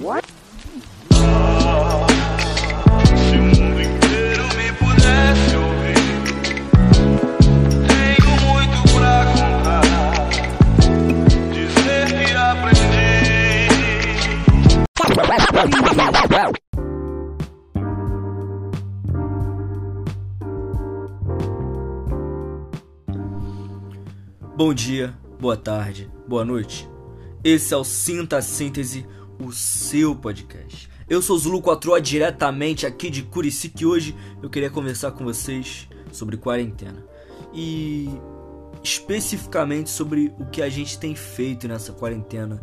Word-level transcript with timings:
Aprendi. 0.00 0.30
Bom 24.56 24.74
dia, 24.74 25.14
boa 25.38 25.56
tarde, 25.56 26.10
boa 26.26 26.44
noite. 26.44 26.88
Esse 27.42 27.72
é 27.72 27.76
o 27.76 27.84
Sinta 27.84 28.42
Síntese, 28.42 29.06
o 29.40 29.52
seu 29.52 30.14
podcast. 30.14 30.88
Eu 31.08 31.22
sou 31.22 31.36
Zulu 31.38 31.62
4 31.62 32.00
diretamente 32.00 32.86
aqui 32.86 33.08
de 33.08 33.22
Curicica 33.22 33.82
e 33.82 33.86
hoje 33.86 34.16
eu 34.42 34.50
queria 34.50 34.70
conversar 34.70 35.12
com 35.12 35.24
vocês 35.24 35.88
sobre 36.12 36.36
quarentena. 36.36 37.02
E 37.52 38.08
especificamente 38.82 39.90
sobre 39.90 40.32
o 40.38 40.46
que 40.46 40.62
a 40.62 40.68
gente 40.68 40.98
tem 40.98 41.14
feito 41.14 41.66
nessa 41.66 41.92
quarentena. 41.92 42.62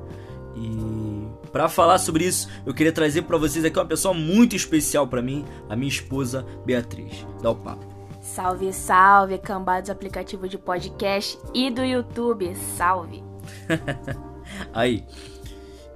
E 0.56 1.28
para 1.52 1.68
falar 1.68 1.98
sobre 1.98 2.26
isso, 2.26 2.48
eu 2.66 2.74
queria 2.74 2.92
trazer 2.92 3.24
para 3.24 3.38
vocês 3.38 3.66
aqui 3.66 3.78
uma 3.78 3.86
pessoa 3.86 4.14
muito 4.14 4.56
especial 4.56 5.08
para 5.08 5.22
mim, 5.22 5.46
a 5.70 5.76
minha 5.76 5.90
esposa 5.90 6.46
Beatriz. 6.66 7.26
Dá 7.42 7.52
o 7.52 7.56
papo. 7.56 7.86
Salve, 8.22 8.72
salve, 8.74 9.38
cambados 9.38 9.90
aplicativo 9.90 10.48
de 10.48 10.58
podcast 10.58 11.40
e 11.54 11.70
do 11.70 11.84
YouTube, 11.84 12.56
salve! 12.76 13.24
Aí, 14.74 15.06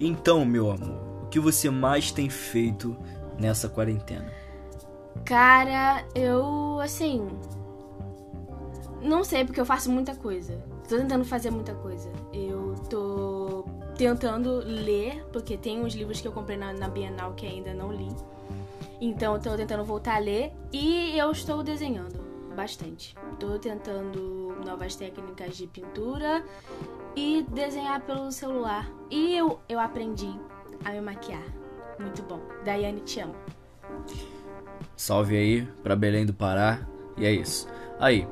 então, 0.01 0.43
meu 0.43 0.71
amor, 0.71 1.23
o 1.23 1.25
que 1.27 1.39
você 1.39 1.69
mais 1.69 2.11
tem 2.11 2.29
feito 2.29 2.97
nessa 3.39 3.69
quarentena? 3.69 4.31
Cara, 5.23 6.03
eu, 6.15 6.79
assim. 6.79 7.27
Não 9.01 9.23
sei, 9.23 9.45
porque 9.45 9.61
eu 9.61 9.65
faço 9.65 9.91
muita 9.91 10.15
coisa. 10.15 10.63
Tô 10.89 10.97
tentando 10.97 11.23
fazer 11.23 11.51
muita 11.51 11.73
coisa. 11.75 12.11
Eu 12.33 12.75
tô 12.89 13.65
tentando 13.95 14.59
ler, 14.65 15.23
porque 15.31 15.57
tem 15.57 15.79
uns 15.79 15.93
livros 15.93 16.19
que 16.19 16.27
eu 16.27 16.31
comprei 16.31 16.57
na, 16.57 16.73
na 16.73 16.87
Bienal 16.87 17.33
que 17.33 17.45
ainda 17.45 17.73
não 17.73 17.91
li. 17.91 18.09
Então, 18.99 19.35
eu 19.35 19.39
tô 19.39 19.55
tentando 19.55 19.83
voltar 19.83 20.15
a 20.15 20.19
ler. 20.19 20.51
E 20.71 21.17
eu 21.17 21.31
estou 21.31 21.61
desenhando 21.61 22.30
bastante. 22.51 23.15
Tô 23.39 23.57
tentando 23.57 24.55
novas 24.65 24.95
técnicas 24.95 25.57
de 25.57 25.67
pintura 25.67 26.43
e 27.15 27.45
desenhar 27.49 28.01
pelo 28.01 28.31
celular. 28.31 28.89
E 29.09 29.35
eu, 29.35 29.59
eu 29.67 29.79
aprendi 29.79 30.29
a 30.85 30.91
me 30.91 31.01
maquiar. 31.01 31.43
Muito 31.99 32.21
bom. 32.23 32.39
Daiane, 32.63 33.01
te 33.01 33.19
amo. 33.19 33.35
Salve 34.95 35.35
aí 35.35 35.67
pra 35.83 35.95
Belém 35.95 36.25
do 36.25 36.33
Pará. 36.33 36.87
E 37.17 37.25
é 37.25 37.31
isso. 37.31 37.67
Aí, 37.99 38.27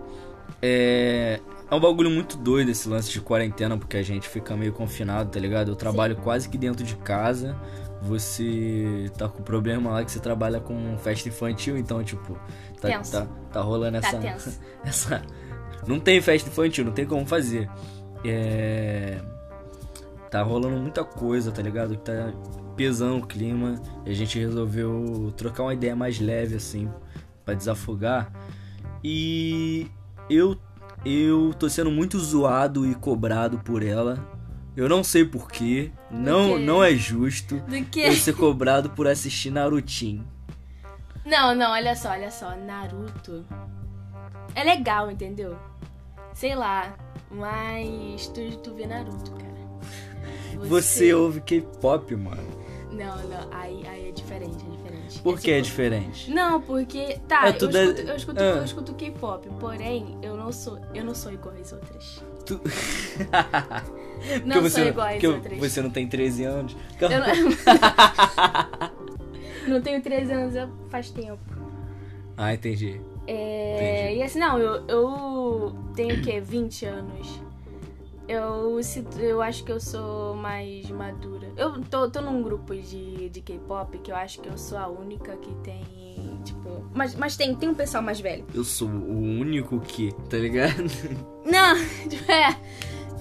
é. 0.61 1.39
É 1.71 1.75
um 1.75 1.79
bagulho 1.79 2.09
muito 2.09 2.35
doido 2.35 2.71
esse 2.71 2.89
lance 2.89 3.11
de 3.11 3.21
quarentena, 3.21 3.77
porque 3.77 3.95
a 3.95 4.01
gente 4.01 4.27
fica 4.27 4.55
meio 4.55 4.73
confinado, 4.73 5.29
tá 5.29 5.39
ligado? 5.39 5.69
Eu 5.69 5.75
trabalho 5.75 6.15
Sim. 6.15 6.21
quase 6.21 6.49
que 6.49 6.57
dentro 6.57 6.83
de 6.83 6.95
casa. 6.95 7.55
Você 8.01 9.11
tá 9.17 9.27
com 9.27 9.43
problema 9.43 9.91
lá 9.91 10.05
que 10.05 10.11
você 10.11 10.19
trabalha 10.19 10.59
com 10.59 10.97
festa 10.99 11.27
infantil, 11.27 11.77
então, 11.77 12.03
tipo, 12.03 12.33
tá, 12.79 12.87
Tenso. 12.87 13.11
tá, 13.11 13.27
tá 13.51 13.61
rolando 13.61 13.99
Tá 13.99 14.07
essa, 14.07 14.17
tenso. 14.17 14.59
essa. 14.85 15.21
Não 15.85 15.99
tem 15.99 16.21
festa 16.21 16.49
infantil, 16.49 16.85
não 16.85 16.93
tem 16.93 17.05
como 17.05 17.25
fazer. 17.25 17.69
É. 18.23 19.19
Tá 20.31 20.43
rolando 20.43 20.77
muita 20.77 21.03
coisa, 21.03 21.51
tá 21.51 21.61
ligado? 21.61 21.97
Que 21.97 22.03
tá 22.03 22.31
pesando 22.75 23.17
o 23.17 23.27
clima. 23.27 23.81
E 24.05 24.11
a 24.11 24.13
gente 24.13 24.39
resolveu 24.39 25.33
trocar 25.35 25.63
uma 25.63 25.73
ideia 25.73 25.95
mais 25.95 26.19
leve, 26.19 26.55
assim, 26.55 26.89
pra 27.43 27.53
desafogar. 27.53 28.31
E 29.03 29.87
eu, 30.29 30.55
eu 31.05 31.53
tô 31.57 31.67
sendo 31.69 31.89
muito 31.91 32.19
zoado 32.19 32.85
e 32.85 32.93
cobrado 32.95 33.57
por 33.59 33.83
ela. 33.83 34.38
Eu 34.79 34.87
não 34.87 35.03
sei 35.03 35.25
porquê. 35.25 35.91
Não, 36.09 36.57
quê? 36.57 36.59
não 36.63 36.81
é 36.81 36.95
justo 36.95 37.57
Do 37.67 37.75
eu 37.75 37.83
que? 37.83 38.15
ser 38.15 38.33
cobrado 38.33 38.89
por 38.91 39.09
assistir 39.09 39.51
Narutinho. 39.51 40.25
Não, 41.25 41.53
não, 41.53 41.71
olha 41.73 41.93
só, 41.97 42.11
olha 42.11 42.31
só. 42.31 42.55
Naruto 42.55 43.45
é 44.55 44.63
legal, 44.63 45.11
entendeu? 45.11 45.57
Sei 46.33 46.55
lá, 46.55 46.95
mas 47.29 48.27
tu, 48.29 48.39
tu 48.63 48.73
vê 48.73 48.87
Naruto, 48.87 49.31
cara. 49.31 49.49
Você 50.69 51.13
ouve 51.13 51.41
K-pop, 51.41 52.15
mano. 52.15 52.41
Não, 52.89 53.17
não, 53.27 53.49
aí, 53.51 53.85
aí 53.85 54.07
é 54.07 54.11
diferente, 54.13 54.65
é 54.65 54.69
diferente. 54.77 55.19
Por 55.21 55.37
que 55.39 55.51
é 55.51 55.55
tipo- 55.57 55.65
diferente? 55.67 56.31
Não, 56.31 56.61
porque. 56.61 57.19
Tá, 57.27 57.47
É, 57.47 57.49
eu, 57.49 57.53
escuto, 57.53 57.77
eu, 57.77 58.15
escuto, 58.15 58.39
Ah. 58.41 58.43
eu 58.45 58.63
escuto 58.63 58.93
K-pop, 58.93 59.49
porém, 59.59 60.17
eu 60.21 60.37
não 60.37 60.53
sou. 60.53 60.79
Eu 60.93 61.03
não 61.03 61.13
sou 61.13 61.33
igual 61.33 61.53
às 61.59 61.73
outras. 61.73 62.23
Tu... 62.45 62.61
Não 64.45 64.55
Porque 64.55 64.69
sou 64.69 64.83
igual 64.83 65.07
às 65.07 65.13
porque 65.13 65.27
outras. 65.27 65.57
você 65.57 65.81
não 65.81 65.89
tem 65.89 66.07
13 66.07 66.43
anos. 66.43 66.77
Eu 66.99 67.09
não... 67.09 67.19
não 69.75 69.81
tenho 69.81 70.01
13 70.01 70.31
anos 70.31 70.69
faz 70.89 71.09
tempo. 71.11 71.39
Ah, 72.37 72.53
entendi. 72.53 73.01
É, 73.27 74.05
Entendi. 74.05 74.19
e 74.19 74.23
assim, 74.23 74.39
não, 74.39 74.57
eu, 74.57 74.85
eu 74.87 75.75
tenho 75.95 76.15
o 76.15 76.21
quê? 76.21 76.39
20 76.41 76.85
anos. 76.85 77.41
Eu, 78.27 78.79
eu 79.19 79.41
acho 79.41 79.63
que 79.63 79.71
eu 79.71 79.79
sou 79.79 80.35
mais 80.35 80.89
madura. 80.89 81.51
Eu 81.57 81.81
tô, 81.81 82.09
tô 82.09 82.21
num 82.21 82.41
grupo 82.41 82.75
de, 82.75 83.27
de 83.29 83.41
K-pop 83.41 83.97
que 83.99 84.11
eu 84.11 84.15
acho 84.15 84.39
que 84.39 84.47
eu 84.47 84.57
sou 84.57 84.77
a 84.77 84.87
única 84.87 85.35
que 85.37 85.53
tem, 85.63 86.39
tipo... 86.45 86.85
Mas, 86.93 87.15
mas 87.15 87.35
tem, 87.35 87.55
tem 87.55 87.69
um 87.69 87.73
pessoal 87.73 88.03
mais 88.03 88.19
velho. 88.19 88.45
Eu 88.53 88.63
sou 88.63 88.87
o 88.87 89.17
único 89.19 89.79
que, 89.79 90.13
tá 90.29 90.37
ligado? 90.37 90.83
Não, 91.43 91.75
tipo, 92.07 92.31
é... 92.31 92.55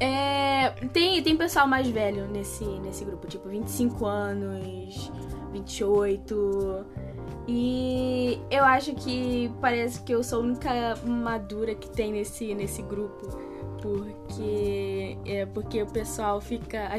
é 0.01 0.71
tem, 0.93 1.23
tem 1.23 1.37
pessoal 1.37 1.67
mais 1.67 1.89
velho 1.89 2.27
nesse, 2.29 2.65
nesse 2.65 3.05
grupo, 3.05 3.27
tipo, 3.27 3.49
25 3.49 4.07
anos, 4.07 5.13
28... 5.53 6.87
E 7.51 8.39
eu 8.51 8.63
acho 8.63 8.95
que 8.95 9.51
parece 9.59 10.03
que 10.03 10.13
eu 10.13 10.23
sou 10.23 10.41
a 10.41 10.43
única 10.43 10.71
madura 11.07 11.75
que 11.75 11.89
tem 11.89 12.13
nesse, 12.13 12.55
nesse 12.55 12.83
grupo. 12.83 13.27
Porque. 13.81 15.17
É 15.25 15.47
porque 15.47 15.83
o 15.83 15.87
pessoal 15.87 16.43
fica. 16.43 16.91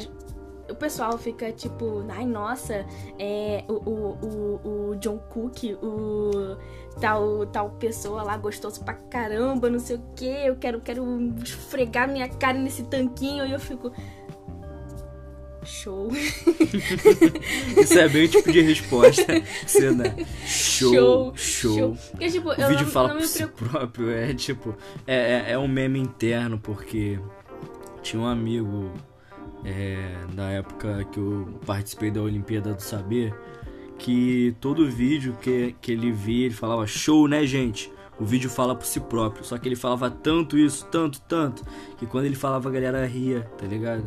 Pessoal 0.80 1.18
fica 1.18 1.52
tipo, 1.52 2.04
ai 2.10 2.26
nossa, 2.26 2.86
é, 3.20 3.64
o, 3.68 3.74
o, 3.74 4.18
o, 4.22 4.90
o 4.92 4.96
John 4.96 5.20
Cook, 5.30 5.64
o 5.84 6.58
tal, 7.00 7.46
tal 7.48 7.70
pessoa 7.72 8.24
lá 8.24 8.38
gostoso 8.38 8.84
pra 8.84 8.94
caramba, 8.94 9.70
não 9.70 9.80
sei 9.80 9.98
o 9.98 10.04
que, 10.16 10.26
eu 10.26 10.56
quero, 10.56 10.82
quero 10.82 11.04
esfregar 11.44 12.10
minha 12.10 12.28
cara 12.30 12.58
nesse 12.58 12.84
tanquinho 12.84 13.46
e 13.46 13.52
eu 13.52 13.60
fico. 13.60 13.92
Show. 15.64 16.10
Isso 17.78 18.00
é 18.00 18.08
bem 18.08 18.26
o 18.26 18.28
tipo 18.30 18.52
de 18.52 18.62
resposta. 18.62 19.26
Você 19.68 19.94
dá. 19.94 20.16
Show, 20.46 21.34
show. 21.36 21.98
Porque, 22.12 22.30
tipo, 22.30 22.50
O 22.50 22.56
vídeo 22.56 22.86
não, 22.86 22.92
fala 22.92 23.10
não 23.10 23.18
por 23.18 23.28
si 23.28 23.46
próprio. 23.46 24.10
É 24.10 24.34
tipo. 24.34 24.76
É, 25.06 25.16
é, 25.16 25.52
é 25.52 25.58
um 25.60 25.68
meme 25.68 26.00
interno, 26.00 26.58
porque 26.58 27.20
tinha 28.02 28.22
um 28.22 28.26
amigo 28.26 28.90
é, 29.64 30.26
na 30.34 30.52
época 30.52 31.06
que 31.12 31.20
eu 31.20 31.60
participei 31.66 32.12
da 32.12 32.22
Olimpíada 32.22 32.74
do 32.74 32.82
Saber. 32.82 33.34
Que 33.98 34.56
todo 34.62 34.90
vídeo 34.90 35.36
que, 35.42 35.76
que 35.82 35.92
ele 35.92 36.12
via, 36.12 36.46
ele 36.46 36.56
falava 36.56 36.88
show, 36.88 37.28
né, 37.28 37.46
gente? 37.46 37.92
O 38.18 38.26
vídeo 38.26 38.50
fala 38.50 38.74
por 38.76 38.86
si 38.86 39.00
próprio. 39.00 39.44
Só 39.44 39.58
que 39.58 39.68
ele 39.68 39.76
falava 39.76 40.10
tanto 40.10 40.58
isso, 40.58 40.86
tanto, 40.86 41.22
tanto, 41.22 41.64
que 41.98 42.06
quando 42.06 42.26
ele 42.26 42.36
falava 42.36 42.70
a 42.70 42.72
galera 42.72 43.06
ria, 43.06 43.42
tá 43.58 43.66
ligado? 43.66 44.06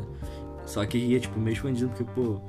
Só 0.64 0.84
que 0.86 0.98
ria, 0.98 1.20
tipo, 1.20 1.38
meio 1.38 1.54
escondido, 1.54 1.88
porque, 1.88 2.04
pô, 2.04 2.41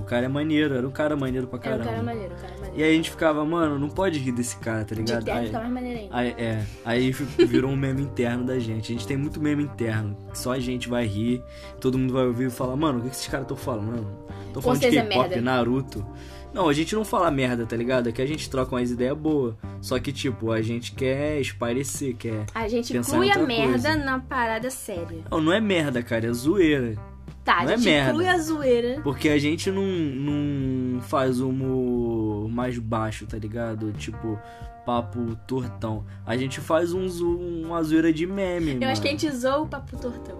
o 0.00 0.04
cara 0.04 0.26
é 0.26 0.28
maneiro, 0.28 0.74
era 0.74 0.86
um 0.86 0.90
cara 0.90 1.16
maneiro 1.16 1.46
pra 1.46 1.58
Era 1.62 1.76
um 1.76 1.78
caramba. 1.78 1.90
cara 1.90 2.02
maneiro, 2.02 2.34
um 2.34 2.36
cara 2.38 2.52
maneiro. 2.54 2.76
E 2.78 2.82
aí 2.82 2.90
a 2.90 2.94
gente 2.94 3.10
ficava, 3.10 3.44
mano, 3.44 3.78
não 3.78 3.88
pode 3.88 4.18
rir 4.18 4.32
desse 4.32 4.56
cara, 4.58 4.84
tá 4.84 4.94
De 4.94 5.00
ligado? 5.02 5.24
terno 5.24 5.40
Aí, 5.40 5.46
fica 5.46 5.58
mais 5.60 5.72
maneiro 5.72 5.98
ainda. 6.00 6.16
aí- 6.16 6.34
é, 6.38 6.64
aí 6.84 7.10
virou 7.46 7.70
um 7.70 7.76
meme 7.76 8.02
interno 8.02 8.44
da 8.44 8.58
gente. 8.58 8.92
A 8.92 8.94
gente 8.94 9.06
tem 9.06 9.16
muito 9.16 9.40
meme 9.40 9.62
interno, 9.64 10.16
só 10.32 10.52
a 10.52 10.58
gente 10.58 10.88
vai 10.88 11.06
rir, 11.06 11.42
todo 11.80 11.98
mundo 11.98 12.12
vai 12.12 12.26
ouvir 12.26 12.46
e 12.46 12.50
falar, 12.50 12.76
mano, 12.76 12.98
o 12.98 13.02
que 13.02 13.10
que 13.10 13.16
esses 13.16 13.28
caras 13.28 13.44
estão 13.44 13.56
falando? 13.56 14.06
Tô 14.52 14.60
falando 14.62 14.80
de 14.80 14.86
é 14.98 15.02
K-pop. 15.02 15.40
Naruto. 15.40 16.06
Não, 16.54 16.66
a 16.66 16.72
gente 16.72 16.94
não 16.94 17.04
fala 17.04 17.30
merda, 17.30 17.66
tá 17.66 17.76
ligado? 17.76 18.08
É 18.08 18.12
que 18.12 18.22
a 18.22 18.26
gente 18.26 18.48
troca 18.48 18.74
umas 18.74 18.90
ideias 18.90 19.16
boas. 19.16 19.54
Só 19.82 19.98
que, 19.98 20.10
tipo, 20.10 20.50
a 20.50 20.62
gente 20.62 20.92
quer 20.92 21.38
espairecer, 21.38 22.16
quer. 22.16 22.46
A 22.54 22.66
gente 22.66 22.96
inclui 22.96 23.30
a 23.30 23.38
merda 23.38 23.90
coisa. 23.90 23.96
na 23.96 24.18
parada 24.18 24.70
séria. 24.70 25.18
Não, 25.30 25.42
não 25.42 25.52
é 25.52 25.60
merda, 25.60 26.02
cara, 26.02 26.26
é 26.26 26.32
zoeira. 26.32 26.94
Tá, 27.44 27.62
Não 27.64 27.70
é 27.70 27.74
a 27.74 27.76
gente 27.76 27.84
merda. 27.86 28.10
inclui 28.10 28.26
a 28.28 28.38
zoeira. 28.38 29.00
Porque 29.02 29.28
a 29.30 29.38
gente 29.38 29.70
não, 29.70 29.82
não 29.82 31.00
faz 31.00 31.40
humor 31.40 32.48
mais 32.50 32.78
baixo, 32.78 33.26
tá 33.26 33.38
ligado? 33.38 33.90
Tipo, 33.92 34.38
papo 34.84 35.34
tortão. 35.46 36.04
A 36.26 36.36
gente 36.36 36.60
faz 36.60 36.92
um, 36.92 37.08
zo- 37.08 37.38
uma 37.38 37.82
zoeira 37.82 38.12
de 38.12 38.26
meme, 38.26 38.72
Eu 38.72 38.80
mano. 38.80 38.92
acho 38.92 39.00
que 39.00 39.08
a 39.08 39.10
gente 39.10 39.30
zoa 39.30 39.58
o 39.62 39.66
papo 39.66 39.96
tortão. 39.96 40.38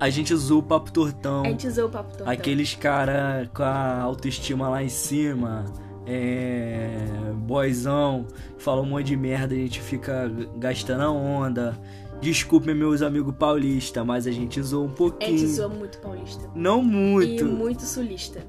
A 0.00 0.10
gente 0.10 0.32
usou 0.34 0.58
o 0.60 0.62
papo 0.62 0.90
tortão. 0.92 1.42
A 1.44 1.48
gente 1.48 1.66
usou 1.66 1.86
o 1.86 1.90
papo 1.90 2.10
tortão. 2.16 2.32
Aqueles 2.32 2.74
cara 2.74 3.48
com 3.54 3.62
a 3.62 4.00
autoestima 4.02 4.68
lá 4.68 4.82
em 4.82 4.88
cima, 4.88 5.64
é. 6.06 6.98
boyzão, 7.36 8.26
fala 8.58 8.82
um 8.82 8.86
monte 8.86 9.06
de 9.06 9.16
merda, 9.16 9.54
a 9.54 9.58
gente 9.58 9.80
fica 9.80 10.30
gastando 10.58 11.02
a 11.02 11.10
onda. 11.10 11.78
Desculpem 12.20 12.74
meus 12.74 13.00
amigos 13.02 13.34
paulistas, 13.36 14.04
mas 14.04 14.26
a 14.26 14.30
gente 14.32 14.58
usou 14.58 14.84
um 14.86 14.88
A 14.88 14.92
pouquinho. 14.92 15.38
gente 15.38 15.50
zoa 15.52 15.68
muito 15.68 15.98
paulista. 15.98 16.50
Não 16.54 16.82
muito, 16.82 17.44
E 17.44 17.44
muito 17.44 17.82
sulista. 17.84 18.44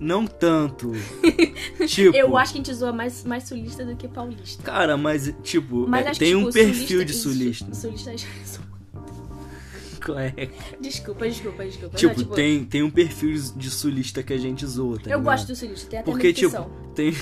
não 0.00 0.26
tanto. 0.26 0.90
tipo, 1.86 2.16
Eu 2.16 2.36
acho 2.36 2.52
que 2.52 2.58
a 2.58 2.62
gente 2.64 2.74
zoa 2.74 2.92
mais, 2.92 3.24
mais 3.24 3.44
sulista 3.44 3.84
do 3.84 3.94
que 3.96 4.08
paulista. 4.08 4.62
cara, 4.62 4.96
mas 4.96 5.32
tipo, 5.42 5.86
Mas 5.88 6.06
é, 6.06 6.10
tem 6.12 6.30
que, 6.30 6.34
um 6.34 6.40
tipo, 6.40 6.52
perfil 6.52 7.04
de 7.04 7.12
sulista. 7.14 7.72
sulista. 7.74 8.04
Sulista. 8.04 8.66
É, 10.18 10.48
Desculpa, 10.80 11.26
desculpa, 11.28 11.64
desculpa. 11.64 11.96
tipo, 11.96 12.12
Não, 12.12 12.18
tipo, 12.22 12.34
tem, 12.34 12.64
tem 12.64 12.82
um 12.82 12.90
perfil 12.90 13.32
de 13.56 13.70
sulista 13.70 14.22
que 14.22 14.32
a 14.32 14.38
gente 14.38 14.64
zoa, 14.66 14.96
tá 14.98 15.02
Eu 15.10 15.18
ligado? 15.18 15.22
gosto 15.24 15.46
do 15.48 15.56
sulista, 15.56 15.90
tem 15.90 15.98
até 16.00 16.10
Porque, 16.10 16.32
tipo, 16.32 16.70
tem. 16.94 17.12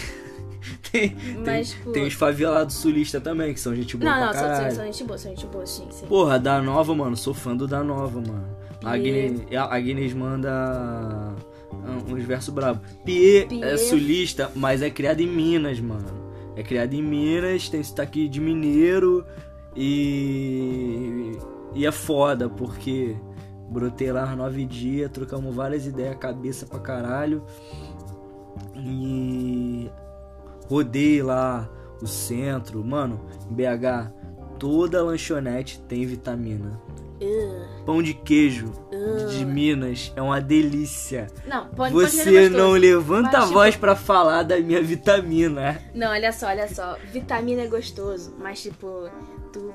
tem, 0.91 1.17
Mas, 1.45 1.73
tem, 1.73 1.93
tem 1.93 2.07
os 2.07 2.15
favelados 2.15 2.77
sulistas 2.77 3.23
também, 3.23 3.53
que 3.53 3.61
são 3.61 3.75
gente 3.75 3.97
boa 3.97 4.11
Não, 4.11 4.17
pra 4.19 4.27
não, 4.27 4.33
são, 4.33 4.43
caralho. 4.43 4.65
são, 4.67 4.77
são 4.77 4.85
gente 4.87 5.05
boa, 5.05 5.19
são 5.19 5.31
gente 5.31 5.47
boa, 5.47 5.67
sim, 5.67 5.87
sim. 5.91 6.07
Porra, 6.07 6.39
da 6.39 6.61
Nova, 6.61 6.95
mano, 6.95 7.17
sou 7.17 7.35
fã 7.35 7.57
do 7.57 7.67
da 7.67 7.83
Nova, 7.83 8.21
mano. 8.21 8.57
A. 8.83 8.93
Agnes, 8.93 9.43
a 9.57 9.75
Agnes 9.75 10.13
manda 10.13 10.51
ah, 10.51 11.99
uns 12.09 12.23
versos 12.25 12.53
bravos. 12.53 12.83
Pierre, 13.05 13.63
é 13.63 13.77
sulista, 13.77 14.51
mas 14.55 14.83
é 14.83 14.91
criado 14.91 15.21
em 15.21 15.27
Minas, 15.27 15.81
mano. 15.81 16.25
É 16.57 16.63
criado 16.63 16.95
em 16.95 17.03
Minas, 17.03 17.69
tem 17.69 17.83
sotaque 17.83 18.29
de 18.29 18.41
mineiro 18.41 19.25
e. 19.77 21.33
E 21.75 21.85
é 21.85 21.91
foda, 21.91 22.49
porque 22.49 23.17
brotei 23.69 24.13
lá 24.13 24.37
nove 24.37 24.65
dias, 24.65 25.11
trocamos 25.11 25.53
várias 25.53 25.87
ideias, 25.87 26.17
cabeça 26.17 26.67
pra 26.67 26.79
caralho. 26.79 27.43
E 28.77 29.91
rodei 30.69 31.23
lá 31.23 31.69
o 32.01 32.07
centro. 32.07 32.85
Mano, 32.85 33.21
em 33.51 33.55
BH, 33.55 34.13
toda 34.59 35.03
lanchonete 35.03 35.81
tem 35.83 36.07
vitamina. 36.07 36.81
Uh, 37.21 37.85
Pão 37.87 38.03
de 38.03 38.13
queijo 38.13 38.73
de 39.31 39.45
Minas 39.45 40.13
é 40.17 40.23
uma 40.23 40.41
delícia. 40.41 41.29
Não, 41.47 41.69
pode 41.69 41.95
Você 41.95 42.49
não 42.49 42.73
levanta 42.73 43.39
Mas, 43.39 43.51
a 43.51 43.53
voz 43.53 43.75
tipo, 43.75 43.83
pra 43.83 43.95
falar 43.95 44.43
da 44.43 44.59
minha 44.59 44.83
vitamina. 44.83 45.81
Não, 45.95 46.11
olha 46.11 46.33
só, 46.33 46.49
olha 46.49 46.69
só. 46.69 46.99
Vitamina 47.13 47.63
é 47.63 47.67
gostoso, 47.69 48.35
mas 48.39 48.63
tipo, 48.63 49.09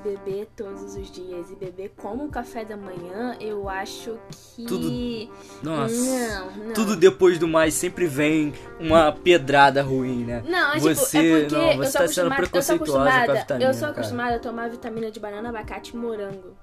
beber 0.04 0.48
todos 0.56 0.94
os 0.94 1.10
dias 1.10 1.50
e 1.50 1.54
beber 1.56 1.92
como 1.96 2.28
café 2.28 2.64
da 2.64 2.76
manhã, 2.76 3.36
eu 3.40 3.68
acho 3.68 4.18
que. 4.30 4.64
Tudo- 4.66 5.28
Nossa. 5.62 5.94
Não, 5.94 6.64
não. 6.66 6.72
Tudo 6.74 6.96
depois 6.96 7.38
do 7.38 7.46
mais 7.48 7.74
sempre 7.74 8.06
vem 8.06 8.52
uma 8.78 9.12
pedrada 9.12 9.82
ruim, 9.82 10.24
né? 10.24 10.42
Não, 10.46 10.72
é 10.74 10.78
Você- 10.78 11.18
tipo, 11.22 11.36
é 11.36 11.40
porque 11.40 11.54
não, 11.54 11.70
eu 11.72 11.76
você 11.78 11.90
sou 11.90 12.00
tá 12.00 12.08
sendo 12.08 12.32
acostumada, 12.32 12.32
eu 12.32 12.36
preconceituosa 12.36 13.10
com 13.26 13.30
a 13.30 13.34
vitamina, 13.34 13.70
eu 13.70 13.74
sou 13.74 13.80
cara. 13.80 13.92
acostumada 13.92 14.36
a 14.36 14.38
tomar 14.38 14.70
vitamina 14.70 15.10
de 15.10 15.20
banana, 15.20 15.48
abacate 15.48 15.94
e 15.94 15.96
morango. 15.96 16.56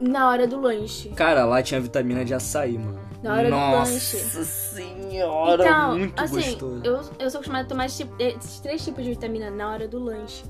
Na 0.00 0.28
hora 0.30 0.46
do 0.46 0.60
lanche. 0.60 1.08
Cara, 1.10 1.44
lá 1.44 1.60
tinha 1.62 1.80
vitamina 1.80 2.24
de 2.24 2.32
açaí, 2.32 2.78
mano. 2.78 3.00
Na 3.20 3.34
hora 3.34 3.44
do 3.44 3.50
Nossa 3.50 3.92
lanche. 3.92 4.16
senhora, 4.44 5.64
então, 5.64 5.98
muito 5.98 6.22
assim, 6.22 6.34
gostoso. 6.36 6.80
eu, 6.84 6.94
eu 7.18 7.30
sou 7.30 7.38
acostumada 7.40 7.64
a 7.64 7.68
tomar 7.68 7.86
esse 7.86 8.04
tipo- 8.04 8.14
esses 8.16 8.60
três 8.60 8.84
tipos 8.84 9.02
de 9.02 9.10
vitamina 9.10 9.50
na 9.50 9.72
hora 9.72 9.88
do 9.88 9.98
lanche. 9.98 10.44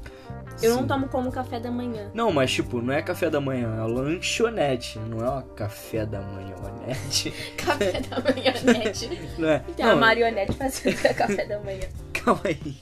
Eu 0.63 0.75
não 0.75 0.87
tomo 0.87 1.09
como 1.09 1.31
café 1.31 1.61
da 1.61 1.71
manhã. 1.71 2.11
Não, 2.13 2.33
mas 2.33 2.53
tipo, 2.53 2.83
não 2.83 2.93
é 2.93 3.01
café 3.01 3.31
da 3.31 3.41
manhã, 3.41 3.77
é 3.77 3.87
lanchonete, 3.87 4.99
não 4.99 5.25
é 5.25 5.31
uma 5.31 5.43
café 5.43 6.05
da 6.05 6.21
manhonete. 6.21 7.33
Café 7.57 8.01
da 8.01 8.21
manhonete. 8.21 9.11
Não 9.39 9.49
é? 9.49 9.59
Tem 9.77 9.85
a 9.85 9.91
não, 9.91 10.01
marionete 10.01 10.53
fazendo 10.53 10.97
café 11.15 11.45
da 11.45 11.59
manhã. 11.61 11.87
Calma 12.13 12.41
aí. 12.45 12.77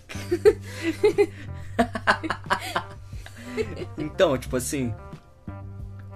então, 3.99 4.39
tipo 4.39 4.57
assim. 4.57 4.95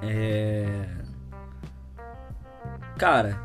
É. 0.03 0.87
Cara, 2.97 3.41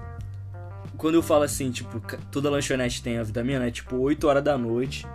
quando 0.98 1.16
eu 1.16 1.24
falo 1.24 1.44
assim, 1.44 1.72
tipo, 1.72 2.00
toda 2.32 2.50
lanchonete 2.50 3.02
tem 3.02 3.18
a 3.18 3.24
vitamina, 3.24 3.68
é 3.68 3.72
tipo 3.72 3.98
8 3.98 4.28
horas 4.28 4.44
da 4.44 4.58
noite. 4.58 5.08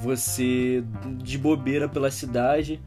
Você 0.00 0.84
de 1.18 1.38
bobeira 1.38 1.88
pela 1.88 2.10
cidade. 2.10 2.80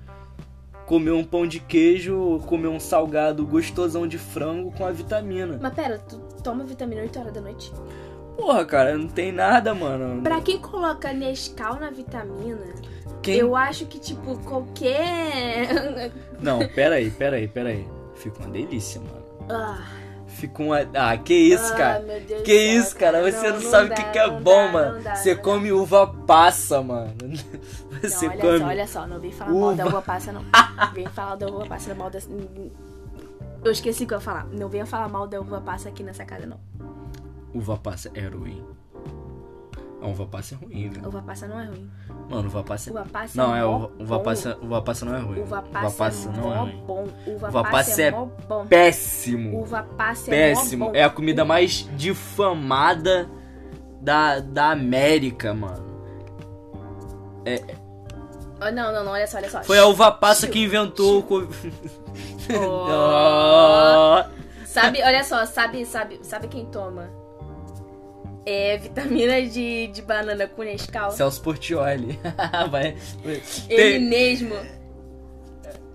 Comer 0.85 1.11
um 1.11 1.23
pão 1.23 1.45
de 1.45 1.59
queijo, 1.59 2.39
comer 2.47 2.67
um 2.67 2.79
salgado 2.79 3.45
gostosão 3.45 4.07
de 4.07 4.17
frango 4.17 4.71
com 4.71 4.83
a 4.85 4.91
vitamina. 4.91 5.59
Mas 5.61 5.73
pera, 5.73 5.99
tu 5.99 6.17
toma 6.43 6.63
vitamina 6.63 7.01
8 7.01 7.19
horas 7.19 7.33
da 7.33 7.41
noite? 7.41 7.71
Porra, 8.35 8.65
cara, 8.65 8.97
não 8.97 9.07
tem 9.07 9.31
nada, 9.31 9.75
mano. 9.75 10.21
Pra 10.23 10.41
quem 10.41 10.57
coloca 10.59 11.13
Nescau 11.13 11.79
na 11.79 11.91
vitamina, 11.91 12.57
Quem 13.21 13.35
eu 13.35 13.55
acho 13.55 13.85
que, 13.85 13.99
tipo, 13.99 14.37
qualquer. 14.39 16.11
Não, 16.41 16.59
pera 16.69 16.95
aí, 16.95 17.11
pera 17.11 17.35
aí, 17.35 17.47
pera 17.47 17.69
aí. 17.69 17.85
Fica 18.15 18.39
uma 18.39 18.49
delícia, 18.49 18.99
mano. 19.01 19.25
ah, 19.49 19.85
Fica 20.29 20.63
uma. 20.63 20.77
Ah, 20.93 21.17
que 21.17 21.33
isso, 21.33 21.73
ah, 21.73 21.75
cara? 21.75 22.05
Que 22.45 22.53
isso, 22.53 22.95
cara? 22.95 23.21
Você 23.29 23.49
não, 23.51 23.59
não 23.59 23.69
sabe 23.69 23.91
o 23.91 23.95
que, 23.95 24.03
que 24.11 24.19
é 24.19 24.29
bom, 24.29 24.65
dá, 24.67 24.71
mano. 24.71 25.03
dá, 25.03 25.15
Você 25.15 25.35
come 25.35 25.71
uva 25.71 26.07
passa, 26.07 26.81
mano. 26.81 27.13
Você 28.01 28.27
Não, 28.27 28.33
olha 28.33 28.41
come. 28.41 28.59
só, 28.59 28.65
olha 28.65 28.87
só, 28.87 29.07
não 29.07 29.19
vem 29.19 29.31
falar 29.31 29.51
mal 29.51 29.75
da 29.75 29.83
Uva. 29.85 29.89
uva 29.97 30.01
passa, 30.01 30.31
não. 30.31 30.41
Vem 30.93 31.07
falar 31.07 31.35
da 31.35 31.47
uva 31.47 31.65
passa 31.65 31.93
mal 31.95 32.09
da. 32.09 32.19
Eu 33.65 33.71
esqueci 33.71 34.03
o 34.05 34.07
que 34.07 34.13
eu 34.13 34.17
ia 34.19 34.21
falar. 34.21 34.45
Não 34.45 34.69
venha 34.69 34.85
falar 34.85 35.09
mal 35.09 35.27
da 35.27 35.41
uva 35.41 35.59
passa 35.59 35.89
aqui 35.89 36.01
nessa 36.03 36.23
casa, 36.23 36.45
não. 36.45 36.59
Uva 37.53 37.77
passa 37.77 38.09
é 38.13 38.25
ruim. 38.27 38.63
A 40.01 40.07
uva 40.07 40.25
passa 40.27 40.55
é 40.55 40.57
ruim, 40.57 40.89
velho. 40.89 41.07
Uva 41.07 41.21
passa 41.21 41.47
não 41.47 41.59
é 41.59 41.65
ruim. 41.65 41.89
Mano, 42.29 42.47
uva 42.47 42.63
passa. 42.63 42.89
Uva 42.91 43.05
passa 43.11 43.37
Não, 43.41 43.53
é 43.55 43.59
é 43.59 43.65
uva, 43.65 44.19
passa. 44.21 44.57
Uva 44.61 44.81
passa 44.81 45.05
não 45.05 45.15
é 45.15 45.19
ruim. 45.19 45.39
Uva 45.41 45.59
Uva 45.59 45.61
passa, 45.73 45.97
passa 45.97 46.29
é 46.29 46.37
não 46.37 46.53
é 46.53 46.57
ruim. 46.59 46.83
bom. 46.87 47.07
Uva, 47.27 47.47
Uva 47.49 47.63
passa, 47.63 47.71
passa 47.71 48.01
é, 48.01 48.05
é 48.05 48.11
bom. 48.11 48.65
Péssimo. 48.67 49.59
Uva 49.61 49.83
passa 49.97 50.29
é 50.29 50.53
Péssimo. 50.55 50.85
mó 50.85 50.91
bom. 50.91 50.97
É 50.97 51.03
a 51.03 51.09
comida 51.09 51.43
mais 51.43 51.89
difamada 51.97 53.29
da, 54.01 54.39
da 54.39 54.71
América, 54.71 55.53
mano. 55.53 55.89
Ah, 58.61 58.71
Não, 58.71 58.91
não, 58.93 59.03
não, 59.03 59.11
olha 59.11 59.25
só, 59.27 59.37
olha 59.37 59.49
só. 59.49 59.63
Foi 59.63 59.79
a 59.79 59.85
uva 59.85 60.11
passa 60.11 60.47
que 60.47 60.59
inventou 60.63 61.19
o. 61.19 61.23
co- 61.23 61.47
Oh. 62.51 64.23
Sabe, 64.65 65.01
olha 65.03 65.23
só, 65.23 65.45
sabe, 65.45 65.85
sabe, 65.85 66.19
sabe 66.23 66.47
quem 66.47 66.65
toma? 66.67 67.09
É 68.51 68.77
vitamina 68.77 69.43
de, 69.43 69.85
de 69.89 70.01
banana 70.01 70.47
com 70.47 70.63
Nescau. 70.63 71.11
Celso 71.11 71.39
Portioli. 71.39 72.19
Vai. 72.71 72.97
Ele 73.69 73.99
mesmo. 73.99 74.55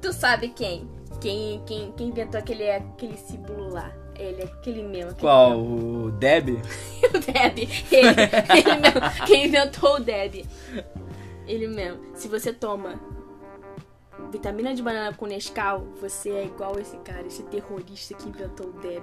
Tu 0.00 0.12
sabe 0.12 0.50
quem? 0.50 0.88
Quem, 1.20 1.60
quem, 1.66 1.90
quem 1.96 2.08
inventou 2.10 2.38
aquele, 2.38 2.70
aquele 2.70 3.16
símbolo 3.16 3.70
lá? 3.70 3.92
Ele, 4.14 4.44
aquele 4.44 4.84
mesmo. 4.84 5.10
Aquele 5.10 5.20
Qual? 5.20 5.50
mesmo. 5.50 6.06
O 6.06 6.10
Deb? 6.12 6.48
O 7.12 7.18
Deb. 7.18 7.58
Ele, 7.90 8.12
ele 8.50 8.76
mesmo. 8.76 9.26
Quem 9.26 9.46
inventou 9.46 9.96
o 9.96 9.98
Deb. 9.98 10.46
Ele 11.48 11.66
mesmo. 11.66 12.00
Se 12.14 12.28
você 12.28 12.52
toma 12.52 13.00
vitamina 14.30 14.72
de 14.72 14.80
banana 14.80 15.12
com 15.12 15.26
Nescau, 15.26 15.88
você 16.00 16.30
é 16.30 16.44
igual 16.44 16.78
esse 16.78 16.96
cara, 16.98 17.26
esse 17.26 17.42
terrorista 17.42 18.14
que 18.14 18.28
inventou 18.28 18.68
o 18.68 18.72
Deb. 18.74 19.02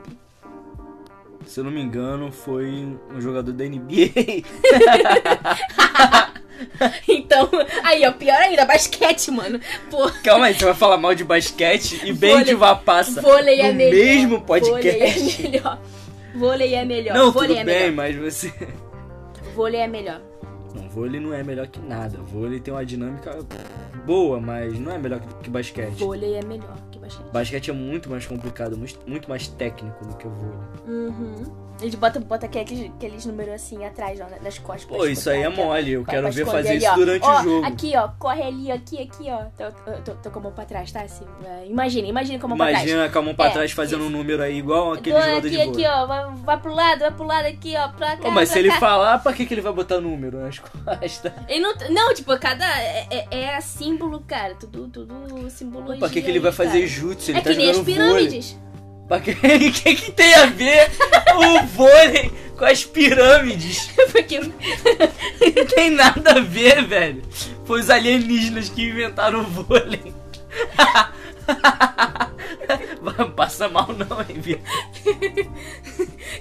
Se 1.46 1.60
eu 1.60 1.64
não 1.64 1.72
me 1.72 1.82
engano, 1.82 2.32
foi 2.32 2.68
um 3.14 3.20
jogador 3.22 3.52
da 3.52 3.66
NBA. 3.66 4.12
Então, 7.08 7.50
aí, 7.84 8.06
ó, 8.06 8.12
pior 8.12 8.36
ainda, 8.40 8.66
basquete, 8.66 9.32
mano. 9.32 9.60
Pô, 9.90 10.10
Calma 10.24 10.46
aí, 10.46 10.54
você 10.54 10.66
vai 10.66 10.76
falar 10.76 10.96
mal 10.98 11.16
de 11.16 11.24
basquete 11.24 12.00
e 12.06 12.14
bem 12.14 12.32
Vôlei- 12.32 12.46
de 12.46 12.54
uva 12.56 12.76
passa 12.76 13.20
vôlei 13.20 13.60
é 13.62 13.72
no 13.72 13.78
melhor. 13.78 13.94
mesmo 13.96 14.40
Vôlei 14.46 14.62
podcast. 14.72 15.42
é 15.42 15.50
melhor. 15.50 15.82
Vôlei 16.36 16.76
é 16.76 16.86
melhor. 16.86 17.14
Não, 17.16 17.32
vôlei 17.32 17.50
tudo 17.50 17.60
é 17.60 17.64
bem, 17.64 17.92
melhor. 17.92 17.96
mas 17.96 18.16
você. 18.16 18.54
Vôlei 19.56 19.82
é 19.82 19.88
melhor. 19.88 20.22
Não, 20.76 20.88
vôlei 20.90 21.20
não 21.20 21.34
é 21.34 21.44
melhor 21.44 21.68
que 21.68 21.80
nada. 21.80 22.18
Vôlei 22.20 22.60
tem 22.60 22.72
uma 22.74 22.86
dinâmica 22.86 23.40
boa, 24.06 24.40
mas 24.40 24.78
não 24.80 24.92
é 24.92 24.98
melhor 24.98 25.20
que, 25.20 25.28
que 25.44 25.50
basquete. 25.50 25.98
Vôlei 25.98 26.36
é 26.36 26.44
melhor 26.44 26.78
que 26.92 27.00
basquete. 27.00 27.32
Basquete 27.32 27.70
é 27.70 27.74
muito 27.74 28.10
mais 28.10 28.26
complicado, 28.26 28.78
muito, 28.78 29.00
muito 29.08 29.30
mais 29.30 29.48
técnico 29.48 30.06
do 30.06 30.16
que 30.16 30.28
o 30.28 30.32
vôlei. 30.32 30.60
Uhum. 30.88 31.71
Eles 31.82 31.96
botam, 31.96 32.22
botam 32.22 32.48
aqueles, 32.48 32.92
aqueles 32.96 33.26
números 33.26 33.56
assim 33.56 33.84
atrás, 33.84 34.20
ó, 34.22 34.26
nas 34.44 34.58
costas. 34.60 34.86
Pô, 34.86 35.06
isso 35.06 35.30
aí 35.30 35.42
é 35.42 35.50
mole. 35.50 35.92
Eu 35.94 36.06
quero 36.06 36.32
ver 36.32 36.46
fazer 36.46 36.76
isso 36.76 36.94
durante 36.96 37.28
o 37.28 37.44
jogo. 37.44 37.66
Aqui, 37.66 37.94
ó, 37.96 38.10
corre 38.20 38.44
ali, 38.44 38.72
aqui, 38.72 39.02
aqui, 39.02 39.26
ó. 39.30 39.46
Tô, 40.06 40.14
tô, 40.16 40.30
com 40.32 40.40
a 40.40 40.42
mão 40.44 40.52
pra 40.52 40.64
trás, 40.66 40.92
tá? 40.92 41.02
Assim, 41.02 41.26
imagina, 41.68 42.08
imagina 42.08 42.40
com 42.40 42.46
a 42.46 42.50
mão 42.50 42.58
pra 42.58 42.68
trás. 42.68 42.84
Imagina 42.84 43.10
com 43.10 43.20
a 43.20 43.22
mão 43.22 43.36
pra 43.36 43.46
É, 43.48 43.50
trás 43.50 43.72
fazendo 43.72 44.04
um 44.06 44.10
número 44.10 44.42
aí 44.44 44.58
igual 44.58 44.94
aquele 44.94 45.16
jogador 45.20 45.38
aqui, 45.40 45.50
de 45.50 45.60
aqui, 45.62 45.70
vôlei. 45.72 45.88
ó. 45.88 46.06
Vai, 46.06 46.36
vai 46.36 46.60
pro 46.60 46.74
lado, 46.74 47.00
vai 47.00 47.12
pro 47.12 47.24
lado 47.26 47.46
aqui, 47.48 47.74
ó. 47.76 47.88
Pra 47.90 48.18
cá. 48.18 48.30
Mas 48.30 48.50
se 48.50 48.60
ele 48.60 48.72
falar, 48.74 49.18
pra 49.20 49.34
que, 49.34 49.46
que 49.46 49.54
ele 49.54 49.62
vai 49.62 49.74
botar 49.74 50.00
número 50.00 50.40
nas 50.40 50.60
costas? 50.60 51.32
Ele 51.48 51.60
não, 51.62 51.74
não, 51.90 52.14
tipo, 52.14 52.38
cada. 52.38 52.66
É, 52.66 53.08
é, 53.32 53.44
é 53.56 53.62
símbolo, 53.62 54.20
cara. 54.28 54.54
Tudo, 54.56 54.88
tudo 54.88 55.50
simbologia. 55.50 55.98
Pra 56.00 56.10
que, 56.10 56.22
que 56.22 56.30
ele 56.30 56.40
vai 56.40 56.52
fazer 56.52 56.86
jutsu? 56.86 57.32
Ele 57.32 57.40
É 57.40 57.42
tá 57.42 57.50
que 57.50 57.56
nem 57.58 57.72
as 57.72 57.80
pirâmides. 57.80 58.58
Pra 59.12 59.20
que, 59.36 59.36
que 59.36 59.96
que 59.96 60.12
tem 60.14 60.34
a 60.36 60.46
ver 60.46 60.90
o 61.36 61.66
vôlei 61.66 62.32
com 62.58 62.64
as 62.64 62.86
pirâmides? 62.86 63.90
Porque 64.10 64.40
Não 64.40 65.66
tem 65.76 65.90
nada 65.90 66.38
a 66.38 66.40
ver, 66.40 66.86
velho. 66.86 67.22
Foi 67.66 67.82
os 67.82 67.90
alienígenas 67.90 68.70
que 68.70 68.88
inventaram 68.88 69.42
o 69.42 69.44
vôlei. 69.44 70.14
Passa 73.36 73.68
mal 73.68 73.90
não, 73.92 74.22
hein, 74.22 74.40
Bia? 74.42 74.62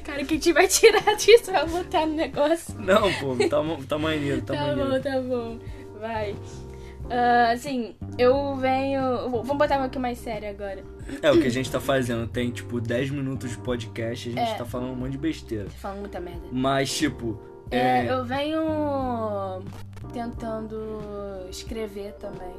Cara, 0.04 0.24
que 0.24 0.34
a 0.34 0.36
gente 0.36 0.52
vai 0.52 0.68
tirar 0.68 1.16
disso, 1.16 1.50
vai 1.50 1.66
botar 1.66 2.06
no 2.06 2.14
negócio. 2.14 2.72
Não, 2.78 3.12
pô, 3.14 3.34
tá, 3.48 3.56
tá 3.88 3.98
maneiro, 3.98 4.42
tá, 4.42 4.54
Tá 4.54 4.76
maneiro. 4.76 4.90
bom, 4.90 5.00
tá 5.00 5.20
bom. 5.20 5.58
Vai. 5.98 6.36
Ah, 7.10 7.50
assim, 7.50 7.96
eu 8.16 8.54
venho. 8.56 9.28
Vamos 9.28 9.58
botar 9.58 9.80
um 9.80 9.84
aqui 9.84 9.98
mais 9.98 10.18
sério 10.18 10.48
agora. 10.48 10.84
É, 11.22 11.30
o 11.32 11.40
que 11.40 11.46
a 11.46 11.50
gente 11.50 11.70
tá 11.70 11.80
fazendo, 11.80 12.26
tem 12.28 12.50
tipo 12.50 12.80
10 12.80 13.10
minutos 13.10 13.50
de 13.50 13.58
podcast, 13.58 14.28
a 14.28 14.32
gente 14.32 14.50
É. 14.52 14.54
tá 14.54 14.64
falando 14.64 14.92
um 14.92 14.96
monte 14.96 15.12
de 15.12 15.18
besteira. 15.18 15.64
Tô 15.64 15.70
falando 15.70 16.00
muita 16.00 16.20
merda. 16.20 16.42
Mas, 16.52 16.92
tipo, 16.96 17.38
É, 17.70 18.06
é, 18.06 18.12
eu 18.12 18.24
venho 18.24 19.62
tentando 20.12 21.46
escrever 21.50 22.12
também. 22.14 22.54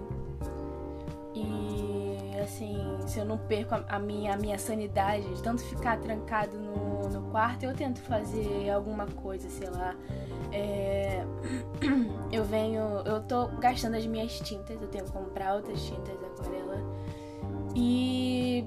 E 1.33 2.39
assim, 2.41 2.77
se 3.07 3.19
eu 3.19 3.25
não 3.25 3.37
perco 3.37 3.75
a, 3.75 3.83
a 3.87 3.99
minha, 3.99 4.33
a 4.33 4.37
minha 4.37 4.57
sanidade 4.57 5.27
de 5.33 5.41
tanto 5.41 5.61
ficar 5.63 5.97
trancado 5.99 6.57
no, 6.57 7.09
no 7.09 7.21
quarto, 7.31 7.63
eu 7.63 7.73
tento 7.73 7.99
fazer 8.01 8.69
alguma 8.69 9.05
coisa, 9.05 9.49
sei 9.49 9.69
lá. 9.69 9.95
É, 10.51 11.23
eu 12.31 12.43
venho. 12.43 12.81
Eu 13.05 13.21
tô 13.21 13.47
gastando 13.59 13.95
as 13.95 14.05
minhas 14.05 14.39
tintas, 14.39 14.81
eu 14.81 14.87
tenho 14.87 15.05
que 15.05 15.11
comprar 15.11 15.55
outras 15.55 15.81
tintas 15.83 16.15
aquarela. 16.23 16.81
E. 17.75 18.65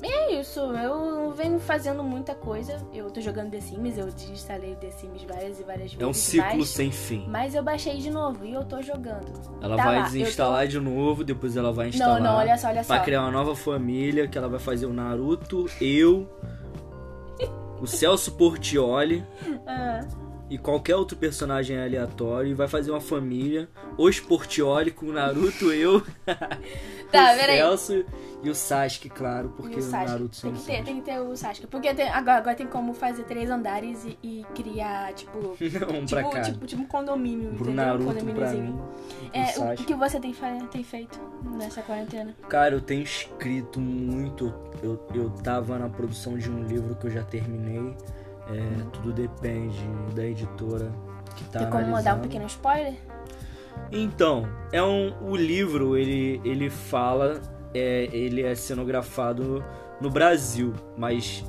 É 0.00 0.40
isso, 0.40 0.60
eu 0.60 1.32
venho 1.32 1.58
fazendo 1.58 2.04
muita 2.04 2.32
coisa. 2.32 2.76
Eu 2.94 3.10
tô 3.10 3.20
jogando 3.20 3.50
The 3.50 3.60
Sims, 3.60 3.98
eu 3.98 4.06
desinstalei 4.06 4.76
The 4.76 4.90
Sims 4.92 5.24
várias 5.24 5.58
e 5.58 5.64
várias 5.64 5.92
vezes. 5.92 6.00
é 6.00 6.06
um 6.06 6.12
ciclo 6.12 6.58
mas, 6.58 6.68
sem 6.68 6.92
fim. 6.92 7.26
mas 7.28 7.52
eu 7.54 7.64
baixei 7.64 7.96
de 7.98 8.08
novo 8.08 8.44
e 8.44 8.52
eu 8.52 8.64
tô 8.64 8.80
jogando. 8.80 9.26
Ela 9.60 9.76
Tá 9.76 9.84
vai 9.84 9.96
lá, 9.98 10.04
desinstalar 10.04 10.68
de 10.68 10.78
novo, 10.78 11.24
depois 11.24 11.56
ela 11.56 11.72
vai 11.72 11.88
instalar. 11.88 12.20
Não, 12.20 12.30
não, 12.32 12.38
olha 12.38 12.56
só, 12.56 12.68
olha 12.68 12.84
só. 12.84 12.94
Pra 12.94 13.02
criar 13.02 13.22
uma 13.22 13.32
nova 13.32 13.56
família, 13.56 14.28
que 14.28 14.38
ela 14.38 14.48
vai 14.48 14.60
fazer 14.60 14.86
o 14.86 14.92
Naruto, 14.92 15.66
eu, 15.80 16.28
o 17.82 17.86
Celso 17.86 18.32
Portioli 18.36 19.24
Ah, 19.66 20.00
e 20.50 20.56
qualquer 20.58 20.96
outro 20.96 21.16
personagem 21.16 21.78
aleatório. 21.80 22.50
E 22.50 22.54
vai 22.54 22.68
fazer 22.68 22.90
uma 22.90 23.00
família, 23.00 23.68
os 23.96 24.18
Portioli 24.20 24.90
com 24.90 25.06
o 25.06 25.12
Naruto, 25.12 25.70
eu, 25.72 26.02
Tá, 27.10 27.32
o. 27.32 27.56
Celso 27.56 28.04
e 28.42 28.50
o 28.50 28.54
Sasuke, 28.54 29.08
claro, 29.08 29.52
porque 29.56 29.76
o 29.76 29.78
o 29.78 29.82
Sasuke. 29.82 30.10
Naruto 30.12 30.36
sem 30.36 30.52
Tem 30.52 30.60
que, 30.60 30.62
o 30.62 30.66
ter, 30.66 30.84
tem 30.84 30.96
que 30.96 31.02
ter 31.02 31.18
o 31.20 31.36
Sasuke. 31.36 31.66
Porque 31.66 31.92
tem- 31.94 32.08
agora, 32.08 32.38
agora 32.38 32.54
tem 32.56 32.66
como 32.66 32.92
fazer 32.92 33.24
três 33.24 33.48
andares 33.50 34.04
e, 34.04 34.18
e 34.22 34.46
criar, 34.54 35.12
tipo. 35.14 35.38
um 35.58 36.06
pra 36.06 36.22
tipo, 36.22 36.42
tipo, 36.42 36.66
tipo 36.66 36.82
um 36.82 36.86
condomínio, 36.86 37.50
Pro 37.54 37.70
entendeu? 37.70 37.72
um 37.72 37.74
Naruto, 37.74 38.04
pra 38.04 38.14
condomíniozinho. 38.14 38.64
mim. 38.74 38.80
É, 39.32 39.42
o 39.42 39.46
Sasuke. 39.54 39.84
que 39.84 39.94
você 39.94 40.20
tem, 40.20 40.34
tem 40.70 40.84
feito 40.84 41.18
nessa 41.56 41.80
quarentena? 41.82 42.34
Cara, 42.48 42.74
eu 42.74 42.80
tenho 42.80 43.02
escrito 43.02 43.80
muito. 43.80 44.52
Eu, 44.82 45.02
eu 45.14 45.30
tava 45.30 45.78
na 45.78 45.88
produção 45.88 46.36
de 46.38 46.50
um 46.50 46.62
livro 46.64 46.94
que 46.94 47.06
eu 47.06 47.10
já 47.10 47.22
terminei. 47.22 47.96
É, 48.50 48.82
tudo 48.92 49.12
depende 49.12 49.78
da 50.14 50.24
editora 50.24 50.90
que 51.36 51.44
tá 51.44 51.60
tem 51.60 51.70
como 51.70 51.82
mandar 51.82 51.90
um 51.90 51.96
analisando. 51.96 52.22
pequeno 52.22 52.46
spoiler? 52.46 52.94
Então, 53.92 54.48
é 54.72 54.82
um, 54.82 55.14
o 55.22 55.36
livro 55.36 55.96
ele, 55.96 56.40
ele 56.44 56.68
fala, 56.68 57.40
é, 57.74 58.08
ele 58.12 58.42
é 58.42 58.54
cenografado 58.54 59.64
no 60.00 60.10
Brasil, 60.10 60.74
mas 60.96 61.44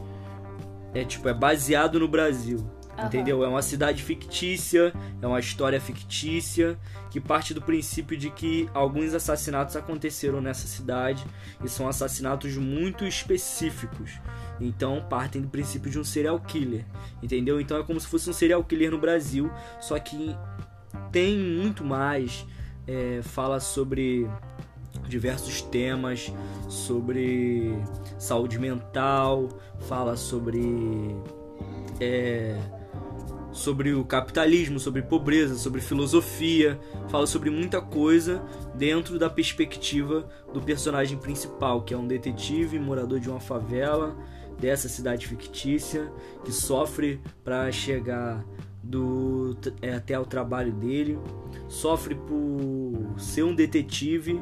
é 0.94 1.04
tipo 1.04 1.28
é 1.30 1.34
baseado 1.34 2.00
no 2.00 2.08
Brasil, 2.08 2.60
Aham. 2.98 3.08
entendeu? 3.08 3.44
É 3.44 3.48
uma 3.48 3.62
cidade 3.62 4.04
fictícia, 4.04 4.94
é 5.22 5.28
uma 5.28 5.40
história 5.40 5.80
fictícia 5.80 6.78
que 7.10 7.20
parte 7.20 7.54
do 7.54 7.62
princípio 7.62 8.18
de 8.18 8.30
que 8.30 8.70
alguns 8.74 9.14
assassinatos 9.14 9.76
aconteceram 9.76 10.40
nessa 10.42 10.68
cidade 10.68 11.26
e 11.64 11.68
são 11.68 11.88
assassinatos 11.88 12.56
muito 12.58 13.06
específicos. 13.06 14.20
Então 14.60 15.06
partem 15.10 15.42
do 15.42 15.48
princípio 15.48 15.90
de 15.90 16.00
um 16.00 16.04
serial 16.04 16.40
killer, 16.40 16.86
entendeu? 17.24 17.60
Então 17.62 17.78
é 17.78 17.84
como 17.84 18.00
se 18.00 18.08
fosse 18.08 18.30
um 18.30 18.34
serial 18.34 18.64
killer 18.64 18.92
no 18.92 18.98
Brasil, 18.98 19.50
só 19.80 19.98
que 20.00 20.36
tem 21.12 21.38
muito 21.38 21.84
mais. 21.84 22.46
é, 22.88 23.22
fala 23.22 23.60
sobre 23.60 24.28
diversos 25.08 25.62
temas, 25.62 26.34
sobre 26.68 27.72
saúde 28.18 28.58
mental, 28.60 29.48
fala 29.88 30.16
sobre 30.16 31.16
é, 32.00 32.58
sobre 33.52 33.94
o 33.94 34.04
capitalismo, 34.04 34.80
sobre 34.80 35.02
pobreza, 35.02 35.56
sobre 35.56 35.82
filosofia, 35.82 36.80
fala 37.10 37.26
sobre 37.26 37.50
muita 37.50 37.82
coisa 37.82 38.42
dentro 38.76 39.18
da 39.18 39.30
perspectiva 39.30 40.28
do 40.54 40.62
personagem 40.62 41.18
principal, 41.18 41.82
que 41.82 41.94
é 41.94 41.98
um 41.98 42.08
detetive 42.08 42.80
morador 42.80 43.20
de 43.20 43.30
uma 43.30 43.40
favela 43.40 44.16
dessa 44.60 44.90
cidade 44.90 45.28
fictícia 45.28 46.12
que 46.44 46.52
sofre 46.52 47.22
para 47.44 47.72
chegar 47.72 48.44
do 48.84 49.56
é, 49.82 49.94
até 49.94 50.20
o 50.20 50.26
trabalho 50.26 50.72
dele, 50.74 51.20
sofre 51.68 52.16
por 52.16 53.20
ser 53.20 53.44
um 53.44 53.54
detetive, 53.54 54.42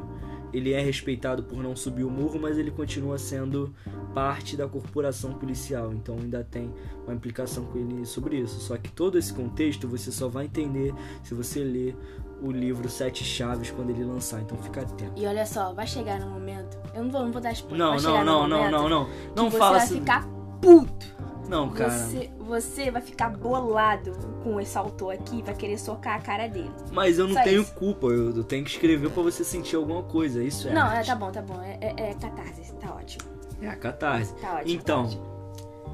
ele 0.52 0.72
é 0.72 0.80
respeitado 0.80 1.42
por 1.42 1.62
não 1.62 1.76
subir 1.76 2.04
o 2.04 2.10
morro, 2.10 2.40
mas 2.40 2.56
ele 2.56 2.70
continua 2.70 3.18
sendo 3.18 3.74
parte 4.14 4.56
da 4.56 4.66
corporação 4.66 5.34
policial, 5.34 5.92
então 5.92 6.16
ainda 6.16 6.42
tem 6.42 6.72
uma 7.04 7.14
implicação 7.14 7.64
com 7.66 7.78
ele 7.78 8.06
sobre 8.06 8.38
isso. 8.38 8.60
Só 8.60 8.76
que 8.76 8.90
todo 8.90 9.18
esse 9.18 9.32
contexto 9.32 9.86
você 9.86 10.10
só 10.10 10.28
vai 10.28 10.46
entender 10.46 10.94
se 11.22 11.34
você 11.34 11.62
ler 11.62 11.94
o 12.40 12.50
livro 12.50 12.88
Sete 12.88 13.24
Chaves 13.24 13.70
quando 13.70 13.90
ele 13.90 14.04
lançar, 14.04 14.40
então 14.40 14.56
fica 14.58 14.82
atento. 14.82 15.12
E 15.16 15.26
olha 15.26 15.44
só, 15.46 15.72
vai 15.72 15.86
chegar 15.86 16.20
no 16.20 16.30
momento. 16.30 16.78
Eu 16.94 17.04
não 17.04 17.10
vou, 17.10 17.22
não 17.24 17.32
vou 17.32 17.40
dar 17.40 17.52
spoiler. 17.52 17.78
Não, 17.78 17.96
não, 17.96 18.24
não, 18.24 18.48
não, 18.48 18.70
não, 18.70 18.88
não. 18.88 19.08
Não 19.34 19.50
você 19.50 19.58
vai 19.58 19.76
assim. 19.76 20.00
ficar 20.00 20.26
puto. 20.60 21.18
Não, 21.48 21.70
cara. 21.70 21.90
Você, 21.90 22.30
você 22.38 22.90
vai 22.90 23.00
ficar 23.00 23.30
bolado 23.30 24.12
com 24.44 24.60
esse 24.60 24.76
autor 24.76 25.14
aqui 25.14 25.42
vai 25.42 25.54
querer 25.54 25.78
socar 25.78 26.16
a 26.16 26.20
cara 26.20 26.46
dele. 26.46 26.70
Mas 26.92 27.18
eu 27.18 27.26
não 27.26 27.34
Só 27.34 27.42
tenho 27.42 27.62
isso. 27.62 27.72
culpa, 27.74 28.08
eu, 28.08 28.36
eu 28.36 28.44
tenho 28.44 28.64
que 28.64 28.70
escrever 28.70 29.10
pra 29.10 29.22
você 29.22 29.42
sentir 29.42 29.76
alguma 29.76 30.02
coisa, 30.02 30.42
isso 30.44 30.68
é. 30.68 30.72
não, 30.72 30.86
é, 30.92 30.98
arte. 30.98 31.06
tá 31.06 31.16
bom, 31.16 31.32
tá 31.32 31.40
bom. 31.40 31.60
É, 31.62 31.78
é, 31.80 32.10
é 32.10 32.14
catarse, 32.14 32.72
tá 32.74 32.94
ótimo. 32.94 33.24
É 33.62 33.68
a 33.68 33.76
catarse. 33.76 34.34
Tá 34.34 34.56
ótimo. 34.56 34.70
Então, 34.70 35.02
tá 35.04 35.08
ótimo. 35.08 35.37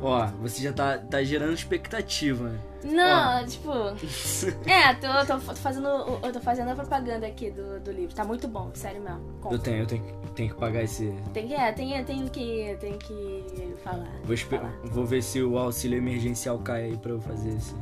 Ó, 0.02 0.26
você 0.42 0.62
já 0.62 0.72
tá, 0.72 0.98
tá 0.98 1.22
gerando 1.22 1.54
expectativa? 1.54 2.52
Não, 2.84 3.46
tipo. 3.46 3.70
É, 4.68 4.92
tô, 4.94 5.08
tô 5.26 5.40
fazendo, 5.54 5.86
eu 5.88 6.32
tô 6.32 6.40
fazendo 6.40 6.70
a 6.70 6.74
propaganda 6.74 7.26
aqui 7.26 7.50
do, 7.50 7.80
do 7.80 7.90
livro. 7.90 8.14
Tá 8.14 8.24
muito 8.24 8.46
bom, 8.46 8.70
sério 8.74 9.00
mesmo. 9.00 9.20
Compra. 9.40 9.56
Eu 9.56 9.58
tenho, 9.62 9.78
eu 9.78 9.86
tenho, 9.86 10.02
que- 10.04 10.30
tenho 10.32 10.48
que 10.54 10.60
pagar 10.60 10.82
esse. 10.82 11.10
Tem 11.32 11.48
que, 11.48 11.54
é, 11.54 11.72
tem, 11.72 12.04
tenho 12.04 12.28
que, 12.28 12.76
tenho 12.80 12.98
que 12.98 13.74
falar. 13.82 14.10
Vou, 14.24 14.36
falar. 14.36 14.74
vou 14.84 15.06
ver 15.06 15.22
se 15.22 15.42
o 15.42 15.56
auxílio 15.56 15.96
emergencial 15.96 16.58
cai 16.58 16.84
aí 16.84 16.96
pra 16.98 17.12
eu 17.12 17.20
fazer 17.22 17.50
esse, 17.56 17.74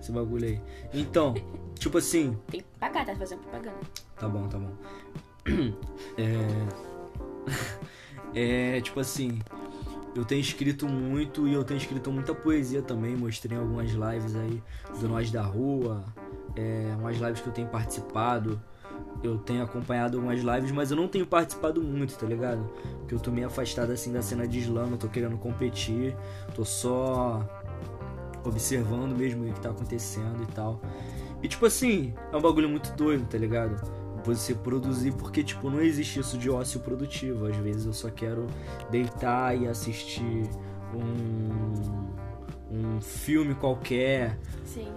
esse 0.00 0.10
bagulho 0.10 0.46
aí. 0.48 0.60
Então, 0.92 1.34
tipo 1.78 1.98
assim. 1.98 2.36
Tem 2.50 2.60
que 2.60 2.66
pagar, 2.80 3.06
tá 3.06 3.14
fazendo 3.14 3.40
propaganda. 3.42 3.76
Tá 4.18 4.28
bom, 4.28 4.48
tá 4.48 4.58
bom. 4.58 4.72
É. 6.18 6.32
É, 8.34 8.80
tipo 8.80 8.98
assim. 8.98 9.40
Eu 10.14 10.24
tenho 10.24 10.40
escrito 10.40 10.86
muito 10.86 11.48
e 11.48 11.54
eu 11.54 11.64
tenho 11.64 11.78
escrito 11.78 12.10
muita 12.12 12.34
poesia 12.34 12.82
também. 12.82 13.16
Mostrei 13.16 13.56
algumas 13.56 13.90
lives 13.90 14.36
aí 14.36 14.62
do 15.00 15.08
Nós 15.08 15.30
da 15.30 15.42
Rua. 15.42 16.04
É, 16.54 16.94
umas 16.98 17.16
lives 17.18 17.40
que 17.40 17.46
eu 17.46 17.52
tenho 17.52 17.68
participado. 17.68 18.60
Eu 19.22 19.38
tenho 19.38 19.62
acompanhado 19.62 20.18
algumas 20.18 20.40
lives, 20.40 20.70
mas 20.70 20.90
eu 20.90 20.96
não 20.96 21.08
tenho 21.08 21.26
participado 21.26 21.80
muito, 21.80 22.16
tá 22.16 22.26
ligado? 22.26 22.68
Porque 22.98 23.14
eu 23.14 23.20
tô 23.20 23.30
meio 23.30 23.46
afastado 23.46 23.90
assim 23.90 24.12
da 24.12 24.20
cena 24.20 24.46
de 24.46 24.58
slam, 24.58 24.90
eu 24.90 24.98
tô 24.98 25.08
querendo 25.08 25.38
competir. 25.38 26.14
Tô 26.54 26.64
só 26.64 27.48
observando 28.44 29.16
mesmo 29.16 29.48
o 29.48 29.52
que 29.52 29.60
tá 29.60 29.70
acontecendo 29.70 30.42
e 30.42 30.46
tal. 30.52 30.80
E 31.42 31.48
tipo 31.48 31.64
assim, 31.64 32.12
é 32.32 32.36
um 32.36 32.40
bagulho 32.40 32.68
muito 32.68 32.92
doido, 32.96 33.26
tá 33.26 33.38
ligado? 33.38 34.01
Você 34.24 34.54
produzir, 34.54 35.12
porque 35.12 35.42
tipo, 35.42 35.68
não 35.68 35.80
existe 35.80 36.20
isso 36.20 36.38
de 36.38 36.48
ócio 36.48 36.80
produtivo. 36.80 37.46
Às 37.46 37.56
vezes 37.56 37.86
eu 37.86 37.92
só 37.92 38.10
quero 38.10 38.46
deitar 38.90 39.56
e 39.60 39.66
assistir 39.66 40.48
um, 40.94 42.12
um 42.70 43.00
filme 43.00 43.54
qualquer. 43.54 44.38
Sim. 44.64 44.88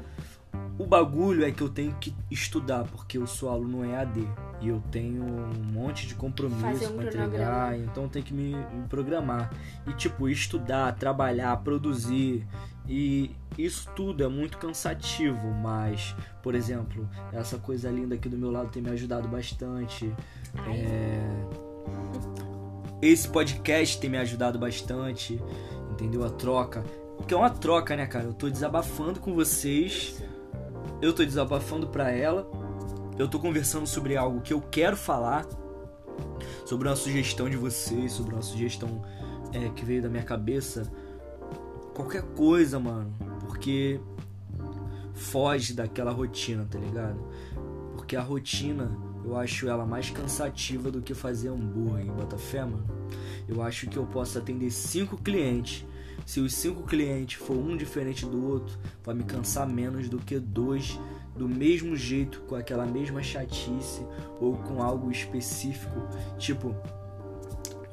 O 0.77 0.85
bagulho 0.85 1.45
é 1.45 1.51
que 1.51 1.61
eu 1.61 1.69
tenho 1.69 1.95
que 1.95 2.13
estudar, 2.29 2.83
porque 2.83 3.17
eu 3.17 3.25
sou 3.25 3.49
aluno 3.49 3.85
EAD. 3.85 4.27
E 4.61 4.69
eu 4.69 4.81
tenho 4.91 5.23
um 5.23 5.63
monte 5.63 6.07
de 6.07 6.15
compromisso 6.15 6.65
um 6.65 6.97
pra 6.97 7.05
cronograma. 7.05 7.25
entregar, 7.25 7.79
então 7.79 8.03
eu 8.03 8.09
tenho 8.09 8.25
que 8.25 8.33
me, 8.33 8.55
me 8.55 8.87
programar. 8.89 9.51
E 9.87 9.93
tipo, 9.93 10.27
estudar, 10.27 10.93
trabalhar, 10.95 11.55
produzir. 11.57 12.45
E 12.87 13.31
isso 13.57 13.89
tudo 13.95 14.23
é 14.23 14.27
muito 14.27 14.57
cansativo, 14.57 15.47
mas, 15.51 16.15
por 16.43 16.53
exemplo, 16.53 17.09
essa 17.33 17.57
coisa 17.57 17.89
linda 17.89 18.15
aqui 18.15 18.29
do 18.29 18.37
meu 18.37 18.51
lado 18.51 18.69
tem 18.69 18.81
me 18.81 18.89
ajudado 18.89 19.27
bastante. 19.27 20.13
É, 20.67 21.19
esse 23.01 23.27
podcast 23.27 23.99
tem 23.99 24.09
me 24.09 24.17
ajudado 24.17 24.59
bastante, 24.59 25.41
entendeu? 25.91 26.23
A 26.23 26.29
troca. 26.29 26.83
Porque 27.17 27.33
é 27.33 27.37
uma 27.37 27.49
troca, 27.49 27.95
né, 27.95 28.05
cara? 28.05 28.25
Eu 28.25 28.33
tô 28.33 28.49
desabafando 28.49 29.19
com 29.19 29.33
vocês, 29.33 30.21
eu 31.01 31.13
tô 31.13 31.23
desabafando 31.23 31.87
pra 31.87 32.11
ela, 32.11 32.49
eu 33.17 33.27
tô 33.27 33.39
conversando 33.39 33.87
sobre 33.87 34.17
algo 34.17 34.41
que 34.41 34.53
eu 34.53 34.61
quero 34.61 34.97
falar, 34.97 35.45
sobre 36.65 36.87
uma 36.87 36.95
sugestão 36.95 37.49
de 37.49 37.57
vocês, 37.57 38.11
sobre 38.11 38.33
uma 38.33 38.41
sugestão 38.41 39.01
é, 39.53 39.69
que 39.69 39.85
veio 39.85 40.01
da 40.01 40.09
minha 40.09 40.23
cabeça. 40.23 40.91
Qualquer 41.95 42.23
coisa, 42.35 42.77
mano. 42.77 43.11
Porque 43.39 44.01
foge 45.13 45.73
daquela 45.73 46.11
rotina, 46.11 46.67
tá 46.69 46.77
ligado? 46.77 47.17
Porque 47.95 48.17
a 48.17 48.21
rotina 48.21 48.91
eu 49.23 49.35
acho 49.37 49.67
ela 49.67 49.85
mais 49.85 50.09
cansativa 50.09 50.91
do 50.91 51.01
que 51.01 51.13
fazer 51.13 51.47
hambúrguer 51.47 52.05
em 52.05 52.11
Botafé, 52.11 52.65
mano. 52.65 52.85
Eu 53.47 53.61
acho 53.63 53.87
que 53.87 53.97
eu 53.97 54.05
posso 54.05 54.37
atender 54.37 54.69
cinco 54.71 55.17
clientes. 55.17 55.85
Se 56.25 56.41
os 56.41 56.53
cinco 56.53 56.83
clientes 56.83 57.41
for 57.41 57.55
um 57.55 57.77
diferente 57.77 58.25
do 58.25 58.45
outro, 58.45 58.77
vai 59.03 59.15
me 59.15 59.23
cansar 59.23 59.67
menos 59.67 60.09
do 60.09 60.19
que 60.19 60.37
dois 60.37 60.99
do 61.35 61.47
mesmo 61.47 61.95
jeito, 61.95 62.41
com 62.41 62.55
aquela 62.55 62.85
mesma 62.85 63.21
chatice 63.21 64.05
ou 64.39 64.57
com 64.57 64.81
algo 64.81 65.11
específico. 65.11 66.07
Tipo, 66.37 66.75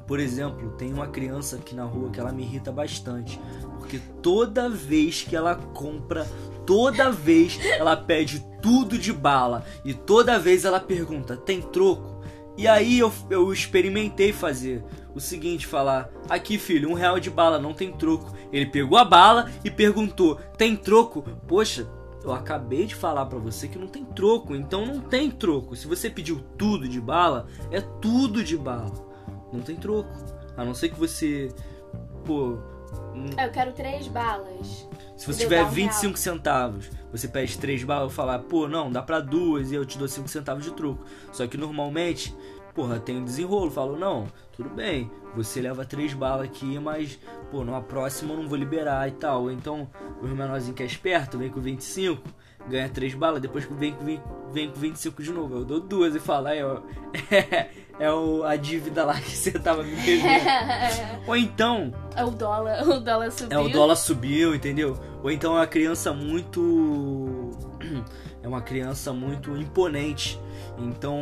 por 0.07 0.21
exemplo, 0.21 0.71
tem 0.73 0.93
uma 0.93 1.07
criança 1.07 1.57
aqui 1.57 1.75
na 1.75 1.85
rua 1.85 2.11
que 2.11 2.21
ela 2.21 2.33
me 2.33 2.43
irrita 2.43 2.73
bastante, 2.73 3.41
porque 3.79 4.01
toda 4.23 4.69
vez 4.69 5.23
que 5.23 5.37
ela 5.37 5.55
compra, 5.55 6.27
toda 6.67 7.11
vez 7.11 7.59
ela 7.65 7.97
pede 7.97 8.45
tudo 8.61 8.99
de 8.99 9.13
bala 9.13 9.65
e 9.85 9.95
toda 9.95 10.39
vez 10.39 10.65
ela 10.65 10.81
pergunta: 10.81 11.37
"Tem 11.37 11.61
troco?" 11.61 12.23
E 12.57 12.69
aí 12.69 12.99
eu, 12.99 13.13
eu 13.31 13.53
experimentei 13.53 14.33
fazer 14.33 14.85
o 15.15 15.21
seguinte, 15.21 15.67
falar: 15.67 16.11
"Aqui, 16.29 16.59
filho, 16.59 16.91
um 16.91 16.95
real 16.95 17.19
de 17.19 17.31
bala, 17.31 17.59
não 17.59 17.73
tem 17.73 17.93
troco." 17.93 18.33
Ele 18.53 18.67
pegou 18.67 18.99
a 18.99 19.05
bala 19.05 19.51
e 19.65 19.71
perguntou: 19.71 20.37
"Tem 20.57 20.77
troco?" 20.77 21.23
Poxa, 21.47 21.87
eu 22.25 22.33
acabei 22.33 22.87
de 22.87 22.95
falar 22.95 23.27
pra 23.27 23.39
você 23.39 23.67
que 23.67 23.79
não 23.79 23.89
tem 23.89 24.05
troco, 24.05 24.55
então 24.55 24.87
não 24.87 25.01
tem 25.01 25.31
troco. 25.31 25.75
Se 25.75 25.87
você 25.87 26.09
pediu 26.09 26.41
tudo 26.57 26.89
de 26.89 27.01
bala, 27.01 27.47
é 27.71 27.81
tudo 27.81 28.45
de 28.45 28.57
bala. 28.57 29.12
Não 29.53 29.61
tem 29.61 29.77
troco. 29.77 30.11
A 30.57 30.65
não 30.65 30.75
ser 30.75 30.89
que 30.91 30.99
você. 30.99 31.49
Pô. 32.25 32.59
hum, 33.15 33.27
Eu 33.39 33.51
quero 33.51 33.73
três 33.73 34.09
balas. 34.09 34.89
Se 35.17 35.27
você 35.27 35.45
tiver 35.45 35.63
dar 35.63 35.67
um 35.69 35.71
25 35.71 36.05
real. 36.07 36.17
centavos, 36.17 36.91
você 37.13 37.29
pede 37.29 37.57
três 37.59 37.85
balas 37.85 38.13
e 38.13 38.15
falar, 38.15 38.39
pô, 38.41 38.67
não, 38.67 38.91
dá 38.91 39.01
pra 39.03 39.21
duas 39.21 39.71
e 39.71 39.75
eu 39.75 39.85
te 39.87 39.97
dou 39.97 40.09
5 40.09 40.27
centavos 40.29 40.65
de 40.65 40.73
troco. 40.73 41.05
Só 41.33 41.47
que 41.47 41.57
normalmente, 41.57 42.35
porra, 42.75 42.99
tem 42.99 43.17
um 43.19 43.25
desenrolo. 43.25 43.71
Falo, 43.71 43.97
não, 43.97 44.27
tudo 44.53 44.69
bem, 44.71 45.09
você 45.37 45.61
leva 45.61 45.85
três 45.85 46.13
balas 46.13 46.47
aqui, 46.47 46.77
mas, 46.79 47.19
pô, 47.53 47.63
numa 47.65 47.81
próxima 47.83 48.35
eu 48.35 48.39
não 48.43 48.49
vou 48.49 48.59
liberar 48.59 49.07
e 49.09 49.13
tal. 49.13 49.49
Então, 49.51 49.89
o 50.21 50.27
menorzinho 50.27 50.75
que 50.75 50.83
é 50.83 50.87
esperto 50.87 51.39
vem 51.39 51.51
com 51.51 51.61
25, 51.61 52.21
ganha 52.69 52.89
três 52.89 53.15
balas, 53.15 53.41
depois 53.41 53.65
vem, 53.67 53.93
com 53.93 54.05
20 54.05 54.23
vem 54.53 54.71
com 54.71 54.81
25 54.81 55.23
de 55.23 55.33
novo. 55.33 55.59
Eu 55.59 55.65
dou 55.65 55.79
duas 55.81 56.17
e 56.17 56.19
falo, 56.21 56.49
aí, 56.49 56.63
ó, 56.65 56.81
é, 58.03 58.11
o, 58.13 58.43
a 58.43 58.57
dívida 58.57 59.05
lá 59.05 59.15
que 59.15 59.31
você 59.37 59.53
tava 59.53 59.85
me 59.85 59.95
devendo. 59.95 60.43
Ou 61.25 61.37
então, 61.37 61.93
É 62.17 62.25
o 62.25 62.31
dólar, 62.31 62.83
o 62.89 62.99
dólar 62.99 63.31
subiu. 63.31 63.59
é, 63.59 63.63
o 63.63 63.69
dólar 63.69 63.95
subiu, 63.97 64.55
entendeu? 64.57 64.99
Ou 65.23 65.31
então 65.31 65.53
é 65.55 65.61
uma 65.61 65.67
criança 65.69 66.13
muito. 66.13 66.61
É 68.45 68.49
uma 68.49 68.61
criança 68.61 69.13
muito 69.13 69.57
imponente. 69.57 70.37
Então 70.77 71.17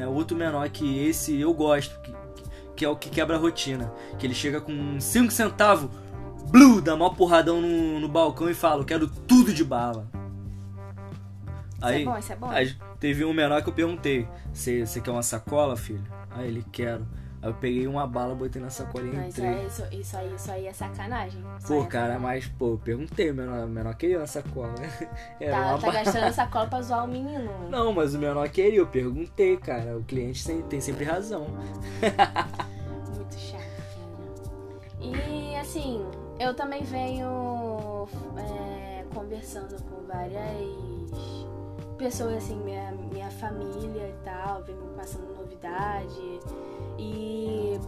é 0.00 0.06
outro 0.06 0.36
menor 0.36 0.68
que 0.68 0.96
esse 1.04 1.40
eu 1.40 1.52
gosto, 1.52 2.00
que, 2.02 2.14
que 2.76 2.84
é 2.84 2.88
o 2.88 2.94
que 2.94 3.10
quebra 3.10 3.34
a 3.34 3.38
rotina. 3.40 3.92
Que 4.16 4.28
ele 4.28 4.34
chega 4.34 4.60
com 4.60 5.00
5 5.00 5.32
centavos, 5.32 5.90
blue, 6.52 6.80
dá 6.80 6.94
mó 6.94 7.10
porradão 7.10 7.60
no, 7.60 7.98
no 7.98 8.08
balcão 8.08 8.48
e 8.48 8.54
fala: 8.54 8.82
Eu 8.82 8.84
quero 8.84 9.08
tudo 9.08 9.52
de 9.52 9.64
bala. 9.64 10.06
Isso 11.78 11.88
é 11.88 12.04
bom, 12.04 12.18
isso 12.18 12.32
é 12.32 12.36
bom. 12.36 12.48
Aí 12.48 12.76
teve 13.02 13.24
um 13.24 13.32
menor 13.32 13.60
que 13.62 13.68
eu 13.68 13.72
perguntei: 13.74 14.28
Você 14.54 14.86
quer 15.02 15.10
uma 15.10 15.22
sacola, 15.24 15.76
filho? 15.76 16.04
Aí 16.30 16.46
ele: 16.46 16.64
Quero. 16.70 17.04
Aí 17.42 17.50
eu 17.50 17.54
peguei 17.54 17.88
uma 17.88 18.06
bala, 18.06 18.36
botei 18.36 18.62
na 18.62 18.70
sacolinha 18.70 19.14
e 19.14 19.16
Não, 19.16 19.26
isso, 19.26 19.40
entrei. 19.40 19.52
é, 19.58 19.66
isso, 19.96 20.16
aí, 20.16 20.34
isso 20.36 20.50
aí 20.52 20.66
é 20.68 20.72
sacanagem. 20.72 21.42
Isso 21.58 21.66
Pô, 21.66 21.74
aí 21.74 21.80
é 21.80 21.86
cara, 21.86 22.12
sacanagem. 22.12 22.20
mas, 22.22 22.46
pô, 22.56 22.68
eu 22.74 22.78
perguntei, 22.78 23.32
menor, 23.32 23.66
menor 23.66 23.94
queria 23.96 24.18
uma 24.20 24.26
sacola. 24.28 24.72
Era 25.40 25.50
Tá, 25.56 25.66
uma 25.74 25.78
tá 25.80 25.90
gastando 25.90 26.22
essa 26.26 26.46
cola 26.46 26.66
pra 26.68 26.82
zoar 26.82 27.04
o 27.04 27.08
menino. 27.08 27.50
Não, 27.68 27.92
mas 27.92 28.14
o 28.14 28.18
menor 28.20 28.48
queria, 28.48 28.78
eu 28.78 28.86
perguntei, 28.86 29.56
cara. 29.56 29.98
O 29.98 30.04
cliente 30.04 30.44
tem 30.70 30.80
sempre 30.80 31.04
razão. 31.04 31.48
Muito 33.12 33.34
chato. 33.36 33.62
E 35.00 35.56
assim, 35.56 36.00
eu 36.38 36.54
também 36.54 36.84
venho 36.84 38.06
é, 38.38 39.04
conversando 39.12 39.82
com 39.82 40.06
várias 40.06 41.10
pessoas, 42.02 42.34
assim, 42.38 42.56
minha, 42.56 42.90
minha 42.90 43.30
família 43.30 44.08
e 44.08 44.24
tal, 44.24 44.64
vem 44.64 44.74
me 44.74 44.92
passando 44.96 45.32
novidade. 45.36 46.40
E 46.98 47.78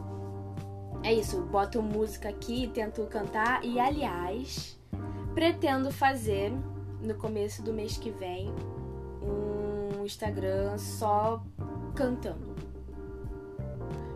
é 1.03 1.13
isso, 1.13 1.43
boto 1.43 1.83
música 1.83 2.29
aqui, 2.29 2.71
tento 2.73 3.05
cantar. 3.07 3.65
E 3.65 3.81
aliás, 3.81 4.79
pretendo 5.35 5.91
fazer 5.91 6.53
no 7.03 7.17
começo 7.17 7.61
do 7.61 7.73
mês 7.73 7.99
que 7.99 8.13
vem 8.13 8.55
um 9.21 10.05
Instagram 10.05 10.79
só 10.79 11.43
cantando. 11.97 12.54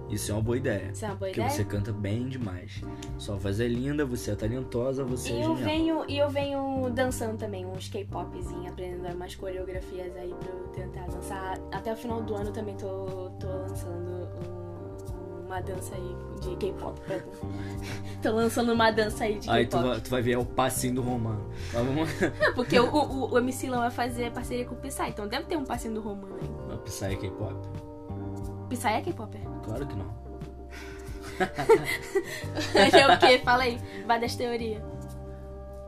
Isso 0.08 0.30
é 0.30 0.34
uma 0.34 0.42
boa 0.42 0.56
ideia. 0.56 0.90
Isso 0.92 1.04
é 1.04 1.08
uma 1.08 1.14
boa 1.16 1.28
Porque 1.28 1.40
ideia? 1.40 1.54
você 1.54 1.64
canta 1.64 1.92
bem 1.92 2.28
demais. 2.28 2.80
Sua 3.18 3.36
voz 3.36 3.60
é 3.60 3.68
linda, 3.68 4.06
você 4.06 4.30
é 4.30 4.34
talentosa, 4.34 5.04
você 5.04 5.32
é 5.32 5.36
E 5.36 5.42
eu 5.42 5.56
genial. 5.56 5.64
venho, 5.64 6.04
e 6.08 6.18
eu 6.18 6.30
venho 6.30 6.90
dançando 6.90 7.36
também, 7.36 7.66
uns 7.66 7.88
K-popzinho, 7.88 8.68
aprendendo 8.70 9.14
umas 9.14 9.34
coreografias 9.34 10.16
aí 10.16 10.34
pra 10.40 10.48
eu 10.48 10.68
tentar 10.68 11.06
dançar. 11.08 11.58
Até 11.72 11.92
o 11.92 11.96
final 11.96 12.22
do 12.22 12.34
ano 12.34 12.50
também 12.52 12.74
tô, 12.76 13.30
tô 13.38 13.46
lançando 13.46 14.28
um- 14.54 15.46
uma 15.46 15.60
dança 15.60 15.94
aí 15.94 16.16
de 16.40 16.56
K-pop. 16.56 17.00
pra- 17.00 17.20
tô 18.22 18.30
lançando 18.32 18.72
uma 18.72 18.90
dança 18.90 19.24
aí 19.24 19.38
de 19.38 19.48
Aí 19.50 19.66
tu 19.66 19.76
K-pop. 19.76 19.88
vai, 19.90 20.00
tu 20.00 20.10
vai 20.10 20.22
ver 20.22 20.32
é 20.32 20.38
o 20.38 20.44
passinho 20.44 20.94
do 20.96 21.02
Romano. 21.02 21.50
Vamos. 21.72 22.08
Porque 22.54 22.78
o, 22.80 22.86
o, 22.94 23.32
o 23.32 23.38
MC 23.38 23.68
Lan 23.68 23.80
vai 23.80 23.90
fazer 23.90 24.30
parceria 24.32 24.64
com 24.64 24.74
o 24.74 24.78
Psy, 24.78 25.08
então 25.08 25.28
deve 25.28 25.44
ter 25.46 25.56
um 25.56 25.64
passinho 25.64 25.94
do 25.94 26.00
Romano 26.00 26.36
aí. 26.40 26.48
Não, 26.68 26.78
Psy 26.78 27.04
é 27.04 27.16
K-pop? 27.16 27.54
Psy 28.70 28.86
é 28.88 29.00
K-pop? 29.00 29.38
Claro 29.68 29.86
que 29.86 29.94
não. 29.96 30.18
é 33.00 33.14
o 33.14 33.18
quê? 33.18 33.38
Fala 33.44 33.62
aí, 33.64 33.78
vai 34.06 34.20
das 34.20 34.34
teorias. 34.34 34.82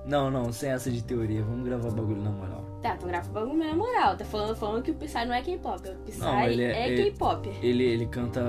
Não, 0.06 0.30
não, 0.30 0.52
sem 0.52 0.70
essa 0.70 0.90
de 0.90 1.02
teoria. 1.02 1.42
Vamos 1.42 1.64
gravar 1.64 1.90
bagulho 1.90 2.22
na 2.22 2.30
moral. 2.30 2.64
Tá, 2.82 2.96
tu 2.96 3.06
grava 3.06 3.28
o 3.28 3.32
bagulho 3.32 3.58
na 3.58 3.74
moral. 3.74 4.16
Tá 4.16 4.24
falando, 4.24 4.56
falando 4.56 4.82
que 4.82 4.90
o 4.90 4.94
Psy 4.94 5.24
não 5.26 5.34
é 5.34 5.42
K-pop. 5.42 5.88
O 5.88 5.94
Psy 6.04 6.18
Não, 6.20 6.40
ele 6.44 6.62
é- 6.62 6.92
é, 6.94 6.96
K-pop. 6.96 7.48
Ele, 7.62 7.84
ele 7.84 8.06
canta. 8.06 8.40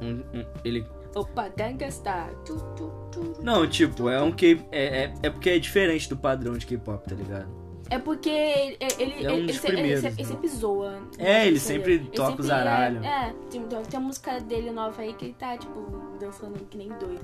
um- 0.00 0.22
um- 0.38 0.46
ele. 0.64 0.84
Opa, 1.14 1.48
Gangstar. 1.56 2.30
Tu, 2.44 2.56
tu, 2.74 2.90
tu. 3.12 3.34
Não, 3.42 3.66
tipo, 3.68 4.08
é 4.08 4.20
um 4.20 4.32
K. 4.32 4.58
É, 4.72 5.04
é, 5.04 5.14
é 5.22 5.30
porque 5.30 5.50
é 5.50 5.58
diferente 5.58 6.08
do 6.08 6.16
padrão 6.16 6.54
de 6.58 6.66
K-pop, 6.66 7.08
tá 7.08 7.14
ligado? 7.14 7.61
É 7.94 7.98
porque 7.98 8.28
ele, 8.30 8.76
ele, 8.98 9.24
É 9.26 9.30
um 9.30 9.34
ele, 9.34 9.42
ele, 9.42 9.52
se- 9.52 9.72
né? 9.72 9.80
ele 10.16 10.24
sempre 10.24 10.48
zoa. 10.48 10.98
É, 11.18 11.46
ele 11.46 11.58
sempre 11.60 11.98
toca 12.14 12.40
o 12.40 12.44
zaralho. 12.44 13.04
É, 13.04 13.28
é, 13.28 13.34
tem, 13.50 13.62
tem 13.66 13.78
uma 14.00 14.06
música 14.06 14.40
dele 14.40 14.70
nova 14.70 15.02
aí 15.02 15.12
que 15.12 15.26
ele 15.26 15.34
tá, 15.38 15.56
tipo, 15.58 15.80
dançando 16.18 16.58
que 16.70 16.78
nem 16.78 16.88
doido. 16.88 17.20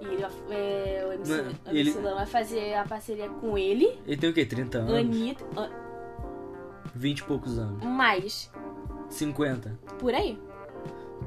E 0.00 0.04
ele, 0.04 0.16
vai- 0.22 0.30
é, 0.50 1.04
o 1.08 1.12
MC, 1.12 1.32
Não, 1.32 1.38
o 1.44 1.46
MC 1.48 1.68
ele- 1.70 1.92
Lan 2.06 2.14
vai 2.14 2.26
fazer 2.26 2.74
a 2.74 2.84
parceria 2.84 3.28
com 3.28 3.58
ele, 3.58 3.98
Ele 4.06 4.16
tem 4.16 4.30
o 4.30 4.32
quê? 4.32 4.44
30 4.46 4.78
anos? 4.78 4.94
Anitta, 4.94 5.44
An- 5.56 5.70
20 6.94 7.18
e 7.18 7.22
poucos 7.24 7.58
anos. 7.58 7.82
mais, 7.82 8.50
50. 9.08 9.76
por 9.98 10.14
aí. 10.14 10.38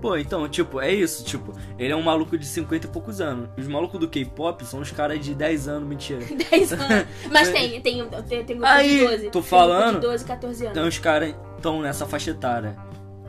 Pô, 0.02 0.18
então, 0.18 0.48
tipo, 0.48 0.80
é 0.80 0.94
isso, 0.94 1.24
tipo, 1.24 1.54
ele 1.80 1.92
é 1.92 1.96
um 1.96 2.02
maluco 2.02 2.38
de 2.38 2.46
50 2.46 2.88
e 2.88 2.90
poucos 2.90 3.22
anos. 3.22 3.50
Os 3.58 3.68
malucos 3.68 4.00
do 4.00 4.08
K-pop 4.08 4.64
são 4.66 4.80
os 4.82 4.92
caras 4.92 5.20
de 5.24 5.34
10 5.34 5.68
anos, 5.68 5.88
mentira. 5.88 6.20
10 6.52 6.74
anos. 6.74 7.08
Mas 7.32 7.50
tem, 7.50 7.82
tem, 7.82 8.08
tem, 8.08 8.46
tem 8.46 8.58
grupo 8.58 8.66
Aí, 8.66 9.00
de 9.00 9.08
12. 9.08 9.30
tô 9.30 9.42
tem 9.42 9.50
falando. 9.50 9.96
de 9.96 10.08
12, 10.08 10.26
14 10.26 10.64
anos. 10.66 10.78
Então 10.78 10.88
os 10.88 11.00
caras 11.00 11.36
estão 11.56 11.82
nessa 11.82 12.06
faixa 12.06 12.32
etária. 12.32 12.76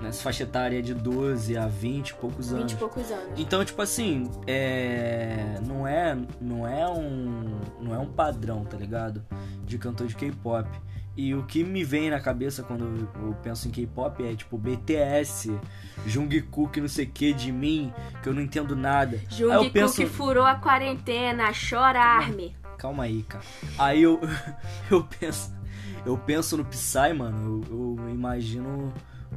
Nessa 0.00 0.22
faixa 0.22 0.42
etária 0.42 0.82
de 0.82 0.92
12 0.92 1.56
a 1.56 1.66
20 1.66 2.10
e 2.10 2.14
poucos 2.14 2.50
20 2.50 2.58
anos. 2.58 2.72
e 2.72 2.76
poucos 2.76 3.10
anos. 3.10 3.24
Então, 3.38 3.64
tipo 3.64 3.80
assim, 3.80 4.30
é. 4.46 5.58
Não 5.66 5.88
é. 5.88 6.14
Não 6.38 6.66
é 6.68 6.86
um. 6.86 7.58
Não 7.80 7.94
é 7.94 7.98
um 7.98 8.06
padrão, 8.06 8.62
tá 8.64 8.76
ligado? 8.76 9.24
De 9.64 9.78
cantor 9.78 10.06
de 10.06 10.14
K-pop. 10.14 10.68
E 11.16 11.34
o 11.34 11.44
que 11.44 11.64
me 11.64 11.82
vem 11.82 12.10
na 12.10 12.20
cabeça 12.20 12.62
quando 12.62 13.08
eu 13.14 13.34
penso 13.42 13.66
em 13.68 13.70
K-pop 13.70 14.22
é 14.22 14.34
tipo 14.34 14.58
BTS, 14.58 15.50
Jungkook, 16.06 16.78
não 16.80 16.88
sei 16.88 17.06
o 17.06 17.10
que 17.10 17.32
de 17.32 17.50
mim, 17.50 17.92
que 18.22 18.28
eu 18.28 18.34
não 18.34 18.42
entendo 18.42 18.76
nada. 18.76 19.18
Jungkook 19.30 19.70
penso. 19.70 20.06
furou 20.08 20.44
a 20.44 20.56
quarentena, 20.56 21.50
chora 21.52 22.00
Army. 22.00 22.54
Calma 22.76 23.04
aí, 23.04 23.22
cara. 23.22 23.44
Aí 23.78 24.02
eu, 24.02 24.20
eu 24.90 25.02
penso. 25.04 25.56
Eu 26.04 26.18
penso 26.18 26.56
no 26.56 26.64
Psy, 26.66 27.12
mano. 27.16 27.64
Eu, 27.68 27.96
eu 27.98 28.10
imagino 28.10 28.92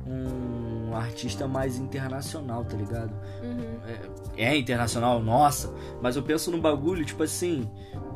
um 0.05 0.95
artista 0.95 1.47
mais 1.47 1.77
internacional, 1.77 2.65
tá 2.65 2.75
ligado? 2.75 3.13
Uhum. 3.41 3.79
É, 4.37 4.43
é 4.43 4.57
internacional, 4.57 5.21
nossa, 5.21 5.73
mas 6.01 6.15
eu 6.15 6.23
penso 6.23 6.51
no 6.51 6.59
bagulho, 6.59 7.05
tipo 7.05 7.23
assim, 7.23 7.69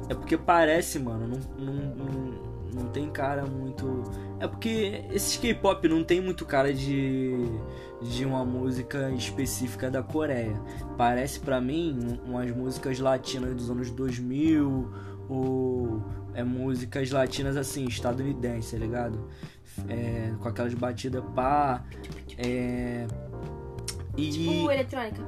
é 0.09 0.13
porque 0.13 0.37
parece, 0.37 0.99
mano, 0.99 1.27
não, 1.27 1.65
não, 1.65 1.73
não, 1.95 2.52
não 2.73 2.87
tem 2.89 3.09
cara 3.09 3.45
muito. 3.45 4.03
É 4.39 4.47
porque 4.47 5.03
esses 5.11 5.37
K-pop 5.37 5.87
não 5.87 6.03
tem 6.03 6.19
muito 6.21 6.45
cara 6.45 6.73
de, 6.73 7.33
de 8.01 8.25
uma 8.25 8.43
música 8.43 9.09
específica 9.11 9.89
da 9.91 10.01
Coreia. 10.03 10.59
Parece 10.97 11.39
pra 11.39 11.61
mim 11.61 11.97
um- 12.25 12.31
umas 12.31 12.51
músicas 12.55 12.99
latinas 12.99 13.55
dos 13.55 13.69
anos 13.69 13.89
2000 13.91 14.91
ou 15.29 16.03
é 16.33 16.43
músicas 16.43 17.09
latinas 17.11 17.55
assim, 17.55 17.85
estadunidense, 17.85 18.71
tá 18.75 18.77
ligado? 18.83 19.27
É, 19.87 20.33
com 20.39 20.47
aquelas 20.49 20.73
batidas 20.73 21.23
pá. 21.35 21.83
É, 22.37 23.05
e 24.15 24.29
Tipo 24.31 24.71
eletrônica. 24.71 25.21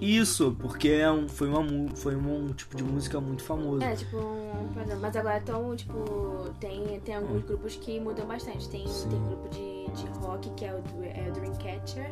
isso, 0.00 0.56
porque 0.60 0.88
é 0.88 1.10
um, 1.10 1.28
foi, 1.28 1.48
uma, 1.48 1.64
foi 1.96 2.14
um 2.14 2.52
tipo 2.52 2.76
de 2.76 2.84
música 2.84 3.20
muito 3.20 3.42
famoso. 3.42 3.82
É, 3.82 3.94
tipo 3.96 4.16
um. 4.16 4.52
Mas 5.00 5.16
agora 5.16 5.38
estão, 5.38 5.74
tipo, 5.74 6.50
tem, 6.60 7.00
tem 7.00 7.16
alguns 7.16 7.42
grupos 7.44 7.76
que 7.76 7.98
mudam 8.00 8.26
bastante. 8.26 8.68
Tem, 8.68 8.86
Sim. 8.86 9.08
tem 9.08 9.22
grupo 9.24 9.48
de, 9.48 9.90
de 9.90 10.06
rock, 10.20 10.50
que 10.50 10.64
é 10.64 10.72
o, 10.72 10.82
é 11.04 11.28
o 11.28 11.32
Dreamcatcher, 11.32 12.10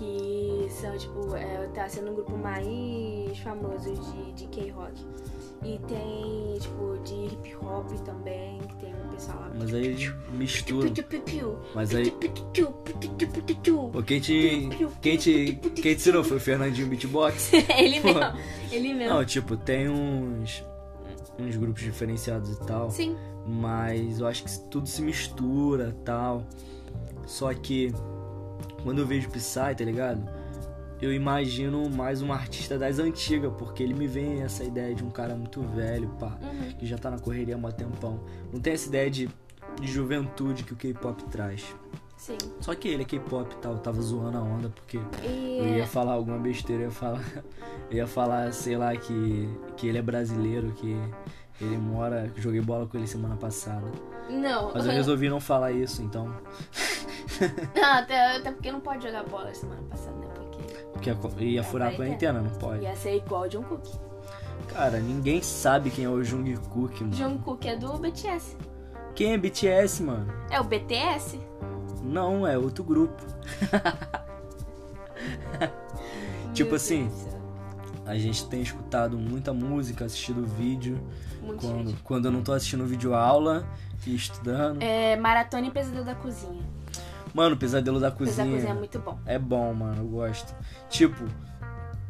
que 0.00 0.66
são, 0.70 0.96
tipo, 0.96 1.36
é, 1.36 1.68
tá 1.74 1.86
sendo 1.86 2.12
um 2.12 2.14
grupo 2.14 2.36
mais 2.38 3.38
famoso 3.40 3.92
de, 3.92 4.32
de 4.32 4.46
K-rock. 4.46 4.94
E 5.62 5.78
tem, 5.86 6.58
tipo, 6.58 6.98
de 7.04 7.34
hip 7.34 7.54
hop 7.56 7.90
também, 8.02 8.58
que 8.60 8.74
tem 8.76 8.94
um 8.94 9.08
pessoal 9.10 9.40
lá. 9.40 9.50
Mas 9.58 9.74
aí 9.74 10.10
mistura. 10.32 10.90
Mas 11.74 11.94
aí. 11.94 12.10
Pô, 13.92 14.02
quem 14.02 14.20
te. 14.20 14.70
Quem 15.02 15.18
te. 15.18 15.60
Quem 15.74 15.82
te 15.82 15.88
ensinou 15.90 16.24
foi 16.24 16.38
o 16.38 16.40
Fernandinho 16.40 16.88
Beatbox? 16.88 17.52
Ele 17.52 18.00
mesmo. 18.00 18.20
Ele 18.72 18.94
mesmo. 18.94 19.14
Não, 19.14 19.22
tipo, 19.22 19.54
tem 19.54 19.90
uns. 19.90 20.64
uns 21.38 21.56
grupos 21.56 21.82
diferenciados 21.82 22.52
e 22.52 22.60
tal. 22.60 22.90
Sim. 22.90 23.14
Mas 23.46 24.20
eu 24.20 24.26
acho 24.26 24.44
que 24.44 24.58
tudo 24.70 24.88
se 24.88 25.02
mistura 25.02 25.94
tal. 26.06 26.46
Só 27.26 27.52
que 27.52 27.92
quando 28.82 28.98
eu 28.98 29.06
vejo 29.06 29.28
Psy, 29.30 29.74
tá 29.76 29.84
ligado? 29.84 30.22
Eu 31.00 31.12
imagino 31.14 31.88
mais 31.88 32.20
um 32.20 32.30
artista 32.32 32.78
das 32.78 32.98
antigas, 32.98 33.50
porque 33.56 33.82
ele 33.82 33.94
me 33.94 34.06
vem 34.06 34.42
essa 34.42 34.62
ideia 34.64 34.94
de 34.94 35.02
um 35.02 35.10
cara 35.10 35.34
muito 35.34 35.62
velho, 35.62 36.08
pá, 36.18 36.38
Uhum. 36.42 36.72
que 36.78 36.84
já 36.86 36.98
tá 36.98 37.10
na 37.10 37.18
correria 37.18 37.54
há 37.54 37.58
um 37.58 37.62
tempão. 37.70 38.20
Não 38.52 38.60
tem 38.60 38.74
essa 38.74 38.88
ideia 38.88 39.10
de, 39.10 39.28
de 39.80 39.86
juventude 39.88 40.62
que 40.62 40.74
o 40.74 40.76
K-pop 40.76 41.24
traz. 41.30 41.74
Sim. 42.18 42.36
Só 42.60 42.74
que 42.74 42.86
ele 42.86 43.00
é 43.02 43.06
K-pop 43.06 43.50
e 43.50 43.58
tal, 43.58 43.72
eu 43.72 43.78
tava 43.78 43.98
zoando 44.02 44.36
a 44.36 44.42
onda, 44.42 44.68
porque 44.68 44.98
E 45.24 45.58
eu 45.60 45.78
ia 45.78 45.86
falar 45.86 46.12
alguma 46.12 46.38
besteira, 46.38 46.82
eu 46.82 46.88
ia 46.88 46.92
falar, 46.92 47.24
eu 47.90 47.96
ia 47.96 48.06
falar, 48.06 48.52
sei 48.52 48.76
lá, 48.76 48.94
que, 48.94 49.48
que 49.78 49.88
ele 49.88 49.96
é 49.96 50.02
brasileiro, 50.02 50.70
que 50.72 50.94
ele 51.62 51.78
mora, 51.78 52.30
joguei 52.36 52.60
bola 52.60 52.86
com 52.86 52.98
ele 52.98 53.06
semana 53.06 53.36
passada. 53.36 53.90
Não. 54.28 54.70
Mas 54.74 54.84
eu 54.84 54.92
resolvi 54.92 55.30
não 55.30 55.40
falar 55.40 55.72
isso, 55.72 56.02
então. 56.02 56.30
Não, 57.74 57.92
até, 57.98 58.36
até 58.36 58.52
porque 58.52 58.70
não 58.72 58.80
pode 58.80 59.02
jogar 59.06 59.24
bola 59.24 59.52
semana 59.54 59.82
passada, 59.88 60.16
né? 60.16 60.26
Porque 60.92 61.14
Porque 61.14 61.44
ia- 61.44 61.50
ia 61.50 61.62
furar 61.64 61.88
a 61.92 61.96
quarentena, 61.96 62.40
não 62.42 62.50
pode. 62.50 62.82
ia 62.82 62.94
ser 62.96 63.16
igual 63.16 63.42
o 63.42 63.48
John 63.48 63.62
Cook. 63.62 63.86
Cara, 64.68 65.00
ninguém 65.00 65.42
sabe 65.42 65.90
quem 65.90 66.04
é 66.04 66.08
o 66.08 66.22
Jungkook, 66.22 67.02
mano. 67.02 67.14
John 67.16 67.38
Cook 67.38 67.64
é 67.66 67.76
do 67.76 67.96
BTS. 67.98 68.56
Quem 69.14 69.32
é 69.32 69.38
BTS, 69.38 70.02
mano? 70.02 70.32
É 70.50 70.60
o 70.60 70.64
BTS? 70.64 71.40
Não, 72.02 72.46
é 72.46 72.56
outro 72.56 72.84
grupo. 72.84 73.20
Tipo 76.54 76.70
Meu 76.70 76.76
assim. 76.76 77.10
A 78.06 78.16
gente 78.18 78.46
tem 78.48 78.60
escutado 78.62 79.16
muita 79.18 79.52
música, 79.52 80.04
assistido 80.04 80.44
vídeo. 80.44 81.00
Muito 81.42 81.60
Quando, 81.60 81.90
gente. 81.90 82.02
quando 82.02 82.24
eu 82.26 82.32
não 82.32 82.42
tô 82.42 82.52
assistindo 82.52 82.84
vídeo 82.84 83.14
aula 83.14 83.64
e 84.06 84.14
estudando. 84.14 84.82
É 84.82 85.16
Maratona 85.16 85.66
e 85.66 85.70
Pesadelo 85.70 86.04
da 86.04 86.14
Cozinha. 86.14 86.62
Mano, 87.34 87.56
Pesadelo 87.56 88.00
da 88.00 88.10
Pesadelo 88.10 88.10
da 88.10 88.10
Cozinha. 88.10 88.56
Cozinha 88.56 88.72
é 88.72 88.74
muito 88.76 88.98
bom. 88.98 89.18
É 89.26 89.38
bom, 89.38 89.72
mano, 89.74 90.02
eu 90.02 90.08
gosto. 90.08 90.54
Tipo, 90.88 91.24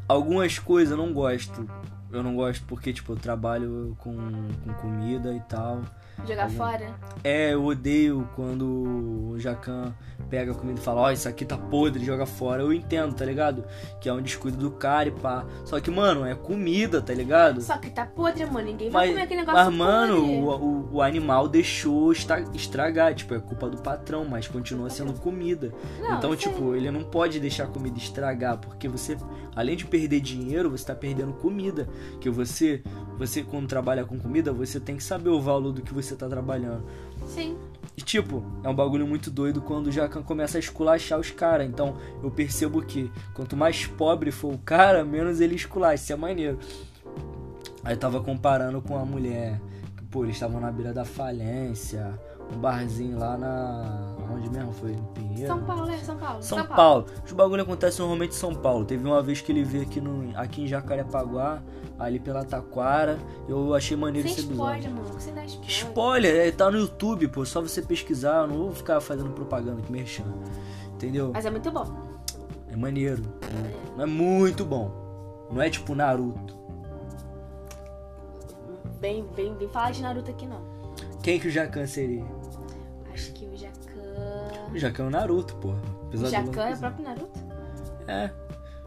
algumas 0.08 0.58
coisas 0.58 0.92
eu 0.92 0.96
não 0.96 1.12
gosto. 1.12 1.68
Eu 2.12 2.22
não 2.22 2.34
gosto 2.34 2.64
porque, 2.66 2.92
tipo, 2.92 3.12
eu 3.12 3.16
trabalho 3.16 3.96
com, 3.98 4.14
com 4.64 4.72
comida 4.80 5.32
e 5.32 5.40
tal. 5.40 5.82
Jogar 6.26 6.44
Algum- 6.44 6.56
fora? 6.56 6.94
É, 7.24 7.52
eu 7.52 7.64
odeio 7.64 8.28
quando 8.34 8.64
o 9.32 9.38
Jacan 9.38 9.92
pega 10.30 10.52
a 10.52 10.54
comida 10.54 10.78
e 10.78 10.82
fala, 10.82 11.00
ó, 11.02 11.10
isso 11.10 11.28
aqui 11.28 11.44
tá 11.44 11.58
podre, 11.58 12.04
joga 12.04 12.24
fora. 12.24 12.62
Eu 12.62 12.72
entendo, 12.72 13.14
tá 13.14 13.24
ligado? 13.24 13.64
Que 14.00 14.08
é 14.08 14.12
um 14.12 14.22
descuido 14.22 14.56
do 14.56 14.70
cara 14.70 15.08
e 15.08 15.12
pá. 15.12 15.44
Só 15.64 15.78
que, 15.80 15.90
mano, 15.90 16.24
é 16.24 16.34
comida, 16.34 17.02
tá 17.02 17.12
ligado? 17.12 17.60
Só 17.60 17.76
que 17.78 17.90
tá 17.90 18.06
podre, 18.06 18.46
mano. 18.46 18.66
Ninguém 18.66 18.90
vai 18.90 19.06
Mas, 19.06 19.10
comer 19.10 19.22
aquele 19.24 19.40
negócio 19.40 19.64
mas 19.64 19.74
mano, 19.74 20.24
o, 20.24 20.48
o, 20.64 20.88
o 20.94 21.02
animal 21.02 21.48
deixou 21.48 22.12
estragar. 22.54 23.14
Tipo, 23.14 23.34
é 23.34 23.40
culpa 23.40 23.68
do 23.68 23.78
patrão, 23.78 24.24
mas 24.24 24.46
continua 24.46 24.88
sendo 24.88 25.12
comida. 25.14 25.72
Não, 26.00 26.16
então, 26.18 26.36
tipo, 26.36 26.74
ele 26.74 26.90
não 26.90 27.02
pode 27.02 27.40
deixar 27.40 27.64
a 27.64 27.68
comida 27.68 27.98
estragar, 27.98 28.56
porque 28.58 28.88
você, 28.88 29.16
além 29.54 29.76
de 29.76 29.86
perder 29.86 30.20
dinheiro, 30.20 30.70
você 30.70 30.84
tá 30.84 30.94
perdendo 30.94 31.32
comida. 31.32 31.88
Que 32.20 32.30
você, 32.30 32.82
você 33.18 33.42
quando 33.42 33.66
trabalha 33.66 34.04
com 34.04 34.18
comida, 34.18 34.52
você 34.52 34.78
tem 34.78 34.96
que 34.96 35.02
saber 35.02 35.30
o 35.30 35.40
valor 35.40 35.72
do 35.72 35.82
que 35.82 35.92
você 35.92 36.14
tá 36.14 36.28
trabalhando. 36.28 36.84
Sim. 37.26 37.56
E 37.96 38.02
tipo, 38.02 38.44
é 38.62 38.68
um 38.68 38.74
bagulho 38.74 39.06
muito 39.06 39.30
doido 39.30 39.60
quando 39.60 39.88
o 39.88 39.92
Jacan 39.92 40.22
começa 40.22 40.58
a 40.58 40.60
esculachar 40.60 41.18
os 41.18 41.30
caras. 41.30 41.68
Então, 41.68 41.96
eu 42.22 42.30
percebo 42.30 42.82
que 42.82 43.10
quanto 43.34 43.56
mais 43.56 43.86
pobre 43.86 44.30
for 44.30 44.52
o 44.52 44.58
cara, 44.58 45.04
menos 45.04 45.40
ele 45.40 45.54
esculacha. 45.54 46.02
Isso 46.02 46.12
é 46.12 46.16
maneiro. 46.16 46.58
Aí 47.84 47.94
eu 47.94 47.98
tava 47.98 48.20
comparando 48.22 48.80
com 48.80 48.96
a 48.96 49.04
mulher. 49.04 49.60
Que, 49.96 50.04
pô, 50.04 50.24
eles 50.24 50.36
estavam 50.36 50.60
na 50.60 50.70
beira 50.70 50.92
da 50.92 51.04
falência. 51.04 52.18
Um 52.52 52.58
barzinho 52.58 53.18
lá 53.18 53.36
na. 53.36 54.10
Onde 54.32 54.48
mesmo 54.48 54.72
foi? 54.72 54.92
Em 54.92 55.02
Pinheiro? 55.14 55.46
São 55.46 55.64
Paulo, 55.64 55.90
é 55.90 55.98
São 55.98 56.16
Paulo. 56.16 56.42
São 56.42 56.66
Paulo. 56.66 57.06
Os 57.26 57.32
bagulho 57.32 57.62
acontecem 57.62 58.00
normalmente 58.00 58.30
em 58.30 58.38
São 58.38 58.54
Paulo. 58.54 58.84
Teve 58.84 59.04
uma 59.06 59.20
vez 59.22 59.40
que 59.40 59.50
ele 59.50 59.64
veio 59.64 59.82
aqui, 59.82 60.00
no, 60.00 60.36
aqui 60.38 60.62
em 60.62 60.66
Jacarepaguá, 60.68 61.60
ali 61.98 62.20
pela 62.20 62.44
Taquara. 62.44 63.18
Eu 63.48 63.74
achei 63.74 63.96
maneiro 63.96 64.28
Sem 64.28 64.36
esse 64.36 64.46
episódio. 64.46 64.78
spoiler, 64.80 65.02
mano. 65.02 65.20
Você 65.20 65.30
dá 65.32 65.44
spoiler. 65.44 65.70
Spoiler, 65.70 66.36
é, 66.46 66.52
tá 66.52 66.70
no 66.70 66.78
YouTube, 66.78 67.28
pô, 67.28 67.44
só 67.44 67.60
você 67.60 67.82
pesquisar, 67.82 68.42
eu 68.42 68.46
não 68.46 68.56
vou 68.56 68.72
ficar 68.72 69.00
fazendo 69.00 69.30
propaganda 69.30 69.82
que 69.82 69.90
merchan. 69.90 70.24
Entendeu? 70.94 71.32
Mas 71.34 71.44
é 71.44 71.50
muito 71.50 71.70
bom. 71.70 71.86
É 72.68 72.76
maneiro. 72.76 73.22
Não 73.96 74.04
é 74.04 74.06
muito 74.06 74.64
bom. 74.64 74.92
Não 75.50 75.60
é 75.60 75.68
tipo 75.68 75.94
Naruto. 75.94 76.56
Bem, 79.00 79.24
bem, 79.34 79.54
bem 79.54 79.68
falar 79.68 79.90
de 79.90 80.02
Naruto 80.02 80.30
aqui, 80.30 80.46
não. 80.46 80.60
Quem 81.22 81.40
que 81.40 81.48
o 81.48 81.50
Jacan 81.50 81.86
seria? 81.86 82.24
O 84.72 84.78
Jacan 84.78 85.04
é 85.04 85.06
o 85.06 85.10
Naruto, 85.10 85.54
porra. 85.56 85.80
O 86.02 86.06
Apesar 86.08 86.26
do- 86.26 86.30
Jacan 86.30 86.68
é 86.68 86.74
o 86.74 86.78
próprio 86.78 87.04
Naruto? 87.04 87.40
É. 88.06 88.30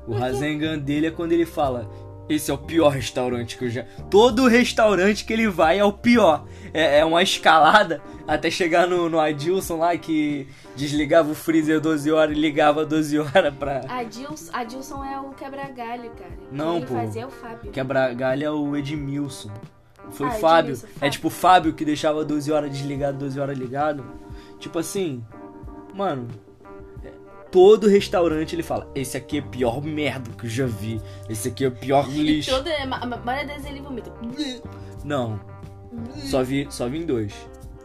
O 0.08 0.14
Rasengan 0.14 0.78
dele 0.80 1.08
é 1.08 1.12
quando 1.12 1.32
ele 1.32 1.46
fala: 1.46 1.90
Esse 2.28 2.52
é 2.52 2.54
o 2.54 2.58
pior 2.58 2.90
restaurante 2.90 3.58
que 3.58 3.66
eu 3.66 3.70
já. 3.70 3.84
Todo 4.10 4.48
restaurante 4.48 5.24
que 5.26 5.32
ele 5.34 5.48
vai 5.48 5.80
é 5.80 5.86
o 5.86 5.94
pior. 5.94 6.46
É, 6.74 7.00
é 7.00 7.06
uma 7.06 7.22
escalada 7.22 8.02
até 8.28 8.50
chegar 8.50 8.88
no, 8.88 9.10
no 9.10 9.20
Adilson 9.20 9.78
lá 9.78 9.96
que 9.98 10.48
desligava 10.76 11.32
o 11.32 11.36
freezer 11.36 11.80
12 11.80 12.12
horas 12.12 12.36
e 12.36 12.40
ligava 12.40 12.86
12 12.86 13.18
horas 13.20 13.54
pra. 13.56 13.82
Adilson, 13.88 14.52
Adilson 14.54 15.04
é 15.06 15.20
o 15.20 15.30
quebra-galho, 15.30 16.10
cara. 16.12 16.32
Não, 16.52 16.80
Quem 16.80 16.86
pô. 16.88 16.96
fazia 16.96 17.22
é 17.22 17.26
o 17.26 17.30
Fábio. 17.30 17.72
Quebra-galho 17.72 18.44
é 18.46 18.52
o 18.52 18.76
Edmilson. 18.76 19.52
Foi 20.12 20.28
Ah, 20.28 20.30
o 20.30 20.34
Fábio. 20.34 20.72
Edmilson, 20.74 20.88
É 20.88 20.90
Fábio. 21.00 21.12
tipo 21.12 21.28
o 21.28 21.32
Fábio 21.32 21.74
que 21.74 21.86
deixava 21.86 22.26
12 22.26 22.52
horas 22.52 22.70
desligado, 22.72 23.18
12 23.20 23.40
horas 23.40 23.58
ligado. 23.58 24.04
Tipo 24.60 24.80
assim, 24.80 25.24
mano, 25.94 26.28
é, 27.04 27.12
todo 27.52 27.88
restaurante 27.88 28.54
ele 28.56 28.64
fala: 28.64 28.90
Esse 28.96 29.18
aqui 29.18 29.38
é 29.38 29.40
a 29.42 29.44
pior 29.46 29.82
merda 29.84 30.30
que 30.32 30.46
eu 30.46 30.50
já 30.50 30.66
vi. 30.66 31.02
Esse 31.30 31.50
aqui 31.50 31.66
é 31.66 31.68
o 31.68 31.72
pior 31.72 32.08
E 32.10 32.22
lixo. 32.24 32.52
toda, 32.52 32.70
a 32.82 32.86
ma- 32.86 32.98
a 32.98 33.06
maioria 33.06 33.48
deles 33.48 33.66
ele 33.66 33.82
vomita. 33.82 34.12
Não, 35.04 35.40
só 36.16 36.44
vi, 36.44 36.68
só 36.70 36.88
vi 36.88 37.00
em 37.00 37.06
dois. 37.06 37.34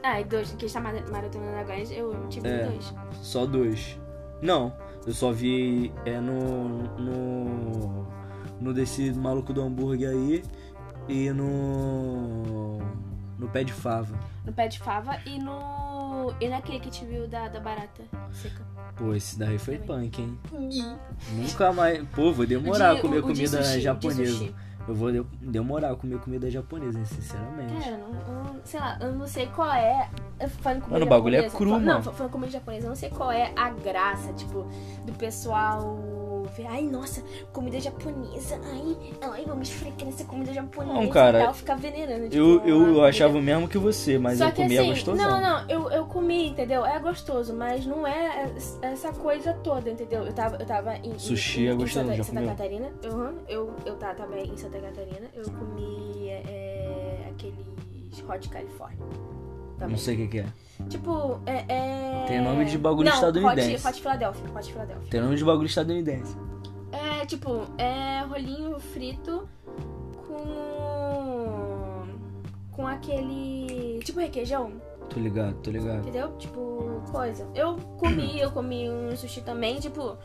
Ah, 0.02 0.20
e 0.20 0.24
dois, 0.24 0.52
que 0.52 0.66
está 0.66 0.80
mara- 0.80 1.04
maratonando 1.10 1.56
agora, 1.58 1.80
eu 1.92 2.14
tive 2.28 2.48
É. 2.48 2.64
dois. 2.66 2.94
Só 3.20 3.44
dois. 3.44 3.98
Não, 4.40 4.72
eu 5.06 5.12
só 5.12 5.32
vi 5.32 5.92
é 6.06 6.20
no. 6.20 6.68
no. 6.98 8.06
no 8.60 8.72
desse 8.72 9.12
maluco 9.12 9.52
do 9.52 9.60
hambúrguer 9.62 10.10
aí 10.10 10.42
e 11.08 11.30
no. 11.30 12.78
No 13.38 13.48
pé 13.48 13.64
de 13.64 13.72
fava. 13.72 14.14
No 14.44 14.52
pé 14.52 14.68
de 14.68 14.78
fava 14.78 15.18
e 15.24 15.38
no. 15.38 16.32
E 16.40 16.48
naquele 16.48 16.80
que 16.80 16.90
te 16.90 17.04
viu 17.04 17.26
da, 17.28 17.48
da 17.48 17.60
barata 17.60 18.02
seca. 18.32 18.62
Pô, 18.96 19.14
esse 19.14 19.38
daí 19.38 19.58
foi 19.58 19.78
punk, 19.78 20.20
hein? 20.20 20.38
Nunca 21.32 21.72
mais. 21.72 22.06
Pô, 22.08 22.32
vou 22.32 22.46
demorar 22.46 22.94
O 22.94 22.98
a 22.98 23.00
comer 23.00 23.18
o 23.18 23.20
de 23.22 23.26
comida 23.28 23.62
sushi, 23.62 23.72
o 23.74 23.76
de 23.76 23.80
japonesa. 23.82 24.54
Eu 24.88 24.94
vou 24.94 25.12
de- 25.12 25.22
demorar 25.42 25.90
a 25.92 25.94
comer 25.96 26.18
comida 26.18 26.50
japonesa, 26.50 27.04
sinceramente. 27.04 27.74
Cara, 27.84 27.98
não, 27.98 28.08
não- 28.10 28.60
sei 28.64 28.80
lá, 28.80 28.98
eu 29.02 29.12
não 29.12 29.26
sei 29.26 29.46
qual 29.48 29.70
é. 29.70 30.08
Falando 30.48 30.80
comida 30.80 30.98
Mano, 30.98 31.04
o 31.04 31.08
bagulho 31.08 31.34
é 31.36 31.42
japonesa, 31.42 31.56
cru, 31.58 31.70
fa- 31.70 31.76
mano. 31.78 31.86
Não, 31.92 32.02
fa- 32.02 32.12
falando 32.12 32.32
comida 32.32 32.52
japonesa, 32.52 32.86
eu 32.86 32.88
não 32.88 32.96
sei 32.96 33.10
qual 33.10 33.30
é 33.30 33.52
a 33.54 33.68
graça, 33.70 34.32
tipo, 34.32 34.66
do 35.04 35.12
pessoal 35.12 35.98
ver, 36.58 36.66
ai, 36.68 36.82
nossa, 36.82 37.22
comida 37.52 37.80
japonesa, 37.80 38.60
ai, 38.64 38.96
ai, 39.22 39.44
vamos 39.46 39.70
frecar 39.70 40.04
nessa 40.06 40.24
comida 40.24 40.52
japonesa 40.52 40.92
Não, 41.00 41.08
cara, 41.08 41.40
e 41.40 41.44
tal, 41.44 41.54
ficar 41.54 41.76
venerando. 41.76 42.24
Tipo, 42.28 42.36
Eu, 42.36 42.60
eu, 42.66 42.86
eu 42.94 43.04
achava 43.04 43.38
o 43.38 43.42
mesmo 43.42 43.68
que 43.68 43.78
você, 43.78 44.18
mas 44.18 44.38
Só 44.38 44.46
eu 44.48 44.52
comia 44.52 44.80
assim, 44.80 44.90
gostosão. 44.90 45.30
não, 45.30 45.40
não, 45.40 45.68
eu, 45.70 45.90
eu 45.90 46.06
comi, 46.06 46.48
entendeu? 46.48 46.84
É 46.84 46.98
gostoso, 46.98 47.54
mas 47.54 47.86
não 47.86 48.06
é 48.06 48.50
es- 48.56 48.78
essa 48.82 49.12
coisa 49.12 49.52
toda, 49.54 49.88
entendeu? 49.90 50.24
Eu 50.24 50.32
tava, 50.32 50.56
eu 50.56 50.66
tava 50.66 50.96
em, 50.98 51.18
Sushi 51.18 51.62
em, 51.62 51.68
é 51.68 51.72
em 51.72 51.76
gostoso, 51.76 52.04
Santa, 52.06 52.16
já 52.16 52.24
Santa 52.24 52.36
comeu? 52.40 52.50
Catarina. 52.56 52.88
Uhum, 53.04 53.34
eu, 53.48 53.74
eu 53.86 53.96
tava 53.96 54.14
também 54.14 54.48
em 54.52 54.56
Santa 54.56 54.78
Catarina. 54.78 55.28
Eu 55.34 55.44
comi 55.50 56.28
é, 56.28 57.28
aqueles 57.30 57.66
Hot 58.28 58.48
California. 58.48 58.98
Também. 59.78 59.92
Não 59.92 59.98
sei 59.98 60.14
o 60.14 60.18
que, 60.18 60.26
que 60.28 60.38
é. 60.40 60.46
Tipo, 60.88 61.40
é, 61.44 61.64
é- 61.68 62.24
Tem 62.26 62.40
nome 62.40 62.64
de 62.64 62.78
bagulho 62.78 63.08
não, 63.08 63.14
estadunidense. 63.14 63.74
Hot, 63.76 63.88
Hot 63.88 64.00
Philadelphia. 64.00 64.50
Hot 64.54 64.72
Philadelphia. 64.72 65.10
Tem 65.10 65.20
nome 65.20 65.36
de 65.36 65.44
bagulho 65.44 65.66
estadunidense. 65.66 66.36
É, 66.92 67.26
tipo, 67.26 67.66
é 67.76 68.20
rolinho 68.22 68.78
frito 68.80 69.48
com. 70.26 72.04
com 72.72 72.86
aquele. 72.86 74.00
tipo 74.04 74.20
requeijão. 74.20 74.72
Tô 75.10 75.18
ligado, 75.20 75.54
tô 75.62 75.70
ligado. 75.70 75.98
Entendeu? 76.00 76.36
Tipo, 76.38 77.02
coisa. 77.10 77.46
Eu 77.54 77.76
comi, 77.98 78.38
eu 78.40 78.50
comi 78.50 78.90
um 78.90 79.16
sushi 79.16 79.40
também, 79.40 79.76
tipo, 79.80 80.16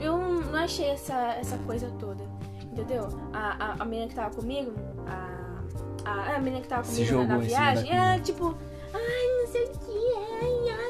eu 0.00 0.16
não 0.18 0.58
achei 0.60 0.86
essa, 0.90 1.34
essa 1.34 1.58
coisa 1.58 1.90
toda. 1.98 2.24
Entendeu? 2.72 3.08
A, 3.32 3.72
a, 3.72 3.82
a 3.82 3.84
menina 3.84 4.08
que 4.08 4.14
tava 4.14 4.34
comigo, 4.34 4.72
a, 5.06 6.08
a, 6.08 6.36
a 6.36 6.38
menina 6.38 6.60
que 6.62 6.68
tava 6.68 6.86
comigo 6.86 7.16
na, 7.16 7.24
na 7.26 7.38
viagem, 7.38 7.90
é 7.92 8.18
tipo, 8.20 8.56
ai, 8.94 9.37
sei 9.50 9.64
o 9.64 9.70
que, 9.70 10.14
ai, 10.16 10.70
ai, 10.70 10.88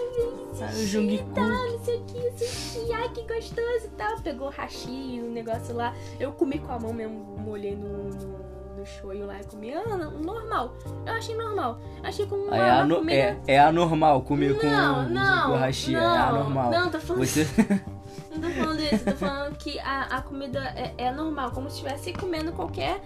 Ah, 0.61 0.71
o 0.75 1.35
tal, 1.35 1.45
não 1.49 1.79
sei 1.85 1.97
o 1.99 2.05
que, 2.05 2.93
ai, 2.93 3.09
que 3.11 3.23
gostoso 3.23 3.85
e 3.87 3.89
tal. 3.97 4.21
Pegou 4.21 4.51
hashi, 4.51 5.21
um 5.23 5.31
negócio 5.31 5.75
lá. 5.75 5.95
Eu 6.19 6.33
comi 6.33 6.59
com 6.59 6.73
a 6.73 6.79
mão 6.79 6.93
mesmo, 6.93 7.37
molhei 7.39 7.77
no, 7.77 8.11
no, 8.11 8.39
no 8.79 8.87
shoyu 8.87 9.27
lá 9.27 9.41
e 9.41 9.45
comi. 9.45 9.73
Ah, 9.73 9.97
não, 9.97 10.11
normal. 10.21 10.75
Eu 11.07 11.13
achei 11.13 11.37
normal. 11.37 11.79
Achei 12.03 12.27
como 12.27 12.45
uma, 12.45 12.57
é, 12.57 12.83
uma 12.83 12.97
comida... 12.97 13.13
é, 13.13 13.41
é 13.47 13.59
anormal 13.61 14.23
comer 14.23 14.59
com, 14.59 14.67
Não, 14.67 15.09
não, 15.09 15.51
com 15.53 15.57
hashi, 15.57 15.95
é 15.95 16.01
não, 16.01 16.15
anormal. 16.15 16.71
não, 16.71 16.91
tô 16.91 16.99
falando- 17.01 17.25
Você... 17.27 17.47
Não 18.31 18.41
tô 18.43 18.51
falando 18.51 18.81
isso, 18.81 19.05
tô 19.05 19.17
falando 19.17 19.57
que 19.57 19.81
a, 19.81 20.03
a 20.03 20.23
comida 20.23 20.61
é, 20.77 20.95
é 20.97 21.11
normal, 21.11 21.51
como 21.51 21.69
se 21.69 21.77
estivesse 21.77 22.13
comendo 22.13 22.53
qualquer 22.53 23.01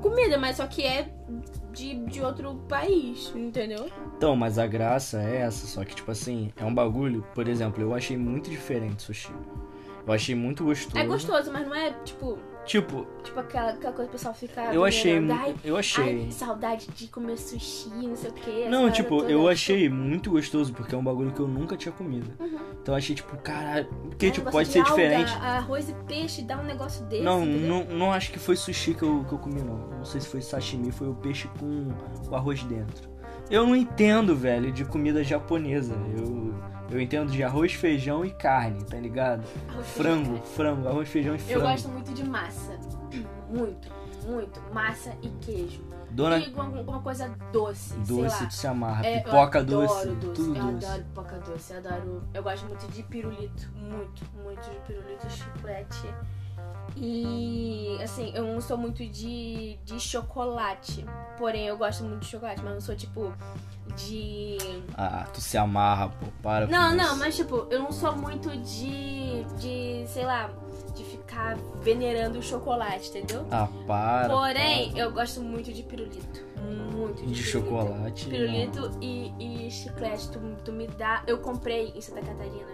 comida, 0.00 0.36
mas 0.36 0.56
só 0.56 0.66
que 0.66 0.84
é 0.84 1.08
de, 1.72 1.94
de 2.06 2.20
outro 2.20 2.54
país, 2.68 3.32
entendeu? 3.34 3.90
Então, 4.16 4.36
mas 4.36 4.58
a 4.58 4.66
graça 4.66 5.20
é 5.20 5.38
essa, 5.38 5.66
só 5.66 5.84
que 5.84 5.94
tipo 5.94 6.10
assim, 6.10 6.52
é 6.56 6.64
um 6.64 6.74
bagulho, 6.74 7.24
por 7.34 7.48
exemplo, 7.48 7.82
eu 7.82 7.94
achei 7.94 8.16
muito 8.16 8.50
diferente 8.50 9.02
sushi. 9.02 9.32
Eu 10.06 10.12
achei 10.12 10.34
muito 10.34 10.64
gostoso. 10.64 10.98
É 10.98 11.06
gostoso, 11.06 11.52
mas 11.52 11.66
não 11.66 11.74
é 11.74 11.92
tipo, 12.04 12.38
Tipo, 12.64 13.06
tipo 13.24 13.40
aquela, 13.40 13.70
aquela 13.70 13.92
coisa 13.92 14.08
que 14.08 14.16
o 14.16 14.18
pessoal 14.18 14.34
fica. 14.34 14.72
eu 14.72 14.84
achei, 14.84 15.18
Ai, 15.30 15.54
eu 15.64 15.76
achei. 15.76 16.24
ai, 16.24 16.30
saudade 16.30 16.86
de 16.94 17.08
comer 17.08 17.36
sushi, 17.36 17.88
não 17.90 18.14
sei 18.14 18.30
o 18.30 18.32
que. 18.32 18.68
Não, 18.68 18.90
tipo, 18.90 19.24
eu 19.24 19.48
achei 19.48 19.88
muito 19.88 20.30
gostoso, 20.30 20.72
porque 20.72 20.94
é 20.94 20.98
um 20.98 21.02
bagulho 21.02 21.32
que 21.32 21.40
eu 21.40 21.48
nunca 21.48 21.76
tinha 21.76 21.92
comido. 21.92 22.30
Uhum. 22.38 22.58
Então 22.80 22.94
eu 22.94 22.98
achei, 22.98 23.16
tipo, 23.16 23.36
caralho, 23.38 23.86
porque, 23.86 24.26
É, 24.26 24.30
tipo, 24.30 24.50
pode 24.50 24.68
de 24.68 24.74
ser 24.74 24.78
alga, 24.80 24.90
diferente. 24.90 25.32
Arroz 25.32 25.88
e 25.88 25.94
peixe, 26.06 26.42
dá 26.42 26.58
um 26.58 26.64
negócio 26.64 27.04
desse. 27.06 27.22
Não, 27.22 27.42
entendeu? 27.42 27.68
não, 27.68 27.84
não 27.96 28.12
acho 28.12 28.30
que 28.30 28.38
foi 28.38 28.54
sushi 28.56 28.94
que 28.94 29.02
eu, 29.02 29.24
que 29.28 29.32
eu 29.32 29.38
comi, 29.38 29.60
não. 29.60 29.76
Não 29.98 30.04
sei 30.04 30.20
se 30.20 30.28
foi 30.28 30.40
sashimi, 30.40 30.92
foi 30.92 31.08
o 31.08 31.14
peixe 31.14 31.48
com, 31.58 31.88
com 32.28 32.34
arroz 32.36 32.62
dentro. 32.64 33.11
Eu 33.52 33.66
não 33.66 33.76
entendo, 33.76 34.34
velho, 34.34 34.72
de 34.72 34.84
comida 34.84 35.22
japonesa. 35.22 35.94
Eu, 36.16 36.54
eu 36.90 37.00
entendo 37.00 37.30
de 37.30 37.42
arroz, 37.42 37.72
feijão 37.74 38.24
e 38.24 38.30
carne, 38.30 38.82
tá 38.84 38.96
ligado? 38.96 39.44
Arroz, 39.68 39.86
Frango, 39.88 40.32
peixe, 40.38 40.54
frango, 40.54 40.88
arroz, 40.88 41.08
feijão 41.08 41.34
e 41.34 41.38
Eu 41.38 41.44
frango. 41.44 41.60
gosto 41.60 41.88
muito 41.90 42.12
de 42.14 42.24
massa. 42.24 42.78
Muito, 43.52 43.90
muito. 44.26 44.62
Massa 44.72 45.12
e 45.20 45.28
queijo. 45.44 45.82
Dona 46.10 46.38
E 46.38 46.44
alguma, 46.56 47.00
coisa 47.02 47.28
doce, 47.52 47.92
doce, 47.98 48.46
tu 48.46 48.54
se 48.54 48.66
amarra. 48.66 49.04
É, 49.06 49.18
eu 49.18 49.24
Pipoca 49.24 49.58
adoro 49.58 49.86
doce, 49.86 50.08
doce. 50.08 50.32
tudo 50.32 50.56
eu 50.58 50.72
doce. 50.72 50.86
adoro 50.86 51.02
pipoca 51.04 51.38
doce, 51.40 51.72
eu 51.74 51.78
adoro. 51.78 52.22
Eu 52.32 52.42
gosto 52.42 52.66
muito 52.66 52.86
de 52.90 53.02
pirulito. 53.02 53.70
Muito, 53.76 54.24
muito 54.42 54.70
de 54.70 54.76
pirulito, 54.86 55.30
chiclete. 55.30 56.06
E 56.96 57.98
assim, 58.02 58.32
eu 58.34 58.44
não 58.46 58.60
sou 58.60 58.76
muito 58.76 59.04
de, 59.06 59.78
de 59.84 59.98
chocolate. 60.00 61.04
Porém, 61.38 61.66
eu 61.66 61.76
gosto 61.76 62.04
muito 62.04 62.20
de 62.20 62.26
chocolate, 62.26 62.60
mas 62.62 62.74
não 62.74 62.80
sou 62.80 62.94
tipo 62.94 63.32
de. 63.96 64.58
Ah, 64.94 65.26
tu 65.32 65.40
se 65.40 65.56
amarra, 65.56 66.08
pô, 66.08 66.26
para 66.42 66.66
Não, 66.66 66.94
não, 66.94 67.04
isso. 67.06 67.18
mas 67.18 67.36
tipo, 67.36 67.66
eu 67.70 67.82
não 67.82 67.92
sou 67.92 68.16
muito 68.16 68.50
de. 68.58 69.44
de, 69.58 70.04
sei 70.06 70.24
lá, 70.24 70.50
de 70.94 71.04
ficar 71.04 71.56
venerando 71.80 72.38
o 72.38 72.42
chocolate, 72.42 73.08
entendeu? 73.08 73.46
Ah, 73.50 73.68
para. 73.86 74.28
Porém, 74.28 74.96
eu 74.98 75.12
gosto 75.12 75.40
muito 75.40 75.72
de 75.72 75.82
pirulito. 75.82 76.52
Muito 76.94 77.22
para. 77.22 77.26
de, 77.26 77.32
de 77.32 77.42
pirulito. 77.42 77.42
chocolate. 77.42 78.26
Pirulito 78.26 78.90
e, 79.00 79.66
e 79.66 79.70
chiclete, 79.70 80.30
tu, 80.30 80.38
tu 80.64 80.72
me 80.72 80.86
dá. 80.86 81.22
Eu 81.26 81.38
comprei 81.38 81.92
em 81.94 82.00
Santa 82.00 82.20
Catarina 82.20 82.72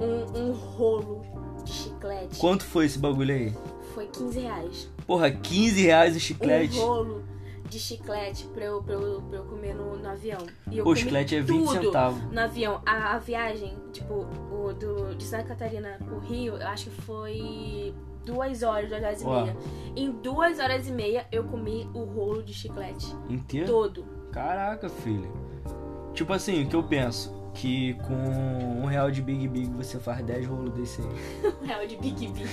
um, 0.00 0.38
um 0.38 0.52
rolo 0.52 1.22
chiclete. 1.70 2.38
Quanto 2.38 2.64
foi 2.64 2.86
esse 2.86 2.98
bagulho 2.98 3.34
aí? 3.34 3.52
Foi 3.94 4.06
15 4.06 4.40
reais. 4.40 4.90
Porra, 5.06 5.30
15 5.30 5.82
reais 5.82 6.16
o 6.16 6.20
chiclete. 6.20 6.78
Um 6.78 6.86
rolo 6.86 7.24
de 7.68 7.78
chiclete 7.78 8.44
pra 8.48 8.64
eu, 8.64 8.82
pra 8.82 8.94
eu, 8.94 9.22
pra 9.22 9.38
eu 9.38 9.44
comer 9.44 9.74
no, 9.74 9.96
no 9.96 10.08
avião. 10.08 10.38
E 10.70 10.78
eu 10.78 10.86
o 10.86 10.94
chiclete 10.94 11.36
é 11.36 11.40
20 11.40 11.58
tudo 11.58 11.72
centavos. 11.72 12.22
No 12.30 12.40
avião. 12.40 12.82
A, 12.84 13.14
a 13.14 13.18
viagem, 13.18 13.74
tipo, 13.92 14.26
o 14.50 14.72
do, 14.74 15.14
de 15.14 15.24
Santa 15.24 15.44
Catarina 15.44 15.98
pro 16.04 16.18
Rio, 16.18 16.56
eu 16.56 16.66
acho 16.66 16.90
que 16.90 17.02
foi 17.02 17.94
duas 18.24 18.62
horas, 18.62 18.90
duas 18.90 19.02
horas 19.02 19.22
e 19.22 19.24
meia. 19.24 19.56
Em 19.96 20.10
duas 20.10 20.58
horas 20.58 20.86
e 20.86 20.92
meia, 20.92 21.26
eu 21.32 21.44
comi 21.44 21.88
o 21.94 22.04
rolo 22.04 22.42
de 22.42 22.52
chiclete. 22.52 23.14
Inteiro? 23.28 23.66
Todo. 23.66 24.04
Caraca, 24.30 24.88
filho. 24.88 25.32
Tipo 26.14 26.32
assim, 26.32 26.64
o 26.64 26.68
que 26.68 26.76
eu 26.76 26.82
penso? 26.82 27.41
Que 27.54 27.94
com 28.06 28.14
um 28.14 28.86
real 28.86 29.10
de 29.10 29.20
Big 29.20 29.46
Big 29.46 29.70
você 29.70 29.98
faz 29.98 30.24
10 30.24 30.46
rolos 30.46 30.72
desse 30.74 31.00
aí. 31.02 31.52
Um 31.62 31.66
real 31.66 31.86
de 31.86 31.96
Big 31.96 32.26
Big. 32.28 32.46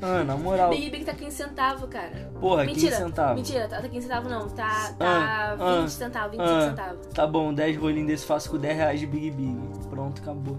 Ah, 0.00 0.24
na 0.24 0.36
moral. 0.36 0.70
Big 0.70 0.90
Big 0.90 1.04
tá 1.04 1.12
15 1.14 1.36
centavos, 1.36 1.88
cara. 1.88 2.30
Porra, 2.40 2.64
Mentira, 2.64 2.96
15 2.96 3.02
centavos. 3.04 3.36
Mentira, 3.36 3.68
tá, 3.68 3.80
tá 3.80 3.88
15 3.88 4.06
centavos 4.06 4.30
não. 4.30 4.48
Tá, 4.48 4.94
tá 4.98 5.54
Ah, 5.54 5.54
20 5.54 5.84
ah, 5.84 5.88
centavos, 5.88 6.30
25 6.32 6.50
ah. 6.50 6.68
centavos. 6.70 7.06
Tá 7.08 7.26
bom, 7.26 7.54
10 7.54 7.76
rolinhos 7.76 8.08
desse 8.08 8.26
faço 8.26 8.50
com 8.50 8.58
10 8.58 8.76
reais 8.76 9.00
de 9.00 9.06
Big 9.06 9.30
Big. 9.30 9.56
Pronto, 9.90 10.20
acabou. 10.20 10.58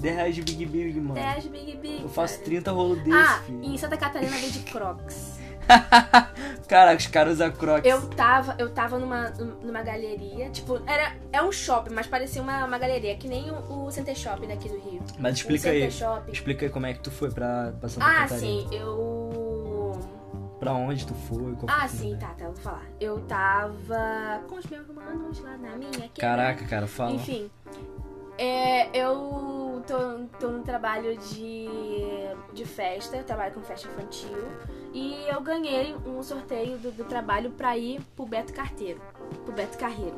10 0.00 0.14
reais 0.14 0.34
de 0.34 0.42
Big 0.42 0.64
Big, 0.64 1.00
mano. 1.00 1.14
10 1.14 1.46
Big 1.48 1.76
Big. 1.76 2.02
Eu 2.02 2.08
faço 2.08 2.34
cara. 2.34 2.44
30 2.46 2.70
rolos 2.70 2.98
desse, 3.02 3.12
Ah, 3.16 3.42
filho. 3.44 3.64
em 3.64 3.76
Santa 3.76 3.96
Catarina 3.96 4.36
vende 4.36 4.60
Crocs. 4.60 5.38
Caraca, 6.68 6.98
os 6.98 7.06
caras 7.06 7.34
usam 7.34 7.50
Crocs. 7.50 7.86
Eu 7.88 8.06
tava, 8.10 8.54
eu 8.58 8.70
tava 8.70 8.98
numa, 8.98 9.30
numa 9.62 9.82
galeria, 9.82 10.50
tipo, 10.50 10.80
era, 10.86 11.16
é 11.32 11.42
um 11.42 11.50
shopping, 11.50 11.94
mas 11.94 12.06
parecia 12.06 12.42
uma, 12.42 12.64
uma 12.66 12.78
galeria, 12.78 13.16
que 13.16 13.26
nem 13.26 13.50
o, 13.50 13.86
o 13.86 13.90
Center 13.90 14.14
Shopping 14.14 14.48
daqui 14.48 14.68
do 14.68 14.78
Rio. 14.78 15.02
Mas 15.18 15.36
explica 15.36 15.70
aí. 15.70 15.90
Shopping. 15.90 16.30
Explica 16.32 16.66
aí 16.66 16.70
como 16.70 16.84
é 16.86 16.92
que 16.92 17.00
tu 17.00 17.10
foi 17.10 17.30
pra, 17.30 17.72
pra 17.80 17.88
Santa 17.88 18.06
Ah, 18.06 18.14
Catarina. 18.22 18.38
sim, 18.38 18.68
eu. 18.70 19.98
Pra 20.60 20.72
onde 20.74 21.06
tu 21.06 21.14
foi? 21.14 21.56
Ah, 21.68 21.88
foi, 21.88 21.98
sim, 21.98 22.12
né? 22.12 22.18
tá, 22.20 22.34
tá, 22.36 22.44
vou 22.46 22.56
falar. 22.56 22.82
Eu 23.00 23.20
tava 23.20 24.42
com 24.48 24.56
os 24.56 24.66
meus 24.66 24.88
manos 24.88 25.38
lá 25.40 25.56
na 25.56 25.76
minha 25.76 25.90
quebrada. 25.90 26.10
Caraca, 26.18 26.64
cara, 26.66 26.86
fala. 26.86 27.12
Enfim, 27.12 27.48
é, 28.38 28.88
eu 28.96 29.82
tô, 29.86 30.38
tô 30.38 30.48
no 30.48 30.62
trabalho 30.62 31.16
de, 31.16 31.66
de 32.52 32.64
festa, 32.64 33.22
trabalho 33.22 33.54
com 33.54 33.60
festa 33.62 33.88
infantil. 33.88 34.48
E 34.94 35.26
eu 35.28 35.40
ganhei 35.40 35.94
um 36.06 36.22
sorteio 36.22 36.78
do, 36.78 36.90
do 36.90 37.04
trabalho 37.04 37.50
pra 37.50 37.76
ir 37.76 38.00
pro 38.16 38.24
Beto 38.24 38.52
Carteiro. 38.54 39.00
Pro 39.44 39.52
Beto 39.52 39.76
Carreiro. 39.76 40.16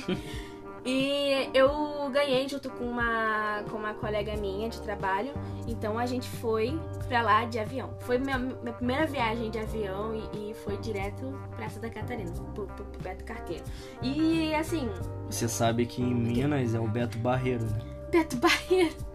e 0.84 1.50
eu 1.54 2.08
ganhei 2.10 2.48
junto 2.48 2.70
com 2.70 2.84
uma, 2.84 3.62
com 3.70 3.76
uma 3.76 3.94
colega 3.94 4.36
minha 4.36 4.68
de 4.68 4.80
trabalho. 4.80 5.32
Então 5.66 5.98
a 5.98 6.06
gente 6.06 6.28
foi 6.28 6.78
pra 7.08 7.22
lá 7.22 7.44
de 7.44 7.58
avião. 7.58 7.94
Foi 8.00 8.18
minha, 8.18 8.38
minha 8.38 8.72
primeira 8.72 9.06
viagem 9.06 9.50
de 9.50 9.58
avião 9.58 10.14
e, 10.14 10.50
e 10.50 10.54
foi 10.54 10.76
direto 10.78 11.38
pra 11.56 11.68
Santa 11.68 11.90
Catarina, 11.90 12.30
pro, 12.32 12.66
pro, 12.66 12.84
pro 12.84 13.02
Beto 13.02 13.24
Carteiro. 13.24 13.64
E 14.02 14.54
assim, 14.54 14.88
Você 15.28 15.48
sabe 15.48 15.86
que 15.86 16.02
em 16.02 16.14
Minas 16.14 16.74
é 16.74 16.80
o 16.80 16.88
Beto 16.88 17.18
Barreiro, 17.18 17.64
né? 17.64 17.78
Beto 18.10 18.36
Barreiro. 18.36 19.09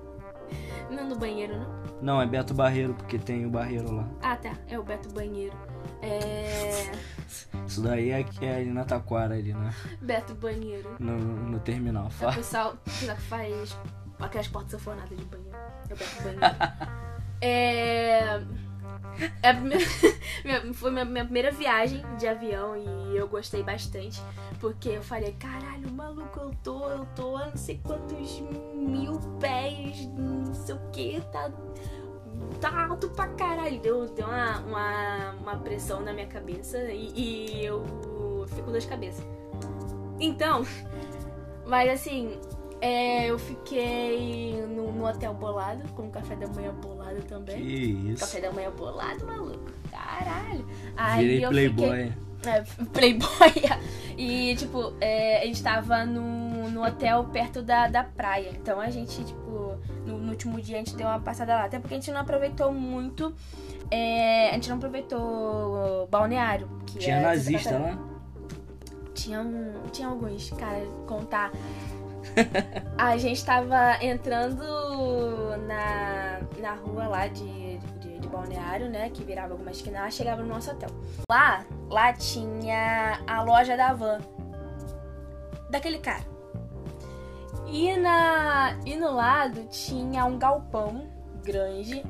Não 0.89 1.09
no 1.09 1.15
banheiro, 1.17 1.57
não? 1.59 1.85
Não, 2.01 2.21
é 2.21 2.25
Beto 2.27 2.53
Barreiro, 2.53 2.93
porque 2.93 3.17
tem 3.17 3.45
o 3.45 3.49
Barreiro 3.49 3.91
lá. 3.93 4.07
Ah, 4.21 4.35
tá. 4.35 4.53
É 4.67 4.77
o 4.77 4.83
Beto 4.83 5.09
Banheiro. 5.13 5.55
É. 6.01 6.91
Isso 7.65 7.81
daí 7.81 8.11
é, 8.11 8.23
que 8.23 8.45
é 8.45 8.57
ali 8.57 8.71
na 8.71 8.83
Taquara, 8.83 9.35
ali, 9.35 9.53
né? 9.53 9.73
Beto 10.01 10.35
Banheiro. 10.35 10.95
No, 10.99 11.17
no 11.17 11.59
terminal. 11.59 12.09
É 12.21 12.27
o 12.27 12.33
pessoal 12.33 12.75
que 12.83 13.07
faz 13.21 13.77
aquelas 14.19 14.47
portas 14.47 14.71
sanfonadas 14.71 15.17
de 15.17 15.25
banheiro. 15.25 15.57
É 15.89 15.93
o 15.93 15.97
Beto 15.97 16.21
Banheiro. 16.23 16.55
é. 17.41 18.64
É 19.41 19.53
minha- 20.43 20.73
foi 20.73 20.91
minha, 20.91 21.05
minha 21.05 21.23
primeira 21.23 21.51
viagem 21.51 22.03
de 22.17 22.27
avião 22.27 22.75
e 22.75 23.15
eu 23.17 23.27
gostei 23.27 23.63
bastante. 23.63 24.21
Porque 24.59 24.89
eu 24.89 25.01
falei, 25.03 25.33
caralho, 25.33 25.91
maluco, 25.91 26.39
eu 26.39 26.51
tô, 26.63 26.89
eu 26.89 27.05
tô 27.15 27.35
a 27.37 27.47
não 27.47 27.57
sei 27.57 27.79
quantos 27.83 28.41
mil 28.73 29.19
pés, 29.39 30.07
não 30.17 30.53
sei 30.53 30.75
o 30.75 30.79
que, 30.91 31.21
tá, 31.31 31.51
tá 32.59 32.85
alto 32.87 33.09
pra 33.09 33.27
caralho. 33.29 33.79
Deu, 33.79 34.05
deu 34.07 34.25
uma, 34.27 34.59
uma, 34.59 35.31
uma 35.41 35.57
pressão 35.57 36.01
na 36.01 36.13
minha 36.13 36.27
cabeça 36.27 36.77
e, 36.91 37.11
e 37.15 37.65
eu 37.65 37.83
fiquei 38.47 38.63
com 38.63 38.71
dor 38.71 38.79
de 38.81 38.87
cabeça. 38.87 39.23
Então, 40.19 40.65
mas 41.65 41.89
assim, 41.89 42.39
é, 42.81 43.25
eu 43.29 43.39
fiquei 43.39 44.61
no, 44.67 44.91
no 44.91 45.05
hotel 45.07 45.33
bolado, 45.33 45.87
com 45.93 46.09
café 46.09 46.35
da 46.35 46.47
manhã 46.47 46.73
bolado 46.73 47.21
Que 47.21 47.27
também. 47.27 48.11
isso. 48.11 48.19
Café 48.19 48.41
da 48.41 48.51
manhã 48.51 48.71
bolado, 48.71 49.25
maluco. 49.25 49.71
Caralho. 49.91 50.65
Aí 50.95 51.23
Virei 51.23 51.45
eu 51.45 51.49
playboy. 51.49 52.11
Fiquei, 52.41 52.51
é, 52.51 52.63
playboy. 52.93 53.53
E, 54.17 54.55
tipo, 54.55 54.93
é, 55.01 55.41
a 55.41 55.45
gente 55.45 55.63
tava 55.63 56.05
no, 56.05 56.69
no 56.69 56.83
hotel 56.85 57.23
perto 57.25 57.61
da, 57.61 57.87
da 57.87 58.03
praia. 58.03 58.51
Então 58.53 58.79
a 58.79 58.89
gente, 58.89 59.23
tipo, 59.23 59.75
no, 60.05 60.17
no 60.19 60.29
último 60.31 60.61
dia 60.61 60.75
a 60.75 60.79
gente 60.79 60.95
deu 60.95 61.07
uma 61.07 61.19
passada 61.19 61.55
lá. 61.55 61.65
Até 61.65 61.79
porque 61.79 61.95
a 61.95 61.97
gente 61.97 62.11
não 62.11 62.21
aproveitou 62.21 62.71
muito. 62.71 63.33
é, 63.89 64.49
a 64.49 64.53
gente 64.53 64.69
não 64.69 64.77
aproveitou 64.77 66.07
balneário. 66.11 66.67
Que 66.85 66.99
Tinha 66.99 67.17
é 67.17 67.21
nazista 67.21 67.77
lá? 67.77 67.97
Tinha, 69.13 69.39
um, 69.41 69.73
tinha 69.91 70.07
alguns, 70.09 70.49
cara, 70.51 70.85
contar. 71.07 71.51
A 72.97 73.17
gente 73.17 73.43
tava 73.45 74.03
entrando 74.03 74.63
na, 75.67 76.41
na 76.59 76.73
rua 76.75 77.07
lá 77.07 77.27
de, 77.27 77.77
de, 77.99 78.19
de 78.19 78.27
balneário, 78.27 78.89
né? 78.89 79.09
Que 79.09 79.23
virava 79.23 79.53
alguma 79.53 79.71
esquina 79.71 80.01
lá, 80.01 80.09
chegava 80.09 80.41
no 80.41 80.47
nosso 80.47 80.71
hotel. 80.71 80.89
Lá, 81.29 81.65
lá 81.89 82.13
tinha 82.13 83.19
a 83.27 83.43
loja 83.43 83.75
da 83.77 83.93
van. 83.93 84.19
Daquele 85.69 85.99
cara. 85.99 86.23
E, 87.67 87.95
na, 87.97 88.77
e 88.85 88.95
no 88.95 89.11
lado 89.11 89.65
tinha 89.69 90.25
um 90.25 90.37
galpão 90.37 91.07
grande 91.43 92.03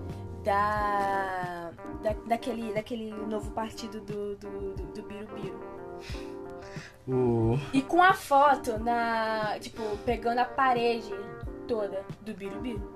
da, 0.43 1.71
da 2.03 2.13
daquele, 2.27 2.73
daquele 2.73 3.11
novo 3.11 3.51
partido 3.51 3.99
do, 4.01 4.35
do, 4.35 4.73
do, 4.73 4.85
do 4.93 5.03
Birubiru. 5.03 5.59
O... 7.07 7.57
E 7.71 7.81
com 7.81 8.01
a 8.01 8.13
foto 8.13 8.79
na. 8.79 9.57
Tipo, 9.59 9.83
pegando 10.05 10.39
a 10.39 10.45
parede 10.45 11.13
toda 11.67 12.03
do 12.21 12.33
Birubiru. 12.33 12.93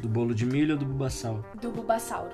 Do 0.00 0.08
bolo 0.08 0.34
de 0.34 0.46
milho 0.46 0.74
ou 0.74 0.78
do 0.78 0.86
bubassal? 0.86 1.44
Do 1.60 1.70
Bulbasauro. 1.70 2.30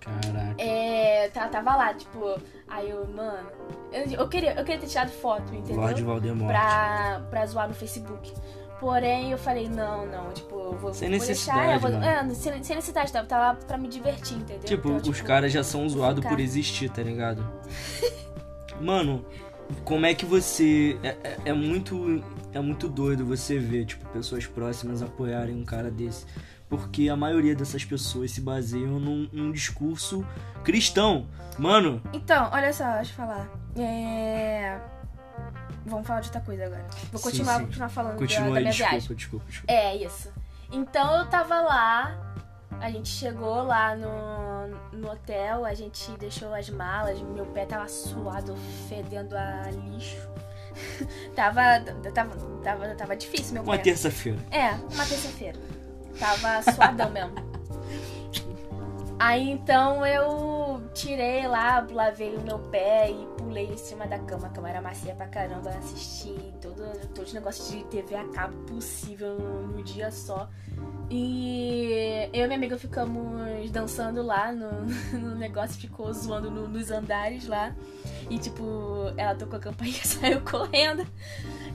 Caraca. 0.00 0.54
É. 0.58 1.28
Tá, 1.30 1.48
tava 1.48 1.74
lá, 1.76 1.94
tipo. 1.94 2.38
Aí 2.68 2.90
eu, 2.90 3.06
mano. 3.08 3.48
Eu, 3.92 4.04
eu 4.20 4.28
queria, 4.28 4.50
eu 4.54 4.64
queria 4.64 4.80
ter 4.80 4.86
tirado 4.86 5.10
foto, 5.10 5.54
entendeu? 5.54 5.76
Lorde 5.76 6.02
Valdemort. 6.02 6.48
Pra, 6.50 7.22
pra 7.30 7.46
zoar 7.46 7.68
no 7.68 7.74
Facebook. 7.74 8.32
Porém, 8.78 9.30
eu 9.30 9.38
falei, 9.38 9.68
não, 9.68 10.04
não, 10.06 10.32
tipo, 10.32 10.56
eu 10.56 10.72
vou, 10.72 10.92
Sem 10.92 11.08
vou 11.08 11.16
necessidade, 11.16 11.60
deixar. 11.60 11.74
Eu 11.74 11.80
vou, 11.80 11.90
mano. 11.92 12.04
é, 12.04 12.34
sem, 12.34 12.64
sem 12.64 12.74
necessidade, 12.76 13.12
tava, 13.12 13.26
tava 13.28 13.58
pra 13.64 13.78
me 13.78 13.86
divertir, 13.86 14.36
entendeu? 14.36 14.64
Tipo, 14.64 14.88
Então, 14.90 15.10
os 15.12 15.20
caras 15.20 15.52
já 15.52 15.62
são 15.62 15.88
zoados 15.88 16.24
por 16.26 16.40
existir, 16.40 16.90
tá 16.90 17.00
ligado? 17.00 17.48
Mano, 18.80 19.24
como 19.84 20.06
é 20.06 20.14
que 20.14 20.24
você. 20.26 20.98
É, 21.02 21.08
é- 21.24 21.38
é 21.46 21.52
muito. 21.52 22.22
É 22.52 22.60
muito 22.60 22.86
doido 22.88 23.24
você 23.24 23.58
ver, 23.58 23.86
tipo, 23.86 24.06
pessoas 24.10 24.46
próximas 24.46 25.02
apoiarem 25.02 25.54
um 25.56 25.64
cara 25.64 25.90
desse. 25.90 26.26
Porque 26.68 27.08
a 27.08 27.16
maioria 27.16 27.54
dessas 27.54 27.84
pessoas 27.84 28.30
se 28.30 28.40
baseiam 28.40 28.98
num, 28.98 29.28
num 29.32 29.52
discurso 29.52 30.26
cristão. 30.64 31.26
Mano, 31.58 32.00
Então, 32.12 32.48
olha 32.52 32.72
só, 32.72 32.84
deixa 32.96 33.12
eu 33.12 33.16
falar. 33.16 33.48
É. 33.76 34.78
Vamos 35.84 36.06
falar 36.06 36.20
de 36.20 36.28
outra 36.28 36.40
coisa 36.40 36.64
agora. 36.66 36.84
Vou 37.10 37.18
Sim, 37.20 37.30
continuar, 37.30 37.58
sim. 37.58 37.64
continuar 37.66 37.88
falando 37.88 38.12
da, 38.12 38.18
continua 38.18 38.50
da 38.50 38.56
aí, 38.56 38.62
minha 38.62 38.70
desculpa, 38.70 38.90
viagem. 38.90 39.16
desculpa, 39.16 39.46
desculpa. 39.48 39.72
É, 39.72 39.96
isso. 39.96 40.30
Então 40.70 41.18
eu 41.18 41.26
tava 41.26 41.60
lá, 41.60 42.34
a 42.80 42.90
gente 42.90 43.08
chegou 43.08 43.62
lá 43.62 43.94
no, 43.96 44.96
no 44.98 45.10
hotel, 45.10 45.64
a 45.64 45.74
gente 45.74 46.10
deixou 46.18 46.52
as 46.54 46.68
malas, 46.70 47.20
meu 47.20 47.46
pé 47.46 47.64
tava 47.66 47.88
suado, 47.88 48.54
fedendo 48.88 49.36
a 49.36 49.70
lixo. 49.70 50.16
tava, 51.36 51.80
tava, 52.14 52.36
tava, 52.62 52.94
tava 52.94 53.16
difícil 53.16 53.54
meu 53.54 53.62
Uma 53.62 53.76
pé. 53.76 53.82
terça-feira. 53.82 54.38
É, 54.50 54.70
uma 54.70 55.04
terça-feira. 55.06 55.58
Tava 56.18 56.62
suadão 56.72 57.10
mesmo. 57.12 57.52
Aí 59.18 59.50
então 59.50 60.04
eu 60.04 60.82
tirei 60.94 61.46
lá, 61.46 61.86
lavei 61.88 62.34
o 62.34 62.40
meu 62.40 62.58
pé 62.58 63.08
e 63.08 63.24
pulei 63.38 63.66
em 63.66 63.76
cima 63.76 64.04
da 64.04 64.18
cama. 64.18 64.48
A 64.48 64.50
cama 64.50 64.68
era 64.68 64.82
macia 64.82 65.14
pra 65.14 65.28
caramba, 65.28 65.70
assisti 65.70 66.34
todo, 66.60 66.82
todos 67.14 67.28
os 67.28 67.32
negócios 67.32 67.70
de 67.70 67.84
TV 67.84 68.16
a 68.16 68.24
cabo 68.30 68.56
possível 68.64 69.38
no 69.38 69.80
dia 69.84 70.10
só. 70.10 70.48
E 71.14 72.30
eu 72.32 72.44
e 72.44 72.46
minha 72.46 72.56
amiga 72.56 72.78
ficamos 72.78 73.70
dançando 73.70 74.22
lá 74.22 74.50
no, 74.50 74.70
no 75.20 75.34
negócio, 75.34 75.78
ficou 75.78 76.10
zoando 76.10 76.50
no- 76.50 76.66
nos 76.66 76.90
andares 76.90 77.46
lá. 77.46 77.74
E 78.30 78.38
tipo, 78.38 79.12
ela 79.18 79.34
tocou 79.34 79.58
a 79.58 79.60
campainha 79.60 79.90
e 80.02 80.06
saiu 80.08 80.40
correndo. 80.40 81.06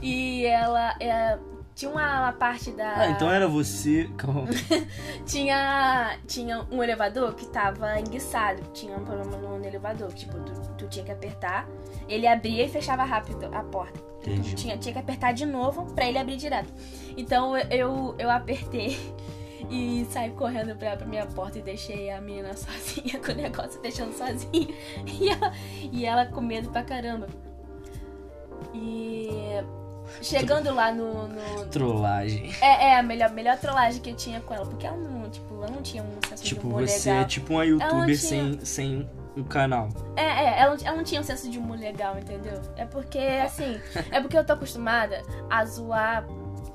E 0.02 0.44
ela. 0.46 0.96
é, 1.00 1.38
tinha 1.78 1.92
uma, 1.92 2.22
uma 2.22 2.34
parte 2.34 2.72
da. 2.72 3.02
Ah, 3.02 3.10
então 3.12 3.32
era 3.32 3.48
você. 3.48 4.10
Calma. 4.18 4.48
Tinha, 5.28 6.18
tinha 6.26 6.66
um 6.72 6.82
elevador 6.82 7.36
que 7.36 7.46
tava 7.46 8.00
enguiçado. 8.00 8.64
Tinha 8.74 8.98
um 8.98 9.06
problema 9.06 9.38
no, 9.38 9.64
elevador. 9.64 10.12
Tipo, 10.12 10.40
tu, 10.40 10.54
tu 10.76 10.88
tinha 10.88 11.06
que 11.06 11.12
apertar. 11.12 11.70
Ele 12.10 12.26
abria 12.26 12.66
e 12.66 12.70
fechava 12.70 13.04
rápido 13.04 13.48
a 13.54 13.62
porta. 13.62 14.00
Entendi. 14.22 14.50
Tu 14.50 14.56
tinha, 14.56 14.76
tinha 14.76 14.92
que 14.92 15.00
apertar 15.00 15.34
de 15.34 15.46
novo 15.46 15.86
pra 15.94 16.08
ele 16.08 16.18
abrir 16.18 16.38
direto. 16.38 16.74
Então 17.16 17.56
eu, 17.56 18.16
eu 18.18 18.32
apertei 18.32 18.98
e 19.70 20.08
saí 20.10 20.32
correndo 20.32 20.76
pra, 20.76 20.98
pra 20.98 21.06
minha 21.06 21.28
porta 21.28 21.60
e 21.60 21.62
deixei 21.62 22.10
a 22.10 22.20
menina 22.20 22.54
sozinha 22.58 23.20
com 23.20 23.32
o 23.32 23.36
negócio 23.36 23.80
deixando 23.84 24.14
sozinha. 24.14 24.74
E 25.06 25.30
ela, 25.30 25.54
e 25.92 26.06
ela 26.08 26.26
com 26.26 26.42
medo 26.42 26.72
pra 26.72 26.82
caramba. 26.82 27.28
E 28.74 29.62
chegando 30.22 30.74
lá 30.74 30.92
no- 30.92 31.28
no, 31.28 31.66
Trollagem. 31.68 32.54
é, 32.62 32.90
é 32.92 32.98
a 33.00 33.04
melhor, 33.04 33.30
melhor 33.32 33.58
trollagem 33.58 34.02
que 34.02 34.10
eu 34.12 34.16
tinha 34.16 34.40
com 34.42 34.54
ela, 34.54 34.66
porque 34.66 34.86
ela 34.88 34.98
não, 34.98 35.30
tipo, 35.30 35.54
ela 35.56 35.68
não 35.70 35.82
tinha 35.82 36.04
um 36.04 36.20
senso 36.28 36.44
de 36.44 36.50
Tipo, 36.50 36.68
humor 36.68 36.88
você 36.88 37.10
legal. 37.10 37.24
é 37.24 37.28
tipo 37.28 37.54
uma 37.54 37.66
youtuber 37.66 38.18
sem, 38.18 38.60
sem 38.66 39.10
um 39.36 39.44
canal. 39.44 39.90
É, 40.16 40.24
é, 40.24 40.60
ela, 40.62 40.78
ela 40.84 40.98
não 40.98 41.04
tinha 41.04 41.22
um 41.22 41.24
senso 41.24 41.50
de 41.50 41.58
humor 41.60 41.78
legal, 41.78 42.18
entendeu? 42.18 42.60
É 42.76 42.86
porque, 42.86 43.20
assim, 43.20 43.80
é 44.12 44.20
porque 44.22 44.38
eu 44.38 44.44
tô 44.46 44.54
acostumada 44.54 45.22
a 45.50 45.64
zoar 45.66 46.26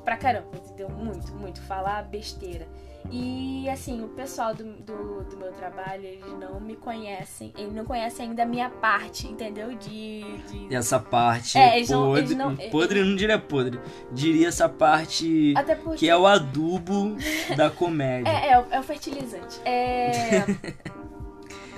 pra 0.04 0.16
caramba, 0.16 0.48
entendeu? 0.56 0.88
Muito, 0.90 1.32
muito, 1.34 1.60
falar 1.62 2.02
besteira. 2.04 2.66
E, 3.10 3.68
assim, 3.68 4.02
o 4.02 4.08
pessoal 4.08 4.54
do, 4.54 4.64
do, 4.64 5.24
do 5.24 5.36
meu 5.36 5.52
trabalho, 5.52 6.02
eles 6.04 6.24
não 6.40 6.58
me 6.60 6.76
conhecem, 6.76 7.52
eles 7.58 7.72
não 7.74 7.84
conhecem 7.84 8.28
ainda 8.30 8.42
a 8.42 8.46
minha 8.46 8.70
parte, 8.70 9.26
entendeu? 9.26 9.74
De. 9.74 10.22
de... 10.48 10.74
Essa 10.74 10.98
parte 10.98 11.58
É, 11.58 11.76
eles 11.76 11.90
não- 11.90 12.06
podre. 12.06 12.20
eles 12.22 12.36
não- 12.36 12.56
podre 12.70 13.04
não 13.04 13.14
diria 13.16 13.38
podre. 13.38 13.78
Diria 14.12 14.48
essa 14.48 14.68
parte 14.68 15.52
Até 15.56 15.74
porque. 15.74 15.98
que 15.98 16.08
é 16.08 16.16
o 16.16 16.26
adubo 16.26 17.16
da 17.56 17.68
comédia. 17.70 18.30
É, 18.30 18.50
é, 18.52 18.58
o- 18.60 18.66
é 18.70 18.80
o 18.80 18.82
fertilizante. 18.82 19.60
É. 19.64 20.42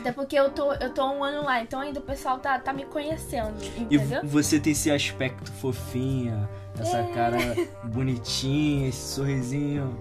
Até 0.00 0.12
porque 0.12 0.36
eu 0.38 0.50
tô, 0.50 0.70
eu 0.74 0.92
tô 0.92 1.02
um 1.10 1.24
ano 1.24 1.42
lá, 1.44 1.62
então 1.62 1.80
ainda 1.80 1.98
o 1.98 2.02
pessoal 2.02 2.38
tá, 2.38 2.58
tá 2.58 2.74
me 2.74 2.84
conhecendo, 2.84 3.54
E 3.90 3.96
entendeu? 3.96 4.20
você 4.24 4.60
tem 4.60 4.72
esse 4.74 4.90
aspecto 4.90 5.50
fofinha, 5.52 6.46
essa 6.78 6.98
É. 6.98 7.06
cara 7.14 7.38
bonitinha, 7.84 8.86
esse 8.90 9.14
sorrisinho 9.14 9.98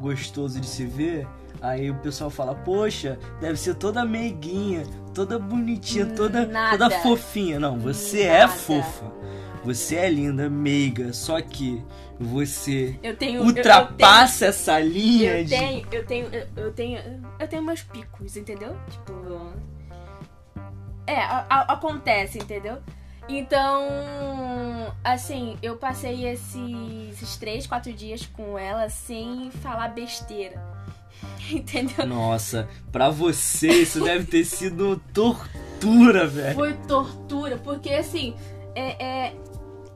gostoso 0.00 0.60
de 0.60 0.66
se 0.66 0.84
ver. 0.84 1.26
Aí 1.60 1.90
o 1.90 1.94
pessoal 1.96 2.30
fala, 2.30 2.54
poxa, 2.54 3.18
deve 3.40 3.58
ser 3.58 3.74
toda 3.74 4.04
meiguinha, 4.04 4.84
toda 5.14 5.38
bonitinha, 5.38 6.06
toda, 6.06 6.46
Nada. 6.46 6.78
toda 6.78 6.90
fofinha. 7.00 7.60
Não, 7.60 7.78
você 7.78 8.22
é 8.22 8.40
Nada. 8.40 8.52
fofa. 8.52 9.12
Você 9.62 9.96
é 9.96 10.08
linda, 10.08 10.48
meiga, 10.48 11.12
só 11.12 11.38
que 11.42 11.84
você 12.18 12.98
Eu 13.02 13.14
tenho. 13.14 13.42
ultrapassa 13.42 14.46
essa 14.46 14.80
linha 14.80 15.38
Eu 15.40 15.44
de. 15.44 15.50
tenho, 15.50 15.86
eu 15.92 16.06
tenho, 16.06 16.26
eu, 16.34 16.46
eu 16.56 16.72
tenho, 16.72 16.98
eu 17.38 17.46
tenho 17.46 17.62
meus 17.62 17.82
picos, 17.82 18.36
entendeu? 18.38 18.74
Tipo, 18.90 19.12
é, 21.06 21.16
a- 21.16 21.46
a- 21.50 21.72
acontece, 21.74 22.38
entendeu? 22.38 22.78
Então, 23.32 24.92
assim, 25.04 25.56
eu 25.62 25.76
passei 25.76 26.26
esses, 26.26 27.12
esses 27.12 27.36
três, 27.36 27.64
quatro 27.66 27.92
dias 27.92 28.26
com 28.26 28.58
ela 28.58 28.88
sem 28.88 29.50
falar 29.62 29.88
besteira, 29.88 30.60
entendeu? 31.50 32.06
Nossa, 32.06 32.68
pra 32.90 33.08
você 33.08 33.68
isso 33.68 34.02
deve 34.02 34.24
ter 34.24 34.44
sido 34.44 35.00
tortura, 35.14 36.26
velho. 36.26 36.56
Foi 36.56 36.74
tortura, 36.88 37.56
porque 37.58 37.90
assim, 37.90 38.34
é, 38.74 39.04
é- 39.28 39.34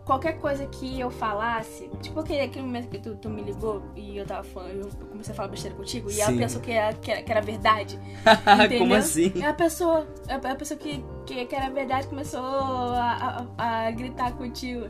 qualquer 0.04 0.38
coisa 0.38 0.66
que 0.66 1.00
eu 1.00 1.10
falasse, 1.10 1.88
tipo 2.02 2.20
aquele, 2.20 2.42
aquele 2.42 2.64
momento 2.64 2.88
que 2.88 2.98
tu, 2.98 3.16
tu 3.16 3.30
me 3.30 3.42
ligou 3.42 3.82
e 3.96 4.16
eu 4.16 4.26
tava 4.26 4.44
falando, 4.44 4.80
eu 4.82 5.08
comecei 5.08 5.32
a 5.32 5.36
falar 5.36 5.48
besteira 5.48 5.74
contigo 5.76 6.10
e 6.10 6.20
ela 6.20 6.32
Sim. 6.32 6.38
pensou 6.38 6.60
que 6.60 6.70
era, 6.70 6.94
que 6.94 7.10
era, 7.10 7.22
que 7.22 7.32
era 7.32 7.40
verdade. 7.40 7.98
Como 8.44 8.62
Entendeu? 8.64 8.96
assim? 8.96 9.32
E 9.34 9.42
a 9.42 9.54
pessoa, 9.54 10.06
a, 10.28 10.34
a 10.52 10.54
pessoa 10.54 10.78
que, 10.78 11.02
que, 11.24 11.46
que 11.46 11.54
era 11.54 11.70
verdade 11.70 12.06
começou 12.06 12.40
a, 12.40 13.46
a, 13.56 13.86
a 13.86 13.90
gritar 13.90 14.32
contigo. 14.32 14.88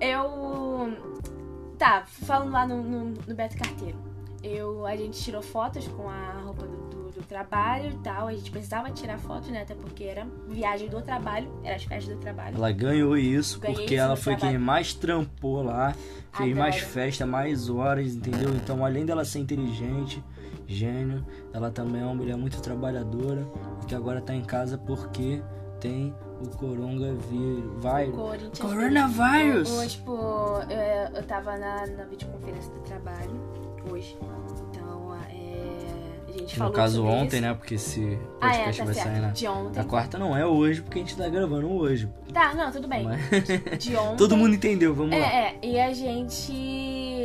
Eu. 0.00 1.12
Tá, 1.78 2.04
falando 2.06 2.52
lá 2.52 2.66
no, 2.66 2.82
no, 2.82 3.04
no 3.26 3.34
Beto 3.34 3.56
Carteiro. 3.56 3.98
Eu, 4.42 4.86
a 4.86 4.96
gente 4.96 5.22
tirou 5.22 5.42
fotos 5.42 5.86
com 5.88 6.08
a 6.08 6.40
roupa 6.44 6.66
do, 6.66 6.76
do, 6.88 7.01
do 7.14 7.22
trabalho 7.22 7.90
e 7.90 7.98
tal. 7.98 8.28
A 8.28 8.32
gente 8.32 8.50
precisava 8.50 8.90
tirar 8.90 9.18
fotos, 9.18 9.48
né? 9.48 9.62
Até 9.62 9.74
porque 9.74 10.04
era 10.04 10.26
viagem 10.48 10.88
do 10.88 11.00
trabalho, 11.02 11.50
era 11.62 11.76
as 11.76 11.84
festas 11.84 12.14
do 12.14 12.20
trabalho. 12.20 12.56
Ela 12.56 12.72
ganhou 12.72 13.16
isso 13.16 13.60
Ganhei 13.60 13.76
porque 13.76 13.94
isso 13.94 14.02
ela 14.02 14.16
foi 14.16 14.34
trabalho. 14.36 14.58
quem 14.58 14.66
mais 14.66 14.94
trampou 14.94 15.62
lá, 15.62 15.92
fez 16.32 16.50
Adoro. 16.50 16.56
mais 16.56 16.76
festa, 16.78 17.26
mais 17.26 17.68
horas, 17.68 18.14
entendeu? 18.14 18.50
Então, 18.54 18.84
além 18.84 19.04
dela 19.04 19.24
ser 19.24 19.40
inteligente, 19.40 20.22
gênio, 20.66 21.24
ela 21.52 21.70
também 21.70 22.02
é 22.02 22.04
uma 22.04 22.14
mulher 22.14 22.36
muito 22.36 22.60
trabalhadora 22.60 23.46
e 23.82 23.86
que 23.86 23.94
agora 23.94 24.20
tá 24.20 24.34
em 24.34 24.44
casa 24.44 24.78
porque 24.78 25.42
tem 25.80 26.14
o 26.40 26.48
coronavírus. 26.56 27.72
Coronavírus! 28.58 29.70
Ou, 29.70 29.86
tipo, 29.86 30.12
eu, 30.70 31.16
eu 31.16 31.22
tava 31.26 31.56
na, 31.56 31.86
na 31.86 32.04
videoconferência 32.04 32.72
do 32.72 32.80
trabalho 32.80 33.30
hoje. 33.90 34.16
A 36.34 36.38
gente 36.38 36.56
falou 36.56 36.72
no 36.72 36.76
caso 36.76 37.04
ontem, 37.06 37.36
isso. 37.38 37.46
né? 37.46 37.54
Porque 37.54 37.74
esse 37.74 38.18
Ah, 38.40 38.48
é, 38.54 38.64
podcast 38.64 38.78
tá 38.78 38.84
vai 38.84 38.94
certo. 38.94 39.06
sair 39.08 39.20
na, 39.20 39.28
De 39.30 39.46
ontem. 39.48 39.76
na 39.78 39.84
quarta, 39.84 40.18
não 40.18 40.36
é 40.36 40.46
hoje, 40.46 40.80
porque 40.82 40.98
a 40.98 41.02
gente 41.02 41.16
tá 41.16 41.28
gravando 41.28 41.70
hoje. 41.70 42.08
Tá, 42.32 42.54
não, 42.54 42.70
tudo 42.72 42.88
bem. 42.88 43.04
Mas- 43.04 43.20
De 43.78 43.94
ontem. 43.96 44.16
Todo 44.16 44.36
mundo 44.36 44.54
entendeu, 44.54 44.94
vamos 44.94 45.10
lá. 45.18 45.24
É, 45.24 45.58
é, 45.62 45.66
e 45.66 45.80
a 45.80 45.92
gente. 45.92 46.52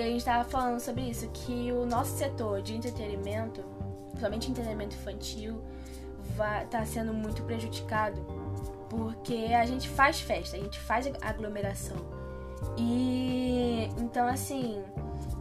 A 0.01 0.05
gente 0.07 0.23
tava 0.25 0.43
falando 0.43 0.79
sobre 0.79 1.03
isso, 1.03 1.27
que 1.33 1.71
o 1.71 1.85
nosso 1.85 2.17
setor 2.17 2.61
de 2.61 2.75
entretenimento, 2.75 3.63
principalmente 4.09 4.49
entretenimento 4.51 4.95
infantil, 4.95 5.61
vai, 6.35 6.65
tá 6.65 6.83
sendo 6.85 7.13
muito 7.13 7.41
prejudicado. 7.43 8.19
Porque 8.89 9.53
a 9.53 9.65
gente 9.65 9.89
faz 9.89 10.19
festa, 10.21 10.55
a 10.55 10.59
gente 10.59 10.79
faz 10.79 11.09
aglomeração. 11.21 11.97
E 12.77 13.89
então 13.99 14.27
assim, 14.27 14.79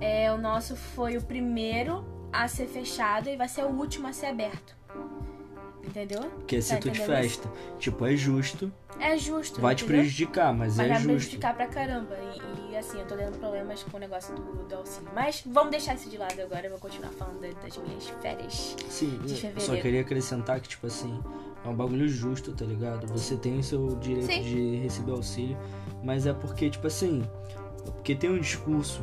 é, 0.01 0.33
o 0.33 0.39
nosso 0.39 0.75
foi 0.77 1.17
o 1.17 1.23
primeiro 1.23 2.05
a 2.43 2.49
ser 2.49 2.67
fechado 2.67 3.29
e 3.29 3.37
vai 3.37 3.49
ser 3.49 3.65
o 3.65 3.69
último 3.69 4.07
a 4.09 4.13
ser 4.13 4.27
aberto. 4.27 4.75
Entendeu? 5.85 6.23
Porque 6.31 6.57
é 6.57 6.61
Tá 6.61 6.79
de 6.79 6.89
entendendo 6.89 6.97
isso? 6.97 7.07
festa. 7.07 7.53
Tipo, 7.79 8.07
é 8.07 8.17
justo. 8.17 8.73
É 8.99 9.17
justo. 9.17 9.61
Vai 9.61 9.75
te 9.75 9.85
entendeu? 9.85 10.03
prejudicar, 10.03 10.53
mas, 10.53 10.77
Mas 10.77 10.87
é 10.87 10.89
vai 10.89 10.97
justo. 10.99 11.09
prejudicar 11.13 11.55
pra 11.55 11.67
caramba. 11.69 12.17
E, 12.69 12.73
e, 12.73 12.77
assim, 12.77 12.99
eu 12.99 13.07
tô 13.07 13.15
tendo 13.15 13.39
problemas 13.39 13.83
com 13.85 13.97
o 13.97 14.01
negócio 14.01 14.35
do, 14.35 14.65
do 14.65 14.75
auxílio. 14.75 15.09
Mas 15.15 15.45
vamos 15.47 15.71
deixar 15.71 15.95
isso 15.95 16.11
de 16.11 16.17
lado 16.19 16.41
agora. 16.41 16.67
Eu 16.67 16.71
vou 16.71 16.81
continuar 16.81 17.11
falando 17.13 17.41
da- 17.41 17.61
das 17.61 17.77
minhas 17.79 18.09
férias. 18.21 18.75
Sim, 18.89 19.17
de 19.25 19.47
eu 19.47 19.61
só 19.61 19.77
queria 19.77 20.01
acrescentar 20.01 20.61
que, 20.61 20.69
tipo 20.69 20.87
assim, 20.89 21.23
é 21.65 21.69
um 21.69 21.75
bagulho 21.75 22.09
justo, 22.09 22.53
tá 22.53 22.65
ligado? 22.65 23.07
Você 23.13 23.37
tem 23.37 23.59
o 23.59 23.63
seu 23.63 23.95
direito 23.97 24.27
Sim. 24.27 24.43
de 24.43 24.77
receber 24.77 25.13
auxílio, 25.13 25.57
mas 26.03 26.27
é 26.27 26.33
porque, 26.33 26.69
tipo 26.69 26.87
assim, 26.89 27.23
porque 27.85 28.15
tem 28.17 28.29
um 28.31 28.41
discurso, 28.41 29.03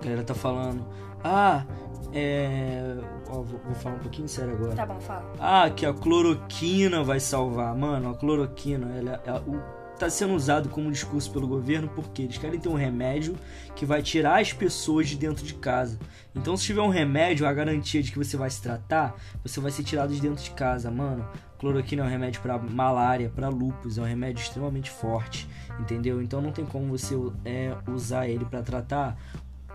a 0.00 0.02
galera 0.04 0.24
tá 0.24 0.34
falando, 0.34 0.86
ah, 1.22 1.66
é. 2.12 2.96
Ó, 3.28 3.42
vou, 3.42 3.60
vou 3.64 3.74
falar 3.74 3.96
um 3.96 4.00
pouquinho 4.00 4.28
sério 4.28 4.54
agora. 4.54 4.74
Tá 4.74 4.86
bom, 4.86 5.00
fala. 5.00 5.32
Ah, 5.38 5.70
que 5.70 5.84
a 5.86 5.92
cloroquina 5.92 7.02
vai 7.02 7.20
salvar. 7.20 7.74
Mano, 7.76 8.10
a 8.10 8.14
cloroquina, 8.14 8.96
ela, 8.96 9.22
ela- 9.24 9.40
o- 9.42 9.80
tá 9.98 10.08
sendo 10.08 10.32
usado 10.34 10.70
como 10.70 10.90
discurso 10.90 11.30
pelo 11.30 11.46
governo 11.46 11.86
porque 11.94 12.22
eles 12.22 12.38
querem 12.38 12.58
ter 12.58 12.70
um 12.70 12.74
remédio 12.74 13.36
que 13.76 13.84
vai 13.84 14.00
tirar 14.02 14.40
as 14.40 14.50
pessoas 14.50 15.08
de 15.08 15.16
dentro 15.16 15.44
de 15.44 15.52
casa. 15.54 15.98
Então, 16.34 16.56
se 16.56 16.64
tiver 16.64 16.80
um 16.80 16.88
remédio, 16.88 17.46
a 17.46 17.52
garantia 17.52 18.02
de 18.02 18.10
que 18.10 18.16
você 18.16 18.34
vai 18.36 18.48
se 18.48 18.62
tratar, 18.62 19.14
você 19.44 19.60
vai 19.60 19.70
ser 19.70 19.82
tirado 19.82 20.14
de 20.14 20.20
dentro 20.20 20.42
de 20.42 20.50
casa, 20.52 20.90
mano. 20.90 21.28
Cloroquina 21.58 22.02
é 22.02 22.06
um 22.06 22.08
remédio 22.08 22.40
pra 22.40 22.56
malária, 22.58 23.28
pra 23.28 23.50
lúpus, 23.50 23.98
é 23.98 24.00
um 24.00 24.06
remédio 24.06 24.40
extremamente 24.42 24.90
forte, 24.90 25.46
entendeu? 25.78 26.22
Então 26.22 26.40
não 26.40 26.50
tem 26.50 26.64
como 26.64 26.86
você 26.96 27.14
é, 27.44 27.74
usar 27.86 28.26
ele 28.26 28.46
pra 28.46 28.62
tratar 28.62 29.18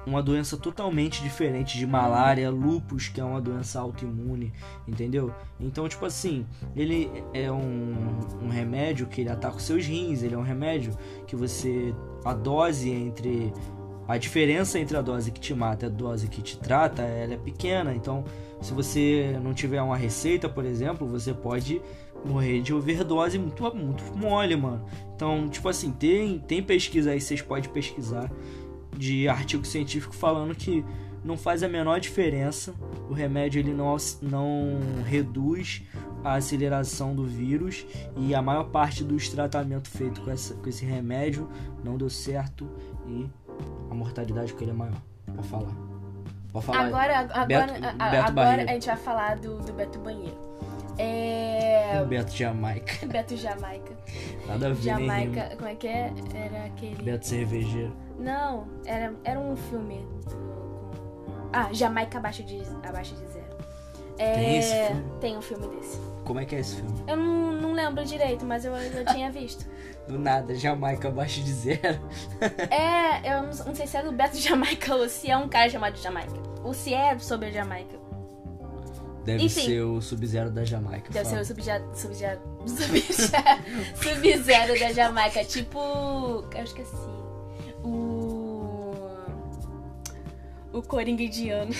uma 0.05 0.21
doença 0.21 0.55
totalmente 0.57 1.21
diferente 1.21 1.77
de 1.77 1.85
malária, 1.85 2.49
lúpus, 2.49 3.07
que 3.07 3.19
é 3.19 3.23
uma 3.23 3.41
doença 3.41 3.79
autoimune, 3.79 4.53
entendeu? 4.87 5.33
Então, 5.59 5.87
tipo 5.89 6.05
assim, 6.05 6.45
ele 6.75 7.09
é 7.33 7.51
um, 7.51 8.19
um 8.43 8.49
remédio 8.49 9.07
que 9.07 9.21
ele 9.21 9.29
ataca 9.29 9.57
os 9.57 9.63
seus 9.63 9.85
rins, 9.85 10.21
ele 10.21 10.35
é 10.35 10.37
um 10.37 10.43
remédio 10.43 10.93
que 11.25 11.35
você. 11.35 11.93
A 12.23 12.33
dose 12.33 12.89
entre. 12.89 13.51
A 14.07 14.17
diferença 14.19 14.77
entre 14.77 14.95
a 14.95 15.01
dose 15.01 15.31
que 15.31 15.39
te 15.39 15.53
mata 15.55 15.85
e 15.85 15.89
a 15.89 15.91
dose 15.91 16.27
que 16.27 16.39
te 16.39 16.59
trata, 16.59 17.01
ela 17.01 17.33
é 17.33 17.37
pequena. 17.37 17.95
Então, 17.95 18.23
se 18.61 18.71
você 18.71 19.39
não 19.41 19.51
tiver 19.51 19.81
uma 19.81 19.97
receita, 19.97 20.47
por 20.47 20.63
exemplo, 20.63 21.07
você 21.07 21.33
pode 21.33 21.81
morrer 22.23 22.61
de 22.61 22.71
overdose 22.71 23.37
muito, 23.39 23.75
muito 23.75 24.03
mole, 24.15 24.55
mano. 24.55 24.85
Então, 25.15 25.47
tipo 25.47 25.67
assim, 25.67 25.91
tem, 25.91 26.37
tem 26.39 26.61
pesquisa 26.61 27.11
aí, 27.11 27.21
vocês 27.21 27.41
podem 27.41 27.69
pesquisar 27.69 28.31
de 28.97 29.27
artigo 29.27 29.65
científico 29.65 30.15
falando 30.15 30.55
que 30.55 30.83
não 31.23 31.35
faz 31.37 31.63
a 31.63 31.67
menor 31.67 31.99
diferença. 31.99 32.73
O 33.09 33.13
remédio 33.13 33.59
ele 33.59 33.73
não, 33.73 33.95
não 34.21 34.79
reduz 35.05 35.81
a 36.23 36.33
aceleração 36.35 37.15
do 37.15 37.23
vírus 37.25 37.85
e 38.17 38.33
a 38.33 38.41
maior 38.41 38.65
parte 38.65 39.03
dos 39.03 39.29
tratamentos 39.29 39.91
feitos 39.91 40.23
com, 40.23 40.31
essa, 40.31 40.53
com 40.55 40.67
esse 40.69 40.83
remédio 40.85 41.49
não 41.83 41.97
deu 41.97 42.09
certo 42.09 42.67
e 43.07 43.27
a 43.89 43.93
mortalidade 43.93 44.53
com 44.53 44.61
ele 44.61 44.71
é 44.71 44.73
maior. 44.73 45.01
Pode 45.35 45.47
falar. 45.47 45.71
Pode 46.51 46.65
falar. 46.65 46.85
Agora, 46.85 47.19
agora, 47.19 47.45
Beto- 47.45 47.73
a- 47.99 48.09
Beto 48.09 48.27
agora 48.27 48.63
a 48.63 48.67
gente 48.67 48.85
vai 48.87 48.97
falar 48.97 49.37
do, 49.37 49.57
do 49.59 49.73
Beto 49.73 49.99
Banheiro. 49.99 50.37
É. 50.97 52.03
Beto 52.07 52.31
Jamaica. 52.35 53.05
Beto 53.07 53.35
Jamaica. 53.35 53.91
Nada 54.47 54.67
a 54.67 54.73
ver, 54.73 54.81
rima. 54.95 54.99
Jamaica, 54.99 55.55
como 55.57 55.67
é 55.69 55.75
que 55.75 55.87
é? 55.87 56.13
Era 56.33 56.65
aquele. 56.65 57.03
Beto 57.03 57.27
Cervejeiro. 57.27 57.93
Não, 58.17 58.67
era, 58.85 59.13
era 59.23 59.39
um 59.39 59.55
filme. 59.55 60.05
Ah, 61.51 61.69
Jamaica 61.71 62.17
abaixo 62.17 62.43
de, 62.43 62.61
abaixo 62.83 63.15
de 63.15 63.25
zero. 63.27 63.55
É, 64.17 64.33
Tem 64.33 64.57
esse 64.57 64.75
filme? 64.87 65.03
Tem 65.19 65.37
um 65.37 65.41
filme 65.41 65.67
desse. 65.75 65.99
Como 66.23 66.39
é 66.39 66.45
que 66.45 66.55
é 66.55 66.59
esse 66.59 66.75
filme? 66.77 67.03
Eu 67.07 67.17
não, 67.17 67.51
não 67.51 67.73
lembro 67.73 68.03
direito, 68.03 68.45
mas 68.45 68.65
eu, 68.65 68.75
eu 68.75 69.05
tinha 69.05 69.31
visto. 69.31 69.65
Do 70.07 70.19
nada, 70.19 70.53
Jamaica 70.53 71.07
abaixo 71.07 71.41
de 71.41 71.51
zero. 71.51 71.99
É, 72.69 73.25
eu 73.33 73.43
não, 73.43 73.65
não 73.65 73.75
sei 73.75 73.87
se 73.87 73.97
é 73.97 74.03
do 74.03 74.11
Beto 74.11 74.37
Jamaica 74.37 74.95
ou 74.95 75.09
se 75.09 75.31
é 75.31 75.37
um 75.37 75.49
cara 75.49 75.69
chamado 75.69 75.97
Jamaica. 75.97 76.35
Ou 76.63 76.73
se 76.73 76.93
é 76.93 77.17
sobre 77.17 77.47
a 77.47 77.51
Jamaica. 77.51 78.05
Deve 79.25 79.43
Enfim. 79.45 79.65
ser 79.65 79.81
o 79.81 79.99
Sub-Zero 79.99 80.51
da 80.51 80.63
Jamaica. 80.63 81.11
Deve 81.11 81.25
fala. 81.27 81.43
ser 81.43 81.53
o 81.53 81.55
Sub-Zero 81.55 81.83
sub 81.95 82.15
sub 82.75 83.01
sub 83.97 84.79
da 84.79 84.93
Jamaica. 84.93 85.43
Tipo. 85.43 85.79
Eu 86.55 86.63
esqueci. 86.63 87.24
O. 87.85 88.93
O 90.73 90.81
Coringa 90.81 91.23
indiano. 91.23 91.71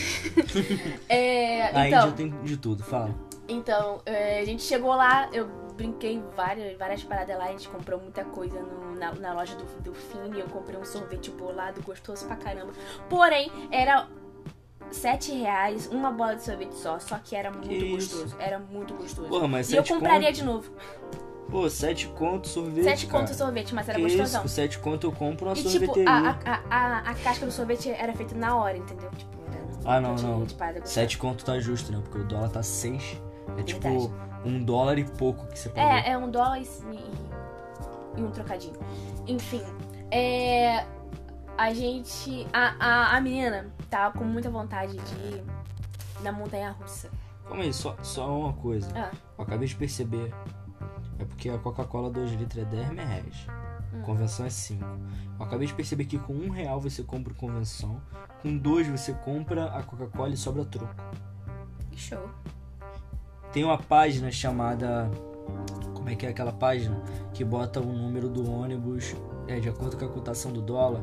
é, 1.09 1.63
A 1.75 1.87
então, 1.87 2.09
Índia 2.09 2.11
tem 2.13 2.29
de 2.43 2.55
tudo, 2.57 2.81
fala. 2.83 3.13
então 3.47 4.01
é, 4.05 4.39
a 4.39 4.45
gente 4.45 4.63
chegou 4.63 4.91
lá, 4.95 5.27
eu 5.33 5.47
brinquei 5.75 6.23
várias, 6.35 6.77
várias 6.77 7.03
paradas 7.03 7.37
lá, 7.37 7.45
a 7.45 7.51
gente 7.51 7.67
comprou 7.67 7.99
muita 7.99 8.23
coisa 8.23 8.57
no- 8.61 8.95
na, 8.95 9.11
na 9.15 9.33
loja 9.33 9.55
do, 9.57 9.65
do 9.81 9.93
Fini, 9.93 10.39
eu 10.39 10.47
comprei 10.47 10.79
um 10.79 10.85
sorvete 10.85 11.29
bolado 11.31 11.81
gostoso 11.81 12.25
pra 12.25 12.37
caramba. 12.37 12.71
Porém, 13.09 13.51
era 13.69 14.07
sete 14.91 15.33
reais 15.33 15.87
uma 15.91 16.11
bola 16.11 16.37
de 16.37 16.43
sorvete 16.43 16.75
só, 16.75 16.97
só 16.97 17.17
que 17.17 17.35
era 17.35 17.51
muito 17.51 17.67
Que 17.67 17.89
gostoso. 17.91 18.33
Era 18.39 18.57
muito 18.59 18.93
gostoso. 18.93 19.27
Porra, 19.27 19.47
mas 19.49 19.69
e 19.69 19.75
eu 19.75 19.83
compraria 19.83 20.27
conto? 20.29 20.35
de 20.37 20.43
novo. 20.45 20.71
Pô, 21.55 21.69
sete 21.69 22.07
conto 22.09 22.49
sorvete, 22.49 22.83
Sete 22.83 23.07
cara. 23.07 23.23
conto 23.25 23.33
sorvete, 23.33 23.73
mas 23.73 23.87
era 23.87 23.97
que 23.97 24.03
gostosão. 24.03 24.43
isso? 24.43 24.53
Sete 24.53 24.77
conto 24.79 25.07
eu 25.07 25.11
compro 25.13 25.45
uma 25.47 25.53
E 25.53 25.63
tipo, 25.63 25.69
sorveteria. 25.69 26.09
a, 26.11 26.29
a, 26.29 26.61
a, 26.69 26.97
a 27.11 27.15
casca 27.15 27.45
do 27.45 27.51
sorvete 27.53 27.89
era 27.89 28.11
feita 28.13 28.35
na 28.35 28.57
hora, 28.57 28.75
entendeu? 28.77 29.09
Tipo, 29.11 29.37
era- 29.47 29.95
Ah, 29.95 30.01
não, 30.01 30.15
não. 30.15 30.39
gostosa. 30.41 30.81
Sete 30.85 31.17
conto 31.17 31.45
tá 31.45 31.57
justo, 31.59 31.93
né? 31.93 31.99
Porque 32.03 32.17
o 32.19 32.23
dólar 32.27 32.49
tá 32.49 32.61
seis. 32.61 33.21
É 33.57 33.63
tipo 33.63 33.79
Verdade. 33.87 34.11
um 34.43 34.63
dólar 34.65 34.99
e 34.99 35.05
pouco 35.05 35.47
que 35.47 35.57
você 35.57 35.69
pagou. 35.69 35.89
É, 35.91 36.09
é 36.09 36.17
um 36.17 36.29
dólar 36.29 36.59
e, 36.59 36.63
e- 36.63 38.19
e 38.19 38.21
um 38.21 38.31
trocadinho. 38.31 38.75
Enfim, 39.25 39.63
é. 40.11 40.83
A 41.57 41.73
gente. 41.73 42.45
A, 42.51 42.75
a, 42.79 43.15
a 43.15 43.21
menina 43.21 43.67
tava 43.89 44.17
com 44.17 44.25
muita 44.25 44.49
vontade 44.49 44.97
de 44.97 45.15
ir 45.37 45.43
na 46.21 46.33
montanha 46.33 46.71
russa. 46.71 47.09
Calma 47.47 47.63
aí, 47.63 47.71
só, 47.73 47.95
só 48.01 48.27
uma 48.37 48.51
coisa. 48.53 48.89
Ah, 48.93 49.11
Eu 49.37 49.43
acabei 49.45 49.67
de 49.69 49.75
perceber. 49.75 50.33
É 51.19 51.25
porque 51.25 51.49
a 51.49 51.57
Coca-Cola 51.57 52.09
2 52.09 52.31
litros 52.33 52.61
é 52.61 52.65
10 52.65 52.89
reais. 52.89 53.47
Hum. 53.93 54.01
Convenção 54.01 54.45
é 54.45 54.49
5. 54.49 54.83
Eu 55.39 55.45
acabei 55.45 55.67
de 55.67 55.73
perceber 55.73 56.05
que 56.05 56.17
com 56.19 56.33
um 56.33 56.49
real 56.49 56.79
você 56.81 57.03
compra 57.03 57.33
convenção. 57.33 58.01
Com 58.41 58.57
dois 58.57 58.87
você 58.87 59.13
compra 59.13 59.65
a 59.65 59.81
Coca-Cola 59.83 60.29
e 60.33 60.37
sobra 60.37 60.65
troco. 60.65 60.93
que 61.91 61.99
show. 61.99 62.29
Tem 63.51 63.63
uma 63.63 63.77
página 63.77 64.29
chamada. 64.31 65.09
Como 65.93 66.05
Como 66.05 66.13
é 66.13 66.15
que 66.15 66.25
é 66.27 66.29
aquela 66.29 66.51
página 66.51 67.01
que 67.33 67.43
bota 67.43 67.79
o 67.79 67.85
número 67.85 68.29
do 68.29 68.47
ônibus 68.51 69.15
é, 69.47 69.59
de 69.59 69.67
acordo 69.69 69.97
com 69.97 70.05
a 70.05 70.07
cotação 70.07 70.51
do 70.53 70.61
dólar? 70.61 71.01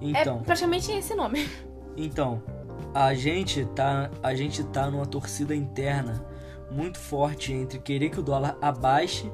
Então, 0.00 0.38
É 0.38 0.44
praticamente 0.44 0.92
esse 0.92 1.12
nome. 1.16 1.48
então, 1.96 2.40
a 2.94 3.14
gente 3.14 3.64
tá, 3.74 4.08
a 4.22 4.36
gente 4.36 4.62
tá 4.62 4.88
numa 4.88 5.06
torcida 5.06 5.56
interna 5.56 6.24
muito 6.70 6.98
forte 6.98 7.52
entre 7.52 7.78
querer 7.78 8.10
que 8.10 8.20
o 8.20 8.22
dólar 8.22 8.56
abaixe 8.60 9.30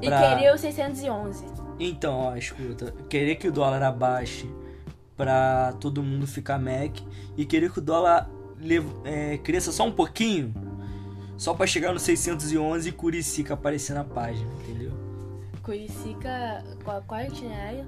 E 0.00 0.06
pra... 0.06 0.36
querer 0.36 0.52
o 0.52 0.58
611. 0.58 1.44
Então, 1.78 2.14
ó, 2.18 2.36
escuta, 2.36 2.92
querer 3.08 3.36
que 3.36 3.48
o 3.48 3.52
dólar 3.52 3.82
abaixe 3.82 4.48
pra 5.16 5.74
todo 5.80 6.02
mundo 6.02 6.26
ficar 6.26 6.58
Mac 6.58 6.98
e 7.36 7.44
querer 7.44 7.70
que 7.70 7.78
o 7.78 7.82
dólar 7.82 8.30
é, 9.04 9.38
cresça 9.38 9.72
só 9.72 9.86
um 9.86 9.92
pouquinho, 9.92 10.54
só 11.36 11.54
pra 11.54 11.66
chegar 11.66 11.92
no 11.92 11.98
611 11.98 12.88
e 12.88 12.92
Curicica 12.92 13.54
aparecer 13.54 13.94
na 13.94 14.04
página, 14.04 14.50
entendeu? 14.62 14.92
Curicica. 15.62 16.64
Qual, 16.84 17.02
qual 17.02 17.20
é 17.20 17.24
o 17.24 17.28
itinerário? 17.28 17.86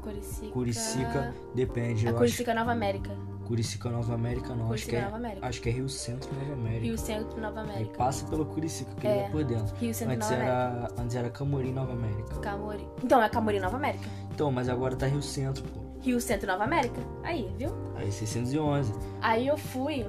Curicica. 0.00 0.50
Curicica 0.50 1.34
depende, 1.54 2.06
A 2.06 2.10
eu 2.10 2.16
Curicica 2.16 2.54
Nova 2.54 2.72
América. 2.72 3.10
Curicica 3.50 3.90
Nova 3.90 4.14
América 4.14 4.54
não, 4.54 4.72
acho 4.72 4.84
que, 4.86 4.90
Curicica 4.92 4.96
é, 4.96 5.16
América. 5.16 5.46
acho 5.48 5.60
que 5.60 5.68
é 5.68 5.72
Rio 5.72 5.88
Centro 5.88 6.32
Nova 6.36 6.52
América. 6.52 6.84
Rio 6.84 6.96
Centro 6.98 7.40
Nova 7.40 7.60
Aí 7.62 7.68
América. 7.70 7.96
passa 7.98 8.24
pela 8.28 8.44
Curicica, 8.44 8.94
que 8.94 9.04
ele 9.08 9.18
É. 9.18 9.22
é 9.24 9.28
por 9.28 9.42
dentro. 9.42 9.74
Rio 9.74 9.92
Centro 9.92 10.14
Antes 10.14 10.30
Nova 10.30 10.42
América. 10.44 10.62
era, 10.86 11.02
antes 11.02 11.16
era 11.16 11.30
Camorim 11.30 11.72
Nova 11.72 11.92
América. 11.92 12.34
Camorim. 12.38 12.88
Então, 13.02 13.20
é 13.20 13.28
Camorim 13.28 13.58
Nova 13.58 13.76
América. 13.76 14.08
Então, 14.32 14.52
mas 14.52 14.68
agora 14.68 14.94
tá 14.94 15.06
Rio 15.06 15.20
Centro, 15.20 15.64
pô. 15.64 15.80
Rio 16.00 16.20
Centro 16.20 16.46
Nova 16.46 16.62
América. 16.62 17.00
Aí, 17.24 17.52
viu? 17.58 17.70
Aí 17.96 18.12
611. 18.12 18.94
Aí 19.20 19.48
eu 19.48 19.56
fui. 19.58 20.06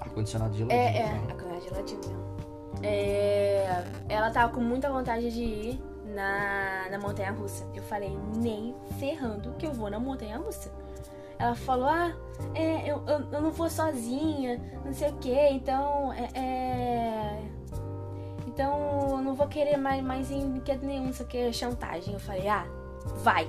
Ar-condicionado 0.00 0.56
geladinho. 0.56 0.80
É, 0.80 0.98
é, 1.00 1.06
fala. 1.18 1.30
a 1.30 1.34
coisa 1.42 1.60
geladinha 1.60 2.00
mesmo. 2.00 2.24
É, 2.82 3.84
ela 4.08 4.30
tava 4.30 4.50
com 4.50 4.62
muita 4.62 4.90
vontade 4.90 5.30
de 5.30 5.42
ir 5.42 5.82
na, 6.06 6.88
na 6.90 6.98
montanha 6.98 7.32
russa. 7.32 7.66
Eu 7.74 7.82
falei, 7.82 8.16
nem 8.36 8.74
ferrando 8.98 9.52
que 9.58 9.66
eu 9.66 9.72
vou 9.74 9.90
na 9.90 10.00
montanha 10.00 10.38
russa. 10.38 10.70
Ela 11.44 11.54
falou, 11.54 11.88
ah, 11.88 12.10
é, 12.54 12.90
eu, 12.90 13.02
eu, 13.06 13.20
eu 13.30 13.42
não 13.42 13.50
vou 13.50 13.68
sozinha, 13.68 14.58
não 14.82 14.94
sei 14.94 15.10
o 15.10 15.16
que, 15.18 15.48
então 15.50 16.10
é, 16.14 16.28
é, 16.34 17.42
Então 18.46 19.20
não 19.22 19.34
vou 19.34 19.46
querer 19.46 19.76
mais, 19.76 20.02
mais 20.02 20.30
em 20.30 20.48
brinquedo 20.52 20.84
nenhum, 20.86 21.10
o 21.10 21.24
que, 21.26 21.52
chantagem. 21.52 22.14
Eu 22.14 22.18
falei, 22.20 22.48
ah, 22.48 22.66
vai. 23.16 23.46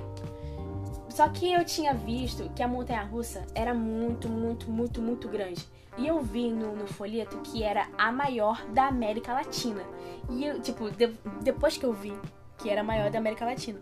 Só 1.08 1.26
que 1.30 1.50
eu 1.50 1.64
tinha 1.64 1.94
visto 1.94 2.50
que 2.54 2.62
a 2.62 2.68
montanha 2.68 3.02
russa 3.02 3.46
era 3.54 3.72
muito, 3.72 4.28
muito, 4.28 4.70
muito, 4.70 5.00
muito 5.00 5.26
grande. 5.26 5.66
E 5.96 6.06
eu 6.06 6.20
vi 6.20 6.50
no, 6.50 6.76
no 6.76 6.86
folheto 6.86 7.38
que 7.38 7.62
era 7.62 7.88
a 7.96 8.12
maior 8.12 8.62
da 8.74 8.88
América 8.88 9.32
Latina. 9.32 9.82
E 10.28 10.44
eu, 10.44 10.60
tipo, 10.60 10.90
de- 10.90 11.16
depois 11.40 11.78
que 11.78 11.86
eu 11.86 11.94
vi 11.94 12.12
que 12.58 12.68
era 12.68 12.82
a 12.82 12.84
maior 12.84 13.10
da 13.10 13.16
América 13.18 13.46
Latina, 13.46 13.80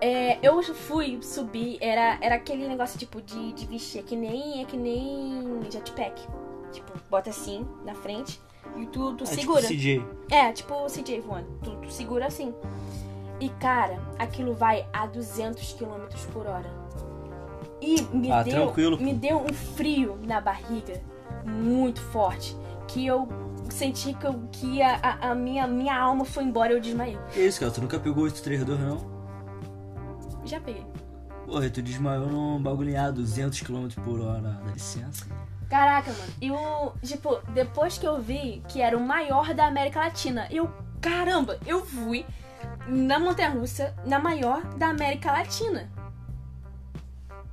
é, 0.00 0.38
eu 0.42 0.62
fui 0.62 1.18
subir, 1.22 1.78
era, 1.80 2.18
era 2.20 2.34
aquele 2.36 2.66
negócio 2.68 2.98
tipo 2.98 3.20
de, 3.22 3.52
de 3.52 3.66
vestir, 3.66 4.00
é 4.00 4.02
que 4.02 4.16
nem, 4.16 4.62
é 4.62 4.64
que 4.64 4.76
nem 4.76 5.60
jetpack. 5.70 6.26
Tipo, 6.72 6.92
bota 7.10 7.30
assim 7.30 7.66
na 7.84 7.94
frente 7.94 8.40
e 8.76 8.86
tu, 8.86 9.14
tu 9.14 9.24
É, 9.24 9.26
tipo 9.28 9.36
segura. 9.40 9.62
CJ. 9.62 10.04
É, 10.30 10.52
tipo 10.52 10.74
CJ 10.86 11.20
voando. 11.20 11.46
Tu, 11.62 11.70
tu 11.76 11.90
segura 11.92 12.26
assim. 12.26 12.52
E, 13.40 13.48
cara, 13.48 13.98
aquilo 14.18 14.54
vai 14.54 14.86
a 14.92 15.06
200 15.06 15.72
km 15.74 16.06
por 16.32 16.46
hora. 16.46 16.68
E 17.80 18.00
me, 18.12 18.30
Ah, 18.32 18.42
deu, 18.42 18.64
tranquilo, 18.64 18.98
me 18.98 19.12
deu 19.12 19.38
um 19.38 19.52
frio 19.52 20.18
na 20.26 20.40
barriga 20.40 21.00
muito 21.44 22.00
forte. 22.00 22.56
Que 22.88 23.06
eu 23.06 23.28
senti 23.70 24.14
que, 24.14 24.26
eu, 24.26 24.34
que 24.52 24.80
a, 24.82 24.96
a- 25.02 25.30
a 25.30 25.34
minha, 25.34 25.66
minha 25.66 25.96
alma 25.98 26.24
foi 26.24 26.44
embora 26.44 26.72
e 26.72 26.76
eu 26.76 26.80
desmaiei. 26.80 27.18
Que 27.32 27.40
isso, 27.40 27.60
cara? 27.60 27.70
Tu 27.72 27.80
nunca 27.80 27.98
pegou 27.98 28.24
832, 28.24 28.80
não? 28.80 29.13
Já 30.44 30.60
peguei. 30.60 30.86
Porra, 31.46 31.68
tu 31.68 31.82
desmaiou 31.82 32.26
num 32.26 32.62
bagulho 32.62 32.98
a 32.98 33.10
200 33.10 33.60
km 33.60 33.88
por 34.02 34.20
hora. 34.20 34.60
Dá 34.64 34.72
licença. 34.72 35.26
Caraca, 35.68 36.10
mano. 36.12 36.32
E 36.40 36.50
o. 36.50 36.92
Tipo, 37.02 37.40
depois 37.52 37.98
que 37.98 38.06
eu 38.06 38.20
vi 38.20 38.62
que 38.68 38.80
era 38.80 38.96
o 38.96 39.00
maior 39.00 39.54
da 39.54 39.66
América 39.66 40.00
Latina, 40.00 40.46
eu. 40.50 40.70
Caramba, 41.00 41.58
eu 41.66 41.84
fui 41.84 42.24
na 42.88 43.18
Montanha 43.18 43.50
Russa, 43.50 43.94
na 44.06 44.18
maior 44.18 44.62
da 44.76 44.88
América 44.88 45.32
Latina. 45.32 45.90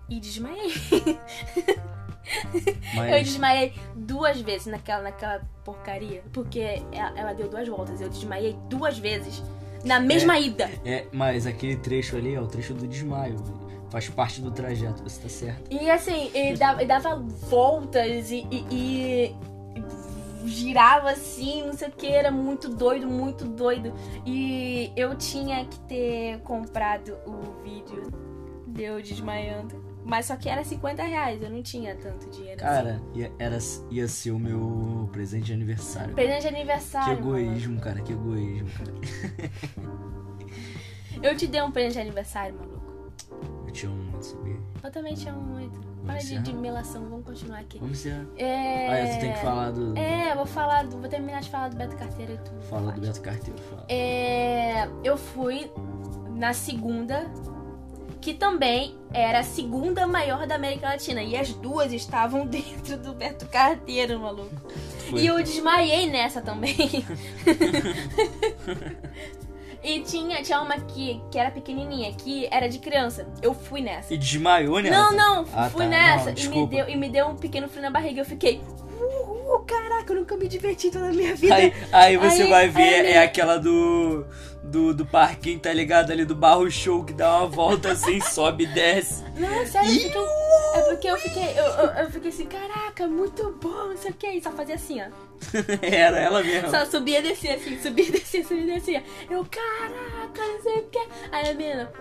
E 0.10 0.20
desmaiei. 0.20 0.74
Eu 2.96 2.96
Mas, 2.96 3.28
desmaiei 3.28 3.74
duas 3.94 4.40
vezes 4.40 4.68
naquela, 4.68 5.04
naquela 5.04 5.42
porcaria. 5.66 6.24
Porque 6.32 6.82
ela, 6.92 7.20
ela 7.20 7.34
deu 7.34 7.50
duas 7.50 7.68
voltas. 7.68 8.00
Eu 8.00 8.10
desmaiei 8.10 8.58
duas 8.70 8.98
vezes 8.98 9.44
na 9.84 10.00
mesma 10.00 10.38
ida. 10.40 10.70
é, 10.86 11.06
mas 11.12 11.46
aquele 11.48 11.76
trecho 11.78 12.16
ali 12.16 12.34
é 12.36 12.42
o 12.42 12.48
trecho 12.48 12.74
do 12.74 12.88
desmaio. 12.88 13.36
Faz 13.90 14.08
parte 14.08 14.40
do 14.42 14.52
trajeto, 14.52 15.04
você 15.04 15.22
tá 15.22 15.28
certo. 15.28 15.64
E 15.70 15.90
assim, 15.92 16.32
ele 16.34 16.58
dava, 16.58 16.80
ele 16.82 16.88
dava 16.88 17.16
voltas 17.50 18.32
e, 18.32 18.48
e- 18.50 18.66
e 18.72 19.36
girava 20.46 21.10
assim, 21.12 21.64
não 21.66 21.74
sei 21.74 21.90
o 21.90 21.92
que, 21.92 22.08
era 22.08 22.32
muito 22.32 22.70
doido, 22.70 23.06
muito 23.08 23.44
doido. 23.46 23.94
E 24.26 24.92
eu 24.96 25.16
tinha 25.16 25.66
que 25.66 25.78
ter 25.82 26.40
comprado 26.40 27.18
o 27.28 27.62
vídeo 27.64 28.10
de 28.68 28.84
eu 28.84 29.02
desmaiando. 29.02 29.91
Mas 30.04 30.26
só 30.26 30.36
que 30.36 30.50
era 30.50 30.64
50 30.64 31.04
reais, 31.04 31.42
eu 31.42 31.50
não 31.50 31.62
tinha 31.62 31.96
tanto 31.96 32.30
dinheiro. 32.30 32.64
assim. 32.64 32.76
Cara, 32.76 33.02
ia, 33.14 33.32
era, 33.38 33.58
ia 33.92 34.08
ser 34.08 34.32
o 34.32 34.40
meu 34.40 35.08
presente 35.12 35.46
de 35.46 35.54
aniversário. 35.54 36.14
Presente 36.16 36.42
de 36.42 36.48
Que 36.50 36.56
aniversário. 36.56 37.24
mano. 37.24 37.38
egoísmo, 37.38 37.80
cara, 37.80 38.02
que 38.02 38.12
egoísmo, 38.14 38.70
cara. 38.70 38.92
Eu 41.22 41.36
te 41.38 41.46
dei 41.48 41.62
um 41.62 41.72
presente 41.72 41.94
de 41.94 42.00
aniversário, 42.02 42.56
maluco. 42.56 42.82
Eu 43.68 43.72
te 43.72 43.86
amo 43.86 43.96
muito, 43.96 44.26
sabia? 44.26 44.58
Eu 44.84 44.92
também 44.92 45.14
te 45.14 45.30
amo 45.30 45.42
muito. 45.42 45.80
Para 46.06 46.18
de, 46.18 46.26
encerrar? 46.26 46.42
de 46.42 46.54
melação, 46.56 47.04
vamos 47.08 47.24
continuar 47.26 47.60
aqui. 47.60 47.78
Vamos 47.78 48.00
ser. 48.00 48.28
É... 48.36 48.88
Ah, 48.90 48.98
é, 48.98 49.16
tu 49.16 49.20
tem 49.22 49.34
que 49.34 49.40
falar 49.40 49.72
do. 49.72 49.96
É, 49.96 50.34
vou 50.36 50.48
falar, 50.48 50.88
do- 50.88 50.98
vou 50.98 51.08
terminar 51.08 51.42
de 51.42 51.50
falar 51.50 51.70
do 51.70 51.78
Beto 51.78 51.96
Carteiro 51.96 52.34
e 52.34 52.38
tu 52.40 52.52
Fala 52.68 52.92
do. 52.92 53.02
Beto 53.02 53.22
Carteiro, 53.22 53.60
fala. 53.62 53.86
É, 53.88 54.88
eu 55.04 55.16
fui 55.16 55.72
na 56.36 56.54
segunda, 56.54 57.30
que 58.22 58.36
também 58.36 58.96
era 59.12 59.40
a 59.40 59.44
segunda 59.44 60.06
maior 60.06 60.46
da 60.46 60.54
América 60.56 60.90
Latina. 60.90 61.24
E 61.24 61.36
as 61.36 61.52
duas 61.54 61.92
estavam 61.92 62.46
dentro 62.46 62.98
do 62.98 63.14
Beto 63.14 63.48
Carteiro, 63.48 64.20
maluco. 64.20 64.72
Foi. 65.10 65.22
E 65.22 65.28
eu 65.28 65.42
desmaiei 65.44 66.10
nessa 66.10 66.42
também. 66.42 66.78
e 69.84 70.00
tinha, 70.02 70.42
tinha 70.44 70.62
uma 70.62 70.80
que, 70.80 71.20
que 71.32 71.38
era 71.38 71.52
pequenininha, 71.52 72.14
que 72.14 72.48
era 72.52 72.70
de 72.70 72.80
criança. 72.80 73.28
Eu 73.42 73.54
fui 73.54 73.82
nessa. 73.82 74.14
E 74.14 74.18
desmaiou, 74.18 74.82
né? 74.82 74.92
Não, 74.92 75.12
não, 75.12 75.46
Ah, 75.54 75.70
fui 75.70 75.84
tá. 75.86 75.90
nessa. 75.90 76.32
Não, 76.32 76.38
e, 76.38 76.48
me 76.48 76.68
deu, 76.68 76.90
e 76.90 76.96
me 76.96 77.10
deu 77.10 77.28
um 77.28 77.36
pequeno 77.36 77.68
frio 77.68 77.82
na 77.82 77.90
barriga. 77.90 78.22
Eu 78.22 78.26
fiquei. 78.26 78.62
Caraca, 80.12 80.14
eu 80.14 80.16
nunca 80.16 80.38
me 80.38 80.48
diverti 80.48 80.92
toda 80.92 81.08
a 81.10 81.14
minha 81.14 81.36
vida. 81.36 81.56
Aí, 81.56 81.74
aí 81.92 82.18
você 82.18 82.44
Aí- 82.44 82.50
vai 82.50 82.68
ver, 82.70 82.82
aí 83.06 83.12
é 83.14 83.24
aquela 83.24 83.58
do, 83.58 84.26
do. 84.64 84.94
Do 84.94 85.06
parquinho, 85.06 85.60
tá 85.60 85.72
ligado? 85.74 86.12
Ali 86.12 86.26
do 86.26 86.36
barro 86.36 86.70
show 86.70 87.04
que 87.04 87.14
dá 87.14 87.40
uma 87.40 87.48
volta 87.48 87.92
assim, 87.92 88.20
sobe 88.30 88.64
e 88.66 88.68
desce. 88.68 89.24
Não, 89.38 89.66
sério, 89.66 90.12
eu 90.14 90.28
é 90.74 90.82
porque 90.90 91.08
eu 91.08 91.18
fiquei, 91.18 91.44
eu, 91.58 91.64
eu, 91.66 91.86
eu 92.04 92.12
fiquei 92.12 92.30
assim, 92.30 92.46
caraca, 92.46 93.08
muito 93.08 93.52
bom, 93.62 93.88
não 93.90 93.98
sei 93.98 94.12
o 94.12 94.14
que, 94.14 94.28
e 94.28 94.42
só 94.42 94.52
fazia 94.52 94.76
assim, 94.76 95.02
ó. 95.02 95.06
Era 95.82 96.18
ela 96.20 96.42
mesmo. 96.44 96.70
Só 96.70 96.86
subia 96.86 97.20
e 97.20 97.24
descia 97.24 97.56
assim, 97.56 97.78
subia 97.82 98.06
e 98.08 98.12
descia, 98.12 98.44
subia 98.44 98.64
e 98.64 98.68
descia. 98.80 99.04
Eu, 99.30 99.46
caraca, 99.50 100.42
não 100.42 100.62
sei 100.62 100.78
o 100.80 100.84
que. 100.84 101.00
Aí 101.32 101.50
a 101.50 101.54
menina, 101.54 101.92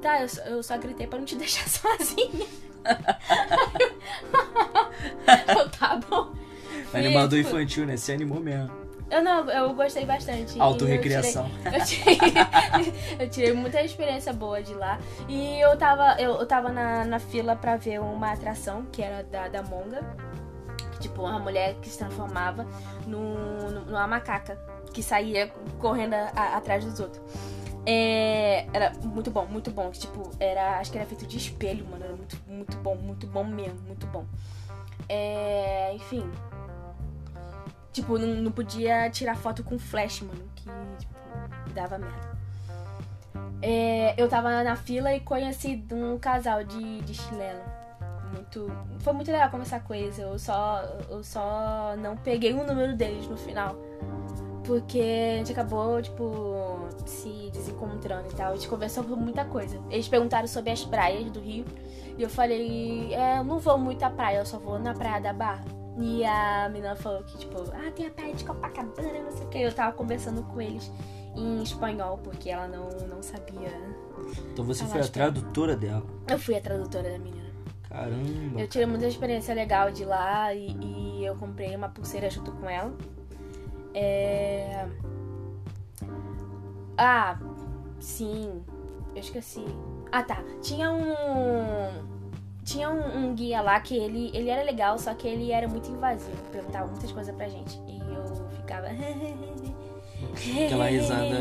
tá, 0.00 0.22
eu, 0.22 0.28
só- 0.28 0.42
eu 0.42 0.62
só 0.62 0.76
gritei 0.78 1.06
pra 1.06 1.18
não 1.18 1.24
te 1.26 1.36
deixar 1.36 1.68
sozinha. 1.68 2.46
eu, 5.56 5.68
tá 5.70 6.00
bom. 6.08 6.32
Animador 6.94 7.38
Tipo, 7.42 7.56
infantil, 7.56 7.86
né? 7.86 7.96
Se 7.96 8.12
animou 8.12 8.40
mesmo. 8.40 8.70
Eu 9.10 9.22
não, 9.22 9.48
eu 9.50 9.74
gostei 9.74 10.06
bastante. 10.06 10.58
Autorrecriação. 10.58 11.50
Eu 11.66 11.84
tirei, 11.84 12.14
eu, 12.16 12.20
tirei, 12.24 13.16
eu 13.18 13.28
tirei 13.30 13.52
muita 13.52 13.82
experiência 13.82 14.32
boa 14.32 14.62
de 14.62 14.72
lá. 14.72 14.98
E 15.28 15.60
eu 15.60 15.76
tava, 15.76 16.16
eu, 16.18 16.32
eu 16.36 16.46
tava 16.46 16.70
na, 16.70 17.04
na 17.04 17.18
fila 17.18 17.54
pra 17.54 17.76
ver 17.76 18.00
uma 18.00 18.32
atração 18.32 18.86
que 18.90 19.02
era 19.02 19.22
da, 19.24 19.48
da 19.48 19.62
Monga. 19.62 20.00
Tipo, 20.98 21.22
uma 21.22 21.38
mulher 21.38 21.74
que 21.82 21.90
se 21.90 21.98
transformava 21.98 22.66
num- 23.06 23.70
numa 23.86 24.06
macaca 24.06 24.56
que 24.94 25.02
saía 25.02 25.48
correndo 25.78 26.14
a- 26.14 26.32
a- 26.34 26.56
atrás 26.56 26.82
dos 26.84 26.98
outros. 27.00 27.20
É, 27.84 28.64
era 28.72 28.92
muito 29.02 29.30
bom, 29.30 29.44
muito 29.44 29.70
bom. 29.70 29.90
Tipo, 29.90 30.30
era, 30.40 30.78
acho 30.78 30.90
que 30.90 30.96
era 30.96 31.06
feito 31.06 31.26
de 31.26 31.36
espelho, 31.36 31.84
mano. 31.86 32.04
Era 32.04 32.14
muito, 32.16 32.38
muito 32.48 32.76
bom, 32.78 32.94
muito 32.94 33.26
bom 33.26 33.44
mesmo, 33.44 33.78
muito 33.86 34.06
bom. 34.06 34.24
É, 35.08 35.92
enfim. 35.94 36.30
Tipo, 37.92 38.18
não, 38.18 38.28
não 38.28 38.50
podia 38.52 39.08
tirar 39.10 39.36
foto 39.36 39.62
com 39.62 39.78
flash, 39.78 40.22
mano. 40.22 40.42
Que, 40.56 40.70
tipo, 40.98 41.14
dava 41.74 41.98
merda. 41.98 42.32
É, 43.60 44.14
eu 44.20 44.28
tava 44.28 44.64
na 44.64 44.74
fila 44.76 45.14
e 45.14 45.20
conheci 45.20 45.84
um 45.92 46.18
casal 46.18 46.64
de, 46.64 47.00
de 47.02 47.14
chileno. 47.14 47.60
Muito. 48.32 48.72
Foi 49.00 49.12
muito 49.12 49.30
legal 49.30 49.50
conversar 49.50 49.80
com 49.84 49.94
eles. 49.94 50.18
Eu 50.18 50.38
só, 50.38 50.82
eu 51.10 51.22
só 51.22 51.94
não 51.98 52.16
peguei 52.16 52.52
o 52.52 52.64
número 52.64 52.96
deles 52.96 53.28
no 53.28 53.36
final. 53.36 53.76
porque 54.64 55.34
a 55.34 55.38
gente 55.38 55.52
acabou, 55.52 56.00
tipo, 56.00 56.88
se 57.04 57.50
desencontrando 57.52 58.28
e 58.30 58.34
tal. 58.34 58.52
A 58.52 58.54
gente 58.54 58.68
conversou 58.68 59.04
por 59.04 59.16
muita 59.16 59.44
coisa. 59.44 59.78
Eles 59.90 60.08
perguntaram 60.08 60.46
sobre 60.48 60.70
as 60.70 60.84
praias 60.84 61.30
do 61.30 61.40
Rio. 61.40 61.64
E 62.16 62.22
eu 62.22 62.28
falei, 62.30 63.14
é, 63.14 63.38
eu 63.38 63.44
não 63.44 63.58
vou 63.58 63.78
muito 63.78 64.02
à 64.02 64.10
praia, 64.10 64.38
eu 64.38 64.46
só 64.46 64.58
vou 64.58 64.78
na 64.78 64.94
praia 64.94 65.20
da 65.20 65.32
Barra. 65.32 65.64
E 65.98 66.24
a 66.24 66.68
menina 66.70 66.96
falou 66.96 67.22
que, 67.22 67.36
tipo, 67.38 67.60
ah, 67.72 67.90
tem 67.94 68.06
a 68.06 68.10
praia 68.10 68.34
de 68.34 68.44
Copacabana, 68.44 69.22
não 69.22 69.32
sei 69.32 69.46
o 69.46 69.48
que. 69.48 69.58
Eu 69.58 69.74
tava 69.74 69.92
conversando 69.92 70.42
com 70.42 70.60
eles 70.60 70.90
em 71.36 71.62
espanhol, 71.62 72.18
porque 72.18 72.50
ela 72.50 72.66
não, 72.66 72.88
não 73.08 73.22
sabia. 73.22 73.70
Então 74.52 74.64
você 74.64 74.84
foi 74.84 75.00
a 75.00 75.08
tradutora 75.08 75.76
dela. 75.76 76.04
Eu 76.28 76.38
fui 76.38 76.56
a 76.56 76.60
tradutora 76.60 77.10
da 77.10 77.18
menina. 77.18 77.50
Caramba. 77.88 78.60
Eu 78.60 78.68
tirei 78.68 78.86
muita 78.86 79.06
experiência 79.06 79.54
legal 79.54 79.90
de 79.90 80.04
lá 80.04 80.54
e, 80.54 80.76
e 80.80 81.24
eu 81.24 81.36
comprei 81.36 81.76
uma 81.76 81.90
pulseira 81.90 82.30
junto 82.30 82.50
com 82.52 82.68
ela. 82.68 82.94
É... 83.94 84.86
Ah, 86.96 87.38
sim. 88.00 88.62
Eu 89.14 89.20
esqueci. 89.20 89.64
Ah, 90.10 90.22
tá. 90.22 90.42
Tinha 90.62 90.90
um. 90.90 92.21
Tinha 92.64 92.88
um, 92.90 93.26
um 93.30 93.34
guia 93.34 93.60
lá 93.60 93.78
que 93.80 93.96
ele, 93.96 94.30
ele 94.32 94.48
era 94.48 94.62
legal, 94.62 94.98
só 94.98 95.12
que 95.14 95.26
ele 95.26 95.50
era 95.50 95.66
muito 95.68 95.90
invasivo. 95.90 96.36
Perguntava 96.52 96.86
muitas 96.86 97.10
coisas 97.10 97.34
pra 97.34 97.48
gente. 97.48 97.76
E 97.88 97.98
eu 97.98 98.46
ficava. 98.56 98.86
Aquela 100.66 100.86
risada 100.86 101.36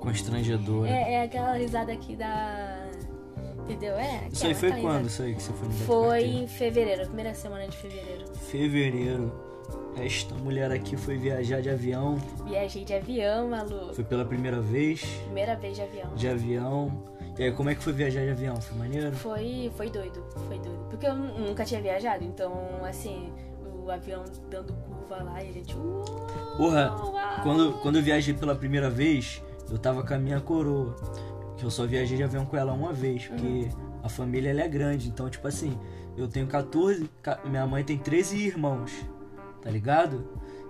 constrangedora. 0.00 0.90
É, 0.90 1.12
é 1.14 1.22
aquela 1.22 1.52
risada 1.56 1.92
aqui 1.92 2.16
da. 2.16 2.88
Entendeu? 3.64 3.94
É. 3.96 4.28
Isso 4.32 4.44
aí 4.46 4.52
aquela- 4.52 4.54
foi 4.54 4.68
aquela 4.70 4.82
quando? 4.82 5.02
risada. 5.04 5.06
Isso 5.06 5.22
aí 5.22 5.34
que 5.34 5.42
você 5.42 5.52
foi 5.52 5.68
no 5.68 5.74
Foi 5.74 6.24
em 6.24 6.46
fevereiro, 6.48 7.04
primeira 7.06 7.34
semana 7.34 7.66
de 7.68 7.76
fevereiro. 7.76 8.24
Fevereiro. 8.34 9.32
Esta 9.96 10.34
mulher 10.34 10.72
aqui 10.72 10.96
foi 10.96 11.16
viajar 11.16 11.60
de 11.62 11.70
avião. 11.70 12.16
Viajei 12.46 12.84
de 12.84 12.94
avião, 12.94 13.48
Malu. 13.48 13.94
Foi 13.94 14.02
pela 14.02 14.24
primeira 14.24 14.60
vez 14.60 15.02
Primeira 15.24 15.54
vez 15.54 15.76
de 15.76 15.82
avião. 15.82 16.14
de 16.16 16.28
avião. 16.28 17.02
E 17.38 17.42
aí, 17.44 17.52
como 17.52 17.68
é 17.70 17.74
que 17.74 17.82
foi 17.82 17.92
viajar 17.92 18.22
de 18.24 18.30
avião? 18.30 18.60
Foi 18.60 18.76
maneiro? 18.78 19.12
Foi, 19.16 19.72
foi 19.76 19.90
doido, 19.90 20.22
foi 20.46 20.58
doido. 20.58 20.86
Porque 20.88 21.06
eu 21.06 21.14
nu- 21.16 21.38
nunca 21.48 21.64
tinha 21.64 21.80
viajado, 21.82 22.22
então, 22.24 22.52
assim, 22.88 23.32
o 23.84 23.90
avião 23.90 24.22
dando 24.48 24.72
curva 24.72 25.22
lá 25.24 25.42
e 25.42 25.48
a 25.48 25.52
gente. 25.52 25.74
"Uau, 25.76 26.04
Porra, 26.56 26.94
uau." 26.96 27.42
Quando, 27.42 27.72
quando 27.82 27.96
eu 27.96 28.02
viajei 28.02 28.34
pela 28.34 28.54
primeira 28.54 28.88
vez, 28.88 29.42
eu 29.70 29.78
tava 29.78 30.04
com 30.06 30.14
a 30.14 30.18
minha 30.18 30.40
coroa. 30.40 30.94
Que 31.56 31.64
eu 31.64 31.70
só 31.70 31.86
viajei 31.86 32.16
de 32.16 32.22
avião 32.22 32.44
com 32.46 32.56
ela 32.56 32.72
uma 32.72 32.92
vez, 32.92 33.26
porque 33.26 33.68
a 34.02 34.08
família 34.08 34.50
ela 34.50 34.60
é 34.62 34.68
grande. 34.68 35.08
Então, 35.08 35.28
tipo 35.28 35.46
assim, 35.48 35.76
eu 36.16 36.28
tenho 36.28 36.46
14, 36.46 37.10
ca- 37.22 37.40
minha 37.44 37.66
mãe 37.66 37.82
tem 37.84 37.98
13 37.98 38.36
irmãos, 38.38 38.92
tá 39.62 39.70
ligado? 39.70 40.24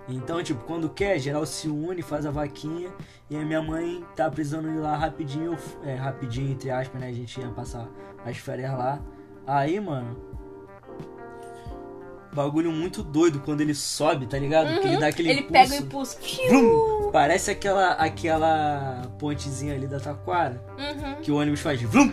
Então, 0.07 0.41
tipo, 0.43 0.63
quando 0.65 0.87
quer, 0.89 1.17
geral 1.19 1.45
se 1.45 1.67
une, 1.67 2.01
faz 2.01 2.25
a 2.25 2.31
vaquinha. 2.31 2.89
E 3.29 3.35
a 3.35 3.39
minha 3.43 3.61
mãe 3.61 4.03
tá 4.15 4.29
precisando 4.29 4.69
ir 4.69 4.77
lá 4.77 4.95
rapidinho, 4.95 5.57
é, 5.83 5.95
rapidinho, 5.95 6.51
entre 6.51 6.69
aspas, 6.69 7.01
né? 7.01 7.07
A 7.07 7.13
gente 7.13 7.39
ia 7.39 7.47
passar 7.49 7.87
as 8.23 8.37
férias 8.37 8.71
lá. 8.71 8.99
Aí, 9.47 9.79
mano. 9.79 10.15
Bagulho 12.33 12.69
muito 12.71 13.01
doido 13.01 13.39
quando 13.39 13.61
ele 13.61 13.73
sobe, 13.73 14.25
tá 14.27 14.37
ligado? 14.37 14.79
Que 14.81 14.87
ele 14.87 14.97
dá 14.97 15.07
aquele 15.07 15.29
Ele 15.29 15.39
impulso. 15.39 15.53
pega 15.53 15.73
o 15.73 15.85
impulso. 15.85 16.17
Vrum! 16.49 17.09
Parece 17.11 17.49
aquela, 17.49 17.91
aquela 17.93 19.03
pontezinha 19.17 19.73
ali 19.73 19.87
da 19.87 20.01
Taquara. 20.01 20.61
Uhum. 20.77 21.15
Que 21.21 21.31
o 21.31 21.37
ônibus 21.37 21.61
faz. 21.61 21.81
Vrum! 21.81 22.11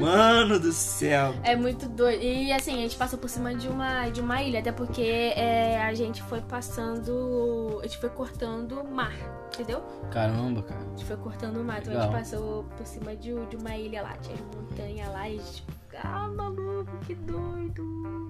Mano 0.00 0.58
do 0.58 0.72
céu. 0.72 1.34
É 1.42 1.54
muito 1.54 1.88
doido. 1.88 2.22
E 2.22 2.52
assim, 2.52 2.74
a 2.74 2.82
gente 2.82 2.96
passou 2.96 3.18
por 3.18 3.28
cima 3.28 3.54
de 3.54 3.68
uma, 3.68 4.08
de 4.08 4.20
uma 4.20 4.42
ilha, 4.42 4.60
até 4.60 4.72
porque 4.72 5.32
é, 5.36 5.82
a 5.82 5.94
gente 5.94 6.22
foi 6.22 6.40
passando. 6.40 7.78
A 7.80 7.86
gente 7.86 7.98
foi 7.98 8.10
cortando 8.10 8.80
o 8.80 8.90
mar, 8.90 9.14
entendeu? 9.52 9.82
Caramba, 10.10 10.62
cara. 10.62 10.80
A 10.80 10.88
gente 10.90 11.04
foi 11.04 11.16
cortando 11.16 11.58
o 11.58 11.64
mar. 11.64 11.80
Então 11.80 11.96
a 11.98 12.02
gente 12.02 12.12
passou 12.12 12.64
por 12.76 12.86
cima 12.86 13.14
de, 13.14 13.34
de 13.46 13.56
uma 13.56 13.76
ilha 13.76 14.02
lá. 14.02 14.16
Tinha 14.22 14.36
montanha 14.54 15.08
lá 15.10 15.28
e 15.28 15.38
a 15.38 15.42
gente. 15.42 15.64
Ah, 16.02 16.28
maluco, 16.28 16.96
que 17.06 17.14
doido. 17.14 17.84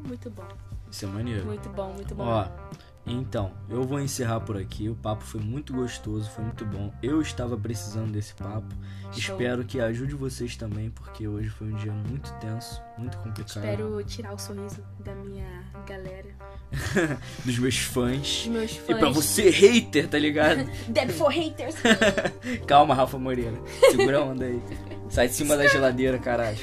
Muito 0.07 0.31
bom. 0.31 0.49
Isso 0.91 1.07
é 1.07 1.09
maneiro. 1.09 1.47
Muito 1.47 1.69
bom, 1.71 1.93
muito 1.93 2.15
bom. 2.15 2.25
Ó, 2.25 2.47
então, 3.07 3.53
eu 3.69 3.83
vou 3.85 4.01
encerrar 4.01 4.41
por 4.41 4.57
aqui. 4.57 4.89
O 4.89 4.95
papo 4.95 5.23
foi 5.25 5.41
muito 5.41 5.73
gostoso, 5.75 6.31
foi 6.31 6.43
muito 6.45 6.65
bom. 6.65 6.93
Eu 7.03 7.21
estava 7.21 7.57
precisando 7.57 8.13
desse 8.13 8.35
papo. 8.35 8.75
Show. 9.13 9.37
Espero 9.37 9.65
que 9.65 9.79
ajude 9.81 10.15
vocês 10.15 10.57
também, 10.57 10.91
porque 10.91 11.29
hoje 11.29 11.49
foi 11.51 11.69
um 11.73 11.77
dia 11.77 11.93
muito 11.93 12.33
tenso, 12.41 12.83
muito 12.99 13.17
complicado. 13.19 13.47
Espero 13.65 14.03
tirar 14.05 14.33
o 14.35 14.39
sorriso 14.39 14.83
da 15.05 15.15
minha 15.15 15.65
galera. 15.87 16.31
Dos 17.45 17.59
meus 17.59 17.79
fãs. 17.79 18.45
Dos 18.45 18.47
meus 18.47 18.71
E 18.73 18.81
fãs. 18.81 18.99
pra 18.99 19.11
você, 19.11 19.51
hater, 19.51 20.09
tá 20.09 20.19
ligado? 20.19 20.65
Dead 20.89 21.11
for 21.11 21.31
haters. 21.31 21.77
Calma, 22.67 22.95
Rafa 22.95 23.19
Moreira. 23.19 23.61
Segura 23.91 24.19
a 24.19 24.25
onda 24.25 24.47
aí. 24.47 24.61
Sai 25.09 25.29
de 25.29 25.35
cima 25.35 25.57
da 25.57 25.67
geladeira, 25.67 26.19
caralho. 26.19 26.57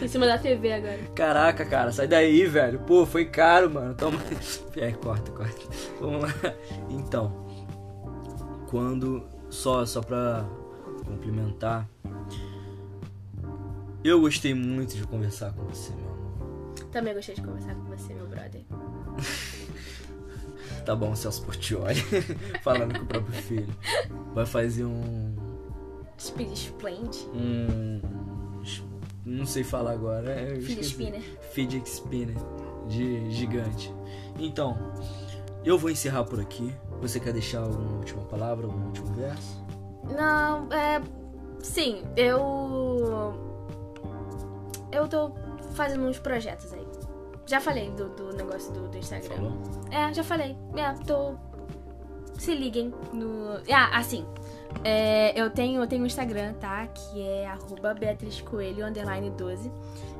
em 0.00 0.08
cima 0.08 0.26
da 0.26 0.38
TV 0.38 0.72
agora. 0.72 0.98
Caraca, 1.14 1.64
cara, 1.64 1.90
sai 1.92 2.06
daí, 2.06 2.44
velho. 2.46 2.78
Pô, 2.80 3.04
foi 3.04 3.24
caro, 3.24 3.70
mano. 3.70 3.94
Toma. 3.94 4.18
É, 4.76 4.92
corta, 4.92 5.32
corta. 5.32 5.66
Vamos 6.00 6.22
lá. 6.22 6.32
Então, 6.88 7.32
quando. 8.68 9.26
Só, 9.50 9.84
só 9.84 10.00
pra 10.00 10.44
complementar. 11.04 11.88
Eu 14.04 14.20
gostei 14.20 14.54
muito 14.54 14.94
de 14.94 15.04
conversar 15.04 15.52
com 15.52 15.64
você, 15.64 15.92
meu 15.94 16.10
amor. 16.10 16.68
Também 16.92 17.12
gostei 17.14 17.34
de 17.34 17.42
conversar 17.42 17.74
com 17.74 17.84
você, 17.84 18.14
meu 18.14 18.26
brother. 18.26 18.62
Tá 20.84 20.96
bom, 20.96 21.14
Celso 21.14 21.42
Portioli. 21.44 22.00
Falando 22.64 22.98
com 22.98 23.04
o 23.04 23.06
próprio 23.06 23.42
filho. 23.42 23.68
Vai 24.34 24.46
fazer 24.46 24.86
um. 24.86 25.36
Speed 26.18 26.52
Splend. 26.52 27.28
Um. 27.34 28.00
Não 29.24 29.46
sei 29.46 29.62
falar 29.62 29.92
agora. 29.92 30.52
esqueci. 30.58 30.90
Spinner. 30.90 31.22
fidget 31.52 31.88
spinner 31.88 32.36
de 32.88 33.30
gigante. 33.30 33.94
Então, 34.38 34.76
eu 35.64 35.78
vou 35.78 35.90
encerrar 35.90 36.24
por 36.24 36.40
aqui. 36.40 36.74
Você 37.00 37.20
quer 37.20 37.32
deixar 37.32 37.60
alguma 37.60 37.98
última 37.98 38.22
palavra, 38.22 38.66
algum 38.66 38.86
último 38.86 39.12
verso? 39.14 39.64
Não, 40.16 40.72
é. 40.72 41.00
Sim, 41.60 42.02
eu. 42.16 43.34
Eu 44.90 45.06
tô 45.06 45.32
fazendo 45.74 46.04
uns 46.06 46.18
projetos 46.18 46.72
aí. 46.72 46.86
Já 47.46 47.60
falei 47.60 47.90
do, 47.90 48.08
do 48.10 48.32
negócio 48.36 48.72
do, 48.72 48.88
do 48.88 48.98
Instagram. 48.98 49.36
Falou? 49.36 49.52
É, 49.90 50.12
já 50.12 50.24
falei. 50.24 50.56
É, 50.76 50.92
tô. 51.04 51.34
Se 52.38 52.54
liguem 52.54 52.92
no. 53.12 53.60
Ah, 53.70 53.98
assim. 53.98 54.24
É, 54.84 55.38
eu 55.40 55.50
tenho 55.50 55.80
eu 55.82 55.86
tenho 55.86 56.02
um 56.02 56.06
Instagram, 56.06 56.54
tá? 56.54 56.86
Que 56.86 57.22
é 57.22 57.46
arroba 57.46 57.94
Beatriz 57.94 58.40
Coelho, 58.40 58.86
underline 58.86 59.30
12. 59.30 59.70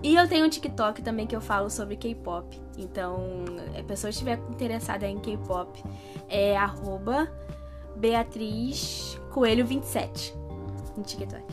E 0.02 0.14
eu 0.14 0.28
tenho 0.28 0.46
um 0.46 0.48
TikTok 0.48 1.02
também 1.02 1.26
que 1.26 1.34
eu 1.34 1.40
falo 1.40 1.70
sobre 1.70 1.96
K-pop. 1.96 2.60
Então, 2.76 3.44
a 3.78 3.82
pessoa 3.82 4.10
estiver 4.10 4.38
interessada 4.50 5.06
em 5.06 5.18
K-pop, 5.18 5.82
é 6.28 6.56
arroba 6.56 7.30
Beatriz 7.96 9.20
Coelho 9.30 9.66
27 9.66 10.34
no 10.96 11.02
TikTok. 11.02 11.44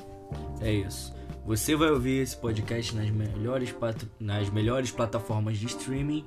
É 0.62 0.72
isso. 0.72 1.14
Você 1.46 1.76
vai 1.76 1.92
ouvir 1.92 2.22
esse 2.22 2.36
podcast 2.36 2.96
nas 2.96 3.10
melhores, 3.10 3.76
nas 4.20 4.50
melhores 4.50 4.90
plataformas 4.90 5.58
de 5.58 5.68
streaming 5.68 6.26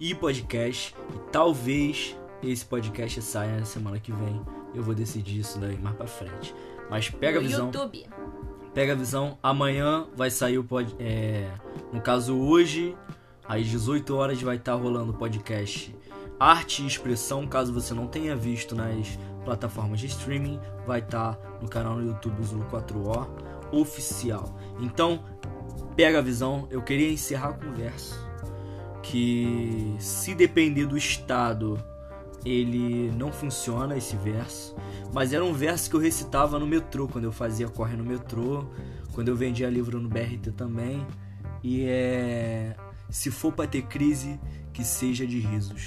e 0.00 0.14
podcast. 0.14 0.94
E 1.14 1.30
talvez 1.30 2.16
esse 2.42 2.64
podcast 2.64 3.22
saia 3.22 3.58
na 3.58 3.64
semana 3.64 4.00
que 4.00 4.12
vem. 4.12 4.57
Eu 4.74 4.82
vou 4.82 4.94
decidir 4.94 5.40
isso 5.40 5.58
daí 5.58 5.78
mais 5.78 5.96
pra 5.96 6.06
frente. 6.06 6.54
Mas 6.90 7.10
pega 7.10 7.38
a 7.38 7.42
no 7.42 7.48
visão. 7.48 7.66
YouTube. 7.66 8.06
Pega 8.74 8.92
a 8.92 8.96
visão. 8.96 9.38
Amanhã 9.42 10.06
vai 10.16 10.30
sair 10.30 10.58
o 10.58 10.64
pod. 10.64 10.94
É, 10.98 11.50
no 11.92 12.00
caso, 12.00 12.36
hoje, 12.36 12.96
às 13.46 13.66
18 13.66 14.14
horas, 14.14 14.40
vai 14.40 14.56
estar 14.56 14.74
rolando 14.74 15.12
o 15.12 15.14
podcast 15.14 15.94
Arte 16.38 16.82
e 16.82 16.86
Expressão. 16.86 17.46
Caso 17.46 17.72
você 17.72 17.92
não 17.94 18.06
tenha 18.06 18.36
visto 18.36 18.74
nas 18.74 19.18
plataformas 19.44 20.00
de 20.00 20.06
streaming, 20.06 20.60
vai 20.86 21.00
estar 21.00 21.38
no 21.60 21.68
canal 21.68 21.96
no 21.96 22.06
YouTube 22.06 22.42
Zulu 22.42 22.64
4O 22.70 23.26
oficial. 23.72 24.56
Então, 24.80 25.24
pega 25.96 26.18
a 26.18 26.22
visão. 26.22 26.68
Eu 26.70 26.82
queria 26.82 27.10
encerrar 27.10 27.54
com 27.54 27.66
um 27.66 27.72
verso 27.72 28.28
que, 29.02 29.96
se 29.98 30.34
depender 30.34 30.86
do 30.86 30.96
estado, 30.96 31.82
ele 32.44 33.10
não 33.12 33.32
funciona 33.32 33.96
esse 33.96 34.16
verso. 34.16 34.74
Mas 35.12 35.32
era 35.32 35.44
um 35.44 35.52
verso 35.52 35.90
que 35.90 35.96
eu 35.96 36.00
recitava 36.00 36.58
no 36.58 36.66
metrô, 36.66 37.08
quando 37.08 37.24
eu 37.24 37.32
fazia 37.32 37.68
corre 37.68 37.96
no 37.96 38.04
metrô, 38.04 38.64
quando 39.12 39.28
eu 39.28 39.36
vendia 39.36 39.68
livro 39.68 40.00
no 40.00 40.08
BRT 40.08 40.52
também. 40.56 41.06
E 41.62 41.84
é. 41.86 42.76
Se 43.10 43.30
for 43.30 43.52
pra 43.52 43.66
ter 43.66 43.82
crise, 43.82 44.38
que 44.72 44.84
seja 44.84 45.26
de 45.26 45.38
risos. 45.38 45.86